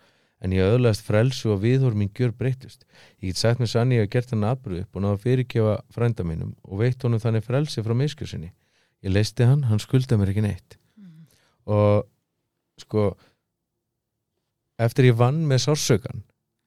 en 0.42 0.50
ég 0.52 0.66
öðlaðist 0.74 1.04
frelsu 1.06 1.52
og 1.54 1.60
viðhor 1.62 1.94
mín 1.94 2.10
gjör 2.14 2.32
breytust 2.34 2.84
ég 3.22 3.30
get 3.32 3.36
sagt 3.36 3.60
með 3.60 3.70
sann 3.72 3.92
ég 3.94 4.00
hef 4.04 4.10
gert 4.10 4.30
hann 4.34 4.44
aðbröð 4.48 4.82
upp 4.84 4.96
og 4.96 5.02
náða 5.02 5.20
fyrirgefa 5.22 5.76
frænda 5.94 6.24
mínum 6.26 6.54
og 6.64 6.78
veitt 6.82 7.02
honum 7.02 7.20
þannig 7.22 7.44
frelsi 7.46 7.82
frá 7.82 7.94
miskjössinni 7.94 8.50
ég 9.02 9.12
leisti 9.12 9.44
hann, 9.46 9.62
hann 9.64 9.78
skulda 9.82 10.16
mér 10.18 10.30
ekki 10.34 10.42
neitt 10.42 10.78
Mhm. 10.96 11.26
og 11.66 12.06
sko 12.78 13.16
eftir 14.82 15.04
ég 15.12 15.16
vann 15.18 15.44
með 15.46 15.62
sársökan 15.66 16.22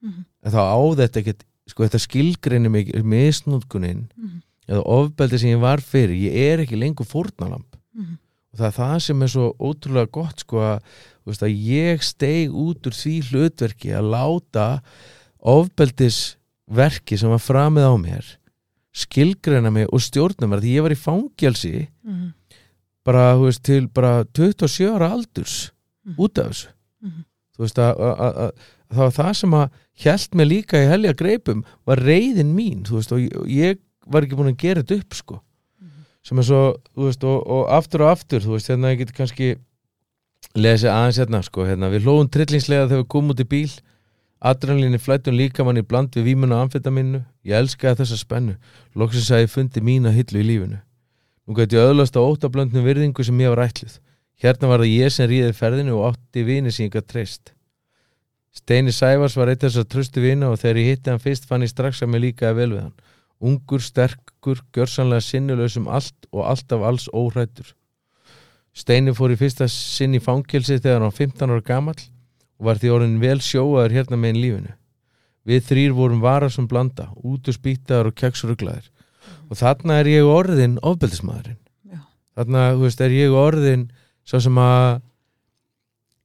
en 0.06 0.52
þá 0.52 0.60
á 0.62 0.78
þetta 1.00 1.20
ekkert 1.22 1.44
sko 1.66 1.82
þetta 1.86 1.98
skilgreinu 1.98 2.70
mig 2.70 2.92
misnótkunin 3.04 4.06
Mhm. 4.16 4.42
eða 4.68 4.82
ofbeldi 4.86 5.38
sem 5.38 5.50
ég 5.50 5.60
var 5.60 5.78
fyrir 5.78 6.16
ég 6.16 6.34
er 6.52 6.58
ekki 6.64 6.76
lengur 6.78 7.04
fórnalamb 7.06 7.66
Mhm. 7.94 8.18
Og 8.52 8.58
það 8.60 8.66
er 8.70 8.76
það 8.78 8.98
sem 9.06 9.22
er 9.22 9.32
svo 9.32 9.46
ótrúlega 9.58 10.10
gott 10.16 10.40
sko 10.44 10.60
að, 10.64 10.80
veist, 11.26 11.42
að 11.42 11.56
ég 11.68 12.02
steig 12.06 12.54
út 12.54 12.86
úr 12.88 12.96
því 12.96 13.14
hlutverki 13.30 13.92
að 13.98 14.10
láta 14.14 14.66
ofbeldisverki 15.86 17.18
sem 17.20 17.30
var 17.32 17.42
framið 17.42 17.86
á 17.88 17.94
mér 18.00 18.30
skilgreina 18.96 19.70
mig 19.74 19.90
og 19.92 20.00
stjórna 20.00 20.48
mér 20.48 20.62
því 20.64 20.74
ég 20.78 20.84
var 20.86 20.94
í 20.94 21.00
fangelsi 21.00 21.88
Mhm. 22.06 22.32
bara, 23.04 23.34
þú 23.36 23.44
veist, 23.46 23.62
til 23.62 23.88
bara 23.88 24.24
27 24.24 24.88
ára 24.96 25.10
aldurs 25.12 25.70
Mhm. 26.06 26.14
út 26.18 26.38
af 26.38 26.46
þessu 26.50 26.68
Mhm. 27.02 27.24
þú 27.56 27.58
veist 27.58 27.78
að, 27.78 27.92
að, 28.00 28.18
að, 28.18 28.36
að 28.36 28.52
það 28.90 28.96
var 28.96 29.10
það 29.10 29.32
sem 29.36 29.50
að 29.50 29.70
hjælt 29.98 30.34
mig 30.34 30.46
líka 30.48 30.76
í 30.82 30.88
helja 30.88 31.12
greipum 31.14 31.64
var 31.86 31.96
reyðin 31.98 32.54
mín 32.54 32.86
og 32.90 33.46
ég, 33.48 33.78
var 34.06 34.22
ekki 34.22 34.36
búin 34.36 34.52
að 34.54 34.56
gera 34.58 34.82
þetta 34.82 35.00
upp 35.00 35.14
sko. 35.14 35.40
Sem 36.26 36.40
er 36.42 36.46
svo, 36.46 36.62
þú 36.96 37.06
veist, 37.06 37.24
og, 37.26 37.42
og 37.46 37.68
aftur 37.76 38.02
og 38.02 38.12
aftur 38.16 38.42
þú 38.42 38.56
veist, 38.56 38.70
hérna 38.72 38.92
ég 38.94 39.04
get 39.04 39.12
kannski 39.14 39.52
lesið 40.58 40.90
aðeins 40.90 41.20
hérna, 41.22 41.42
sko, 41.46 41.66
hérna 41.68 41.90
við 41.92 42.06
hlóðum 42.06 42.30
trillingslega 42.34 42.88
þegar 42.88 43.04
við 43.04 43.12
komum 43.14 43.34
út 43.34 43.42
í 43.44 43.46
bíl. 43.50 43.68
Adrenalíni 44.46 44.98
flættum 45.00 45.36
líka 45.36 45.64
mann 45.64 45.80
í 45.80 45.84
bland 45.86 46.16
við 46.16 46.26
vímuna 46.32 46.58
og 46.58 46.66
amfetaminu, 46.66 47.22
ég 47.46 47.56
elskaði 47.56 48.02
þessa 48.02 48.18
spennu. 48.20 48.56
Loksins 48.98 49.30
að 49.32 49.46
ég 49.46 49.52
fundi 49.54 49.80
mína 49.80 50.12
hillu 50.12 50.42
í 50.42 50.48
lífinu. 50.50 50.80
Nú 51.46 51.56
gæti 51.56 51.78
ég 51.78 51.88
öðlast 51.92 52.18
á 52.18 52.20
óttablöndnum 52.20 52.84
virðingu 52.84 53.24
sem 53.24 53.40
ég 53.40 53.54
var 53.54 53.64
ætluð. 53.64 53.96
Hérna 54.42 54.68
var 54.68 54.82
það 54.82 54.92
ég 54.92 55.14
sem 55.14 55.30
ríði 55.30 55.54
ferðinu 55.56 55.96
og 55.96 56.10
átti 56.10 56.44
vini 56.44 56.74
sem 56.74 56.88
ég 56.88 56.98
gætt 56.98 57.08
treyst. 57.14 57.54
Steini 58.56 58.92
Sævars 58.92 59.38
var 59.38 59.52
eitt 59.52 59.64
þessar 59.64 59.86
tröstu 59.88 60.20
vina 60.20 60.50
og 60.52 60.60
þegar 60.60 60.82
ég 60.82 60.90
hitti 60.92 61.12
hann 61.12 61.22
fyrst 61.22 61.48
fann 61.48 61.64
ég 61.64 61.72
strax 61.72 62.02
að 62.04 62.12
mér 62.12 62.26
líkaði 62.26 62.58
vel 62.60 62.70
við 62.74 62.82
hann 62.84 62.94
ungur, 63.40 63.82
sterkur, 63.82 64.62
gjörsanlega 64.72 65.24
sinnulegs 65.24 65.76
um 65.80 65.88
allt 65.88 66.28
og 66.32 66.46
alltaf 66.48 66.84
alls 66.86 67.08
óhrættur 67.12 67.74
Steini 68.76 69.14
fór 69.16 69.32
í 69.32 69.38
fyrsta 69.40 69.64
sinn 69.72 70.16
í 70.16 70.20
fangelsi 70.20 70.76
þegar 70.76 71.00
hann 71.00 71.08
var 71.08 71.16
15 71.16 71.52
ára 71.54 71.64
gamall 71.64 72.00
og 72.60 72.66
var 72.68 72.80
því 72.80 72.90
orðin 72.92 73.22
vel 73.22 73.38
sjóaður 73.40 73.94
hérna 73.96 74.18
með 74.20 74.40
lífinu. 74.42 74.74
Við 75.48 75.62
þrýr 75.70 75.94
vorum 75.96 76.20
varar 76.20 76.52
sem 76.52 76.66
blanda 76.68 77.06
út 77.24 77.48
og 77.48 77.56
spýtaðar 77.56 78.10
og 78.10 78.18
keksuruglaðir 78.20 78.90
og 79.48 79.56
þarna 79.56 80.00
er 80.02 80.10
ég 80.10 80.28
orðin 80.28 80.76
ofbeldismæðurinn 80.84 81.62
þarna, 82.36 82.66
þú 82.76 82.84
veist, 82.84 83.00
er 83.00 83.16
ég 83.16 83.32
orðin 83.32 83.86
svo 84.28 84.42
sem 84.44 84.60
að 84.60 85.00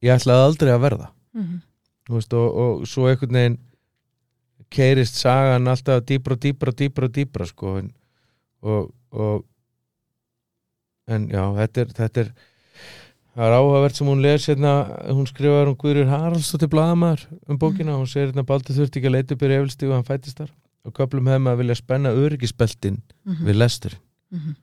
ég 0.04 0.16
ætlaði 0.18 0.48
aldrei 0.50 0.72
að 0.74 0.86
verða. 0.88 1.12
Mhm, 1.38 1.60
Þú 2.10 2.18
veist, 2.18 2.34
og, 2.36 2.48
og 2.62 2.88
svo 2.90 3.08
einhvern 3.08 3.38
veginn 3.38 3.60
keirist 4.72 5.20
sagan 5.20 5.68
alltaf 5.72 6.04
dýbra 6.08 6.38
og 6.38 6.44
dýbra 6.46 6.74
og 6.74 6.80
dýbra 6.82 7.10
og 7.10 7.18
dýbra 7.18 7.48
sko 7.50 7.76
en, 7.82 7.92
og, 8.62 8.94
og 9.12 9.44
en 11.12 11.28
já, 11.32 11.44
þetta 11.60 11.84
er 11.84 11.94
þetta 11.98 12.24
er 12.24 12.32
það 13.36 13.46
er 13.48 13.58
áhugavert 13.58 14.00
sem 14.00 14.10
hún 14.12 14.24
les 14.24 14.48
hérna, 14.50 14.74
hún 15.12 15.28
skrifar 15.30 15.70
um 15.72 15.78
Guðrir 15.80 16.10
Haraldsdóttir 16.12 16.72
blaðamæður 16.72 17.28
um 17.48 17.60
bókina 17.60 17.96
og 17.96 18.04
hún 18.04 18.12
segir 18.12 18.32
hérna 18.32 18.48
Baldur 18.48 18.78
þurfti 18.78 19.00
ekki 19.00 19.12
að 19.12 19.18
leita 19.18 19.36
upp 19.36 19.46
í 19.46 19.52
reyfilstígu 19.52 19.96
hann 19.96 20.08
fættist 20.08 20.42
þar. 20.42 20.52
Og 20.82 20.96
köplum 20.98 21.28
maður 21.28 21.52
að 21.52 21.60
vilja 21.62 21.78
spenna 21.78 22.12
öryggisbeltin 22.18 22.98
mhm, 22.98 23.44
við 23.46 23.60
lestur 23.60 24.00
mhm, 24.34 24.56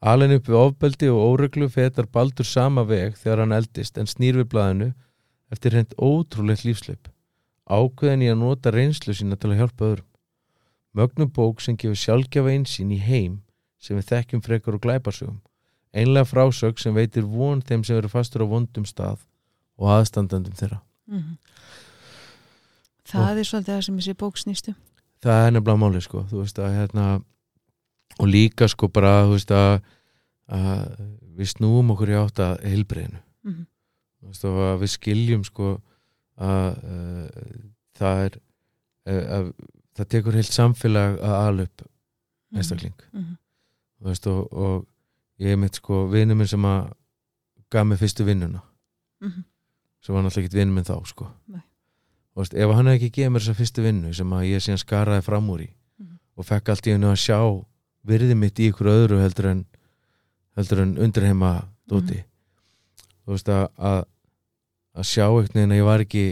Alin 0.00 0.32
upp 0.38 0.48
við 0.48 0.56
ofbeldi 0.56 1.10
og 1.10 1.34
óreglu 1.34 1.68
fetar 1.68 2.06
Baldur 2.06 2.46
sama 2.46 2.84
veg 2.86 3.18
þegar 3.18 3.42
hann 3.42 3.56
eldist 3.56 3.98
en 3.98 4.06
snýr 4.06 4.38
við 4.38 4.50
blaðinu 4.54 4.92
eftir 5.52 5.74
hreint 5.74 5.94
ótrúlegt 5.98 6.64
lífsleip. 6.64 7.10
Ákveðin 7.68 8.22
í 8.24 8.30
að 8.32 8.38
nota 8.40 8.70
reynslu 8.72 9.12
sína 9.14 9.36
til 9.36 9.50
að 9.52 9.58
hjálpa 9.62 9.84
öðrum. 9.90 10.06
Mögnum 10.96 11.30
bók 11.36 11.60
sem 11.60 11.76
gefur 11.76 11.98
sjálfgjafa 12.00 12.54
einsýn 12.56 12.92
í 12.96 12.98
heim 13.04 13.40
sem 13.78 13.98
við 13.98 14.08
þekkjum 14.08 14.42
frekar 14.46 14.74
og 14.78 14.82
glæparsögum. 14.86 15.40
Einlega 15.94 16.24
frásög 16.28 16.80
sem 16.80 16.94
veitir 16.96 17.22
von 17.28 17.60
þeim 17.62 17.84
sem 17.84 17.96
eru 18.00 18.08
fastur 18.08 18.42
á 18.44 18.46
vondum 18.48 18.84
stað 18.88 19.20
og 19.78 19.92
aðstandandum 19.98 20.56
þeirra. 20.58 20.80
mhm. 21.08 21.36
Það 23.08 23.38
er 23.40 23.46
svolítið 23.48 23.72
það 23.72 23.84
sem 23.86 23.98
þessi 23.98 24.14
bók 24.20 24.36
snýstu 24.40 24.74
það 25.24 25.44
er 25.46 25.52
nefnilega 25.56 25.80
máli 25.80 26.00
sko 26.04 26.20
þú 26.30 26.42
veist 26.42 26.58
að 26.62 26.74
hérna 26.76 27.04
og 28.20 28.28
líka 28.28 28.68
sko 28.70 28.88
bara 28.92 29.12
þú 29.24 29.32
veist 29.32 29.54
að, 29.56 29.78
að 30.52 30.82
við 31.38 31.50
snúum 31.54 31.94
okkur 31.94 32.12
í 32.12 32.18
átt 32.20 32.42
að 32.44 32.66
heilbreyðinu 32.68 33.22
Mhm. 33.48 33.64
þú 34.20 34.26
veist 34.32 34.44
og 34.50 34.58
að 34.66 34.76
við 34.82 34.92
skiljum 34.98 35.44
sko 35.48 35.70
að 36.38 36.78
uh, 36.84 37.58
það 37.98 38.22
er 38.26 38.38
uh, 38.38 39.24
að 39.38 39.50
það 39.98 40.08
tekur 40.14 40.36
heilt 40.38 40.54
samfélag 40.54 41.18
að 41.18 41.36
ala 41.48 41.66
upp 41.68 41.86
einstakling. 42.54 42.94
Mhm, 43.12 43.34
þú 43.98 44.08
veist 44.12 44.26
og, 44.30 44.52
og 44.52 44.86
ég 45.42 45.52
er 45.52 45.58
mitt 45.60 45.74
sko 45.80 46.04
vinur 46.12 46.38
minn 46.38 46.48
sem 46.50 46.64
að 46.64 46.92
gaf 47.70 47.84
mig 47.86 47.98
fyrstu 48.00 48.24
vinnuna. 48.24 48.62
Mhm, 49.20 49.42
sem 50.00 50.14
var 50.14 50.22
náttúrulega 50.24 50.46
ekki 50.48 50.60
vinnur 50.60 50.74
minn 50.78 50.86
þá 50.88 50.94
sko. 51.10 51.26
Veist, 52.38 52.54
ef 52.54 52.70
hann 52.70 52.86
hefði 52.86 53.00
ekki 53.00 53.10
gefið 53.18 53.32
mér 53.34 53.42
þessa 53.42 53.58
fyrstu 53.58 53.82
vinnu 53.82 54.12
sem 54.14 54.30
að 54.38 54.44
ég 54.46 54.62
síðan 54.62 54.78
skaraði 54.84 55.24
fram 55.26 55.48
úr 55.50 55.64
í 55.66 55.68
Mhm. 55.98 56.18
og 56.38 56.46
fekk 56.46 56.68
allt 56.70 56.86
í 56.86 56.92
hennu 56.94 57.08
að 57.10 57.18
sjá 57.18 57.38
virði 58.06 58.36
mitt 58.38 58.60
í 58.62 58.68
ykkur 58.70 58.86
öðru 58.92 59.18
heldur 59.20 59.48
en 59.50 59.64
heldur 60.56 60.80
en 60.84 60.92
undirheima 61.02 61.50
dóti 61.90 62.20
þú 63.26 63.34
veist 63.34 63.48
að 63.50 63.64
að, 63.76 64.04
að 64.98 65.06
sjá 65.08 65.24
einhvern 65.28 65.54
veginn 65.54 65.74
að 65.74 65.80
ég 65.80 65.86
var 65.88 66.04
ekki 66.04 66.24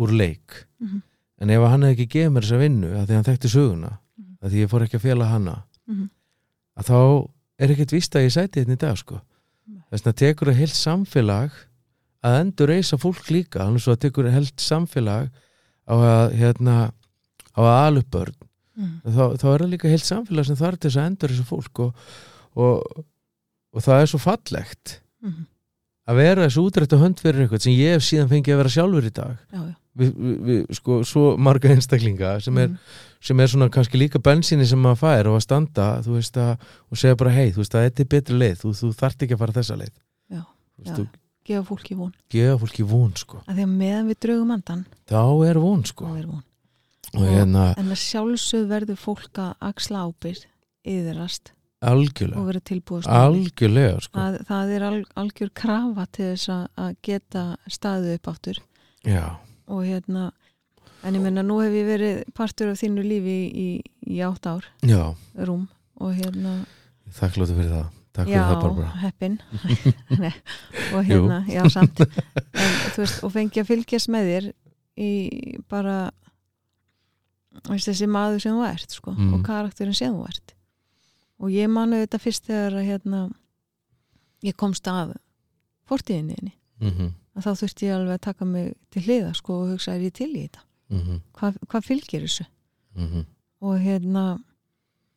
úr 0.00 0.12
leik. 0.16 0.58
Mhm, 0.80 1.02
en 1.40 1.50
ef 1.54 1.64
hann 1.70 1.82
hefði 1.86 1.96
ekki 1.96 2.08
gefið 2.14 2.32
mér 2.34 2.46
þessa 2.46 2.60
vinnu 2.60 2.90
að 2.96 3.04
því 3.08 3.16
hann 3.18 3.28
þekkti 3.30 3.50
söguna 3.54 3.90
Mhm. 4.18 4.36
að 4.42 4.50
því 4.50 4.62
ég 4.64 4.70
fór 4.70 4.84
ekki 4.86 4.98
að 4.98 5.04
fela 5.06 5.26
hana 5.30 5.56
mhm, 5.88 6.06
að 6.76 6.84
þá 6.90 6.98
er 7.60 7.74
ekkert 7.74 7.92
víst 7.96 8.14
að 8.16 8.24
ég 8.26 8.32
sæti 8.36 8.60
þetta 8.64 8.72
í 8.76 8.80
dag 8.84 8.96
sko. 9.00 9.20
Þess 9.90 10.06
að 10.06 10.16
tekur 10.22 10.48
það 10.50 10.60
heilt 10.60 10.76
samfélag 10.78 11.50
að 12.22 12.36
endur 12.40 12.68
reysa 12.70 12.96
fólk 13.00 13.30
líka. 13.32 13.64
Þannig 13.64 13.86
að 13.90 13.98
tekur 14.04 14.24
það 14.28 14.36
heilt 14.38 14.60
samfélag 14.62 15.30
á 15.90 15.94
að 15.96 16.34
hérna 16.38 16.76
á 17.56 17.60
að 17.60 17.78
alupbörn 17.90 18.36
mhm, 18.76 19.00
þá, 19.04 19.24
þá 19.40 19.46
er 19.50 19.58
það 19.64 19.70
líka 19.74 19.90
heilt 19.90 20.06
samfélag 20.06 20.46
sem 20.46 20.56
þarf 20.60 20.78
til 20.80 20.90
þess 20.90 21.00
að 21.00 21.08
endur 21.10 21.34
þessu 21.34 21.46
fólk 21.48 21.80
og, 21.84 22.04
og, 22.56 23.04
og 23.74 23.82
það 23.84 24.02
er 24.04 24.10
svo 24.12 24.20
fallegt. 24.22 25.00
Mhm. 25.24 25.46
Að 26.10 26.18
vera 26.20 26.46
þessu 26.48 26.64
útrættu 26.66 26.98
hönd 27.00 27.20
fyrir 27.22 27.44
eitthvað 27.46 27.62
sem 27.66 27.76
ég 27.78 27.94
hef 27.96 28.04
síðan 28.06 28.30
fengið 28.32 28.54
að 28.56 28.60
vera 28.64 28.72
sjálfur 28.74 29.06
í 29.06 29.12
dag. 29.20 29.38
Já, 29.54 29.60
já. 29.60 29.74
Við, 30.00 30.10
við, 30.22 30.34
við 30.48 30.60
sko 30.78 30.96
svo 31.04 31.22
marga 31.42 31.72
einstaklinga 31.74 32.34
sem 32.44 32.58
er, 32.62 32.68
Mhm, 32.70 32.98
sem 33.26 33.40
er 33.42 33.48
svona 33.50 33.66
kannski 33.74 33.98
líka 33.98 34.20
bensíni 34.22 34.64
sem 34.70 34.78
maður 34.80 35.00
fær 35.02 35.28
og 35.32 35.38
að 35.40 35.42
standa 35.44 35.86
þú 36.06 36.14
veist 36.14 36.36
að, 36.40 36.68
og 36.90 37.00
segja 37.00 37.18
bara 37.18 37.32
hei, 37.34 37.48
þú 37.50 37.62
veist 37.64 37.74
að 37.74 37.86
þetta 37.88 38.04
er 38.04 38.10
betri 38.14 38.38
leið, 38.38 38.60
þú, 38.62 38.70
þú 38.80 38.90
þarft 39.00 39.24
ekki 39.26 39.34
að 39.36 39.42
fara 39.42 39.56
þessa 39.58 39.76
leið. 39.80 39.92
Já, 40.30 40.42
þú 40.46 40.84
veist, 40.86 40.94
þú 41.00 41.08
Gefa 41.50 41.64
fólki 41.66 41.94
von. 41.96 42.12
Gefa 42.30 42.58
fólki 42.60 42.84
von 42.86 43.12
sko. 43.16 43.38
Að 43.48 43.56
Því 43.58 43.62
að 43.64 43.70
meðan 43.80 44.08
við 44.12 44.18
draugum 44.22 44.50
andan 44.54 44.82
þá 45.10 45.22
er 45.50 45.58
von 45.58 45.84
sko. 45.88 46.10
er 46.20 46.26
von. 46.28 46.42
Og 47.16 47.24
hérna 47.26 47.62
En 47.80 47.88
að 47.90 47.98
sjálfsög 48.04 48.68
verður 48.70 48.98
fólk 49.00 49.40
að 49.42 49.54
axla 49.72 50.04
ábyrð 50.06 50.44
yðrast 50.86 51.50
og 51.80 51.88
algjörlega, 51.94 52.42
vera 52.50 52.60
tilbúið 52.70 53.06
að 53.08 53.26
algjörlega 53.26 54.00
sko. 54.04 54.18
Það, 54.20 54.34
það 54.50 54.72
er 54.76 54.82
al, 54.88 54.98
algjör 55.22 55.50
krafa 55.62 56.04
til 56.12 56.26
þess 56.34 56.48
að, 56.52 56.64
að 56.84 56.90
geta 57.08 57.44
staðið 57.72 58.14
upp 58.18 58.28
áttur 58.34 58.60
já, 59.08 59.24
og 59.70 59.84
hérna 59.88 60.26
en 61.08 61.16
ég 61.16 61.22
menna 61.24 61.42
nú 61.46 61.56
hef 61.64 61.72
ég 61.72 61.86
verið 61.88 62.18
partur 62.36 62.74
af 62.74 62.80
þínu 62.82 63.04
lífi 63.06 63.36
í, 63.48 63.48
í, 63.64 63.68
í 64.12 64.20
átt 64.26 64.44
ár. 64.50 64.66
Já, 64.84 65.14
rúm. 65.48 65.62
Og 66.00 66.12
hérna 66.18 66.58
þakkláttu 67.16 67.56
fyrir 67.56 67.72
það. 67.72 67.88
Takk 68.12 68.28
já, 68.28 68.36
fyrir 68.36 68.50
það 68.50 68.62
Barbara. 68.66 68.90
heppin. 69.00 69.38
Og 70.96 71.04
hérna, 71.08 71.38
já 71.48 71.62
samt. 71.72 72.00
En, 72.04 72.76
veist, 72.98 73.22
og 73.24 73.32
fengi 73.32 73.62
að 73.62 73.68
fylgjast 73.72 74.10
með 74.12 74.28
þér 74.34 74.48
í 75.00 75.10
bara 75.70 75.96
veist, 77.70 77.88
þessi 77.88 78.08
maður 78.10 78.42
sem 78.44 78.56
þú 78.58 78.64
ert 78.68 78.96
sko, 78.96 79.14
Mm. 79.16 79.34
og 79.38 79.44
karakterin 79.46 79.96
sem 79.96 80.12
þú 80.12 80.26
ert 80.28 80.54
og 81.40 81.54
ég 81.54 81.70
manu 81.72 82.00
þetta 82.02 82.20
fyrst 82.22 82.48
þegar 82.50 82.78
hérna, 82.84 83.22
ég 84.44 84.56
komst 84.56 84.88
að 84.90 85.16
fortíðinni 85.88 86.54
mm 86.82 87.16
að 87.30 87.44
þá 87.46 87.60
þurfti 87.60 87.86
ég 87.86 87.94
alveg 87.94 88.16
að 88.16 88.24
taka 88.24 88.44
mig 88.44 88.72
til 88.90 89.00
hliða 89.04 89.28
sko, 89.38 89.54
og 89.62 89.68
hugsa 89.70 89.92
er 89.94 90.00
ég 90.02 90.12
til 90.12 90.32
í 90.34 90.40
þetta? 90.42 90.64
-hmm. 90.90 91.20
hvað, 91.38 91.58
hvað 91.70 91.84
fylgir 91.86 92.24
þessu? 92.26 92.46
Mm 92.94 93.26
og 93.60 93.76
hérna 93.78 94.40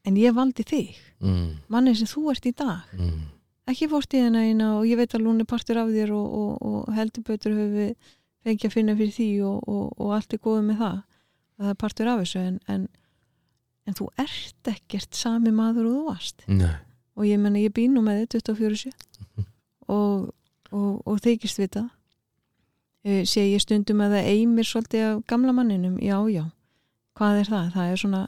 en 0.06 0.18
ég 0.18 0.36
valdi 0.36 0.64
þig, 0.64 0.98
-hmm. 1.20 1.50
manni 1.68 1.96
sem 1.96 2.08
þú 2.08 2.32
ert 2.32 2.46
í 2.46 2.52
dag. 2.52 2.84
Mm 2.94 3.34
ekki 3.70 3.88
fórstíðina 3.92 4.44
eina 4.44 4.74
og 4.78 4.88
ég 4.88 5.00
veit 5.00 5.14
að 5.16 5.30
er 5.40 5.48
partur 5.48 5.80
af 5.80 5.92
þér 5.92 6.12
og, 6.16 6.34
og, 6.40 6.52
og 6.68 6.94
heldur 6.96 7.24
betur 7.24 7.56
höfum 7.56 7.78
við 7.78 7.94
fengið 8.44 8.68
að 8.68 8.74
finna 8.76 8.96
fyrir 9.00 9.16
því 9.16 9.30
og, 9.48 9.70
og, 9.72 9.86
og 10.00 10.14
allt 10.18 10.34
er 10.34 10.42
góðið 10.44 10.66
með 10.68 10.82
það. 10.84 10.98
Að 11.54 11.64
það 11.64 11.72
er 11.72 11.80
partur 11.84 12.12
af 12.12 12.24
þessu 12.24 12.40
en, 12.42 12.60
en, 12.68 12.88
en 13.88 13.98
þú 13.98 14.10
ert 14.22 14.72
ekkert 14.72 15.18
sami 15.18 15.52
maður 15.56 15.90
og 15.90 15.96
þú 15.98 16.04
varst. 16.08 16.46
Nei, 16.48 16.76
og 17.18 17.28
ég 17.28 17.42
menna 17.42 17.62
ég 17.62 17.74
býnum 17.76 18.06
með 18.08 18.24
þið 18.24 18.48
24-7 18.50 18.94
og, 19.92 20.30
og, 20.72 20.94
og 21.06 21.20
þykist 21.24 21.60
við 21.62 21.74
það 21.78 21.90
e, 23.04 23.18
sé 23.30 23.46
ég 23.50 23.62
stundum 23.64 24.04
að 24.06 24.18
það 24.18 24.30
eimir 24.34 24.70
svolítið 24.70 25.10
af 25.10 25.26
gamla 25.30 25.56
manninum, 25.56 26.00
já 26.02 26.18
já. 26.32 26.46
Hvað 27.14 27.44
er 27.44 27.52
það? 27.52 27.68
Það 27.76 27.92
er 27.92 28.02
svona 28.02 28.22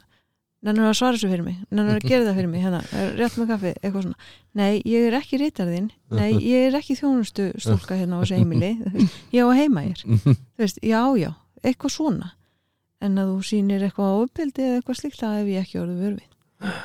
nennar 0.66 0.90
að 0.90 0.98
svara 0.98 1.18
svo 1.20 1.30
fyrir 1.30 1.46
mig, 1.46 1.58
nennar 1.70 1.98
að 1.98 2.06
gera 2.06 2.26
það 2.26 2.38
fyrir 2.38 2.50
mig? 2.52 2.62
Hérna, 2.64 2.80
rétt 3.18 3.38
með 3.38 3.50
kaffi, 3.52 3.72
eitthvað 3.80 4.06
svona. 4.06 4.30
Nei, 4.58 4.70
ég 4.88 5.06
er 5.08 5.16
ekki 5.18 5.40
rítarðinn, 5.42 5.90
nei, 6.14 6.30
ég 6.42 6.68
er 6.68 6.78
ekki 6.78 6.96
þjónustu 6.98 7.48
stúlka 7.62 7.98
hérna 7.98 8.18
á 8.18 8.22
þessu 8.22 8.38
heimili. 8.40 8.72
Ég 9.36 9.46
á 9.46 9.50
heima 9.58 9.84
ég 9.84 10.00
þú 10.02 10.62
veist, 10.62 10.80
já, 10.82 11.02
já, 11.18 11.30
eitthvað 11.62 11.94
svona 11.96 12.32
en 13.04 13.18
að 13.20 13.32
þú 13.32 13.40
sýnir 13.50 13.84
eitthvað 13.86 14.20
ábyldi 14.22 14.64
eða 14.64 14.78
eitthvað 14.80 15.00
slíkt, 15.00 15.20
það 15.20 15.36
hef 15.40 15.50
ég 15.52 15.66
ekki 15.66 15.80
orðið 15.82 16.04
vörfið 16.06 16.76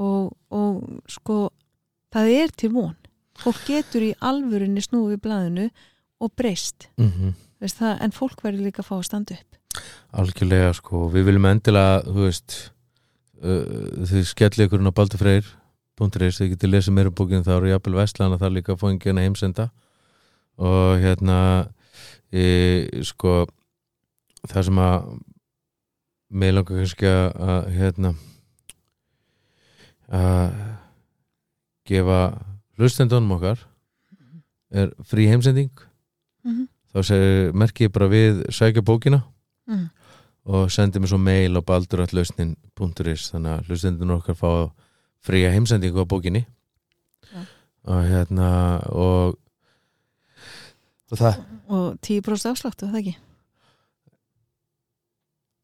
og, 0.00 0.32
og 0.50 0.80
sko 1.10 1.36
það 2.10 2.32
er 2.38 2.56
til 2.58 2.72
von. 2.74 2.96
Fólk 3.40 3.62
getur 3.68 4.04
í 4.04 4.10
alvörunni 4.26 4.82
snúið 4.84 5.14
við 5.14 5.22
blaðinu 5.24 5.68
og 6.20 6.34
breyst. 6.36 6.90
Mm 7.00 7.32
veist, 7.60 7.76
það, 7.76 7.96
en 8.04 8.14
fólk 8.16 8.42
verður 8.44 8.66
líka 8.66 8.80
að 8.80 8.88
fá 8.88 8.94
að 8.96 9.06
standa 9.08 9.36
upp. 9.36 9.58
Algjörlega 10.20 10.74
sko. 10.78 11.06
Við 11.12 11.26
viljum 11.28 11.48
endilega, 11.50 11.98
þú 12.06 12.26
veist 12.26 12.56
uh, 13.44 14.06
þið 14.10 14.28
skellið 14.30 14.66
ykkur 14.66 14.80
inn 14.80 14.90
á 14.90 14.98
baldurfreyr.is 14.98 16.40
þið 16.40 16.52
getið 16.54 16.72
lesið 16.72 16.96
meira 16.96 17.12
um 17.12 17.16
bókinu 17.18 17.44
þá 17.44 17.52
eru 17.58 17.72
jafnvel 17.74 17.98
vestlana 17.98 18.40
þar 18.40 18.54
líka 18.56 18.74
að 18.74 18.80
fá 18.80 18.86
engina 18.88 19.26
heimsenda. 19.26 19.68
Og 20.60 21.00
hérna 21.04 21.38
e, 22.32 22.44
sko 23.04 23.44
það 24.48 24.66
sem 24.70 24.80
að 24.80 25.10
mig 26.30 26.52
langar 26.54 26.78
kannski 26.78 27.08
að, 27.10 27.70
hérna 27.74 28.14
að 30.10 30.58
gefa 31.90 32.20
hlustendunum 32.78 33.36
okkar 33.36 33.64
er 34.70 34.92
frí 35.06 35.26
heimsending 35.30 35.70
mm 36.44 36.52
-hmm. 36.52 36.66
þá 36.94 37.02
segir, 37.02 37.52
merki 37.52 37.84
ég 37.84 37.92
bara 37.92 38.08
við 38.08 38.44
sækja 38.50 38.82
bókina 38.82 39.22
mm. 39.66 39.88
og 40.44 40.70
sendi 40.70 40.98
mér 40.98 41.08
svo 41.08 41.18
mail 41.18 41.58
á 41.58 41.62
baldurallausnin.is 41.62 43.30
þannig 43.32 43.52
að 43.52 43.66
hlustendunum 43.66 44.18
okkar 44.18 44.34
fá 44.34 44.72
fría 45.20 45.50
heimsendingu 45.50 46.02
á 46.02 46.06
bókinni 46.06 46.46
Já. 47.34 47.42
og 47.84 48.04
hérna 48.04 48.48
og 48.88 49.38
og 51.10 51.18
það 51.18 51.34
og 51.68 51.98
10% 52.02 52.50
afsláttu, 52.50 52.86
það 52.86 52.98
ekki 52.98 53.16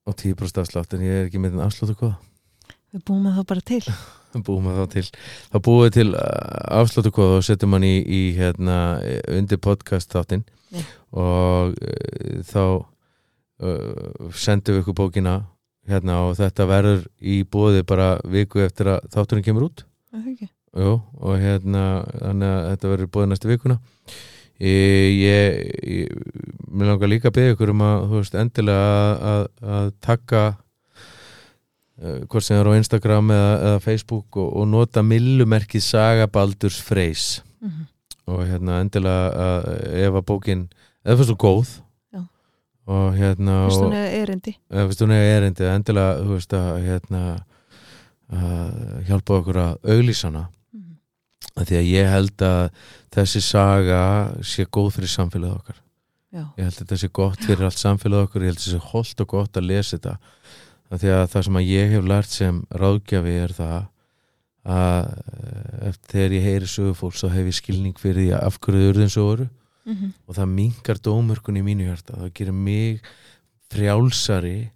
og 0.06 0.14
10% 0.14 0.62
afslátt 0.62 0.94
en 0.94 1.04
ég 1.04 1.20
er 1.20 1.28
ekki 1.28 1.40
með 1.42 1.56
den 1.56 1.64
afsláttu 1.66 1.96
hvað? 1.98 2.14
Við 2.94 3.02
búum 3.08 3.26
að 3.28 3.40
það 3.40 3.48
bara 3.52 3.66
til. 3.72 3.82
Búum 4.46 4.66
við 4.68 4.76
þá 4.76 4.92
til. 4.92 5.06
Þá 5.48 5.56
búum 5.64 5.78
við 5.80 5.92
til 5.96 6.10
afsláttu 6.16 7.12
hvað 7.16 7.34
og 7.38 7.44
setjum 7.46 7.76
hann 7.76 7.86
í, 7.88 7.94
í 8.04 8.20
hérna 8.36 8.76
undir 9.32 9.60
podcast 9.64 10.12
þáttinn. 10.12 10.44
Já. 10.66 10.82
og 11.14 11.76
uh, 11.78 12.40
þá 12.44 12.62
uh, 12.82 14.32
sendum 14.34 14.74
við 14.74 14.82
ykkur 14.82 14.96
bókina 14.98 15.36
hérna 15.86 16.18
og 16.26 16.34
þetta 16.40 16.66
verður 16.66 17.04
í 17.22 17.36
bóði 17.46 17.84
bara 17.86 18.16
viku 18.26 18.64
eftir 18.64 18.90
að 18.96 19.06
þátturinn 19.14 19.46
kemur 19.46 19.68
út. 19.68 19.84
Er 20.12 20.24
það 20.24 20.32
ekki? 20.32 20.48
Jú, 20.76 20.96
og 21.22 21.38
hérna 21.40 21.84
þetta 22.26 22.90
verður 22.90 23.12
bóðið 23.14 23.30
næstu 23.30 23.48
vikuna 23.48 23.78
ég, 24.60 25.16
ég, 25.84 26.12
mér 26.70 26.92
langar 26.92 27.10
líka 27.10 27.28
að 27.30 27.36
beða 27.40 27.56
ykkur 27.56 27.72
um 27.74 27.82
að 27.86 28.06
þú 28.10 28.20
veist 28.22 28.38
endilega 28.40 28.86
að, 28.86 29.10
að, 29.32 29.42
að 29.76 29.90
taka 30.06 30.44
uh, 32.00 32.20
hvort 32.28 32.46
sem 32.46 32.60
er 32.60 32.70
á 32.70 32.78
Instagram 32.78 33.34
eða, 33.34 33.52
eða 33.70 33.82
Facebook 33.84 34.40
og, 34.40 34.48
og 34.62 34.70
nota 34.72 35.04
millumerkið 35.04 35.84
Sagabaldurs 35.84 36.80
Freys. 36.84 37.28
Mm 37.60 37.86
og 38.26 38.42
hérna 38.42 38.80
endilega 38.82 39.26
að, 39.38 39.66
ef 40.02 40.16
að 40.18 40.24
bókin 40.26 40.62
eða 41.06 41.18
fyrst 41.20 41.30
þú 41.30 41.36
góð? 41.38 41.68
Já. 42.10 42.22
og 42.90 43.04
hérna 43.14 43.58
Fyrst 43.68 43.84
og, 43.84 43.92
er 43.94 44.16
erindi? 44.24 44.54
Eða 44.72 44.86
fyrst 44.88 45.04
hún 45.04 45.14
er 45.14 45.26
erindi? 45.36 45.68
Endilega 45.70 46.24
veist 46.32 46.56
að 46.58 46.70
hérna 46.88 47.22
að 48.26 49.04
hjálpa 49.06 49.38
okkur 49.40 49.60
að 49.62 49.76
Mhm. 49.86 50.48
Að 51.56 51.70
því 51.70 51.76
að 51.80 51.90
ég 51.90 52.10
held 52.12 52.42
að 52.46 52.70
þessi 53.16 53.40
saga 53.40 54.00
sé 54.44 54.64
góð 54.68 54.90
fyrir 54.98 55.12
samfélagið 55.14 55.56
okkar 55.56 55.82
Já, 56.36 56.42
ég 56.58 56.64
held 56.66 56.74
að 56.74 56.80
þetta 56.82 56.96
sé 57.00 57.08
gott 57.16 57.44
fyrir 57.46 57.64
allt 57.64 57.80
samfélagið 57.80 58.24
okkar 58.26 58.42
ég 58.42 58.50
held 58.50 58.58
að 58.60 58.64
þetta 58.66 58.78
sé 58.78 58.90
holdt 58.92 59.20
og 59.24 59.28
gott 59.32 59.56
að 59.56 59.68
lesa 59.70 59.96
þetta 59.96 60.16
að 60.90 61.00
því 61.02 61.12
að 61.16 61.28
það 61.32 61.44
sem 61.48 61.56
að 61.60 61.68
ég 61.72 61.92
hef 61.96 62.04
lært 62.12 62.30
sem 62.36 62.58
ráðgjafi 62.70 63.36
er 63.46 63.52
það 63.56 63.76
að 64.66 65.06
eh, 65.06 65.88
eftir 65.88 66.10
þegar 66.12 66.32
ég 66.36 66.46
heyri 66.50 66.66
sögu 66.70 66.94
fólks 66.98 67.22
þá 67.22 67.28
hef 67.36 67.46
ég 67.50 67.56
skilning 67.60 67.98
fyrir 68.02 68.20
því 68.24 68.30
að 68.36 68.46
af 68.50 68.58
hverju 68.60 68.90
urðin 68.92 69.12
svo 69.16 69.24
voru 69.30 69.48
Mhm. 69.86 70.08
og 70.26 70.34
það 70.34 70.48
minkar 70.50 70.98
dómörkun 70.98 71.56
í 71.60 71.62
mínu 71.62 71.84
hjarta 71.86 72.16
það 72.18 72.32
gerir 72.34 72.52
mig 72.58 73.00
frjálsari 73.70 74.70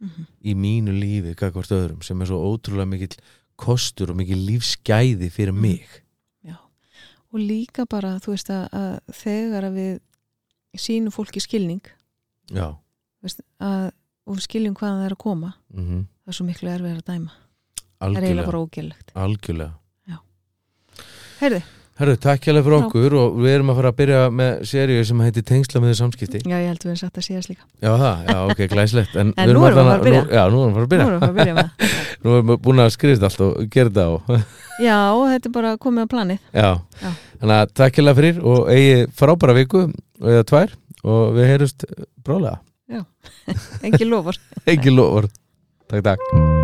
Mhm. 0.00 0.26
í 0.44 0.54
mínu 0.56 0.92
lífi 0.96 1.34
gagvart 1.36 1.70
öðrum 1.72 2.02
sem 2.04 2.20
er 2.22 2.26
svo 2.26 2.38
ótrúlega 2.40 2.88
mikill 2.88 3.16
kostur 3.56 4.10
og 4.10 4.16
mikill 4.16 4.40
lífsgæði 4.48 5.30
fyrir 5.30 5.52
Mm. 5.52 5.60
mig 5.60 5.86
og 7.30 7.38
líka 7.40 7.86
bara 7.90 8.16
þú 8.22 8.34
veist 8.34 8.50
að, 8.50 8.64
að 8.74 9.16
þegar 9.22 9.68
að 9.70 9.78
við 9.80 10.80
sínum 10.80 11.14
fólki 11.14 11.42
skilning 11.42 11.82
veist, 13.22 13.42
að, 13.62 13.90
og 14.26 14.38
við 14.38 14.46
skiljum 14.46 14.74
hvaðan 14.78 15.00
það 15.02 15.08
er 15.10 15.16
að 15.18 15.22
koma 15.26 15.52
mm 15.74 16.06
það 16.20 16.32
er 16.32 16.36
svo 16.36 16.44
miklu 16.46 16.68
erfið 16.70 16.92
að 16.94 17.06
dæma. 17.10 17.32
Það 18.00 18.16
er 18.16 18.24
eiginlega 18.24 18.30
algjörlega. 18.30 18.46
bara 18.46 18.58
ógællegt 18.64 19.12
algjörlega. 19.18 19.72
Heyrði, 21.40 21.60
Herru, 22.00 22.14
takk 22.20 22.46
hérlega 22.48 22.64
fyrir 22.64 22.76
okkur 22.84 23.14
og 23.20 23.34
við 23.40 23.54
erum 23.54 23.70
að 23.72 23.78
fara 23.80 23.90
að 23.92 23.96
byrja 23.98 24.20
með 24.32 24.60
seríu 24.70 25.00
sem 25.08 25.22
heitir 25.24 25.44
Tengsla 25.48 25.80
með 25.84 25.94
samskipti. 25.98 26.40
Já 26.44 26.56
ég 26.60 26.68
held 26.70 26.84
við 26.84 26.92
erum 26.92 27.00
satt 27.00 27.18
að 27.20 27.26
síðast 27.26 27.50
líka. 27.50 27.66
Já, 27.80 27.90
það, 28.00 28.22
já, 28.30 28.36
ok, 28.52 28.60
glæslegt 28.72 29.16
En, 29.20 29.32
En 29.36 29.52
nú 29.52 29.64
erum 29.64 29.66
við 29.66 29.80
að 29.82 29.88
fara 29.90 29.96
að 29.98 30.04
byrja. 30.06 30.22
nú, 30.22 30.32
Já, 30.36 30.42
nú 30.52 30.62
erum 30.62 30.76
við 30.76 30.80
að 30.80 30.80
fara 30.80 30.84
að 30.84 30.86
Nú 30.86 30.92
byrja 30.94 31.06
erum 31.10 31.20
við 31.20 31.28
að 31.28 31.36
byrja 31.40 31.54
með 31.58 31.66
það. 31.66 31.89
Nú 32.20 32.34
erum 32.36 32.50
við 32.52 32.58
búin 32.66 32.82
að 32.84 32.92
skrifst 32.96 33.24
allt 33.24 33.40
og 33.46 33.60
gera 33.72 33.92
þetta 33.92 34.04
á 34.04 34.12
Já, 34.80 34.96
þetta 35.32 35.48
er 35.50 35.54
bara 35.54 35.74
komið 35.80 36.04
á 36.04 36.12
planið. 36.12 36.38
Já, 36.56 36.70
Já. 37.00 37.10
þannig 37.40 37.56
að 37.58 37.74
takk 37.80 38.00
hérlega 38.00 38.20
fyrir 38.20 38.40
og 38.52 38.70
eigi 38.72 38.94
frábæra 39.20 39.56
viku 39.60 39.84
eða 40.20 40.46
tvær 40.52 40.74
og 41.04 41.36
við 41.36 41.50
heyrust 41.54 41.86
brálega 42.24 42.58
Engi 43.86 44.06
lofar 44.08 44.40
Ekki 44.68 44.92
lofur 44.94 45.28
Takk, 45.90 46.04
takk 46.12 46.59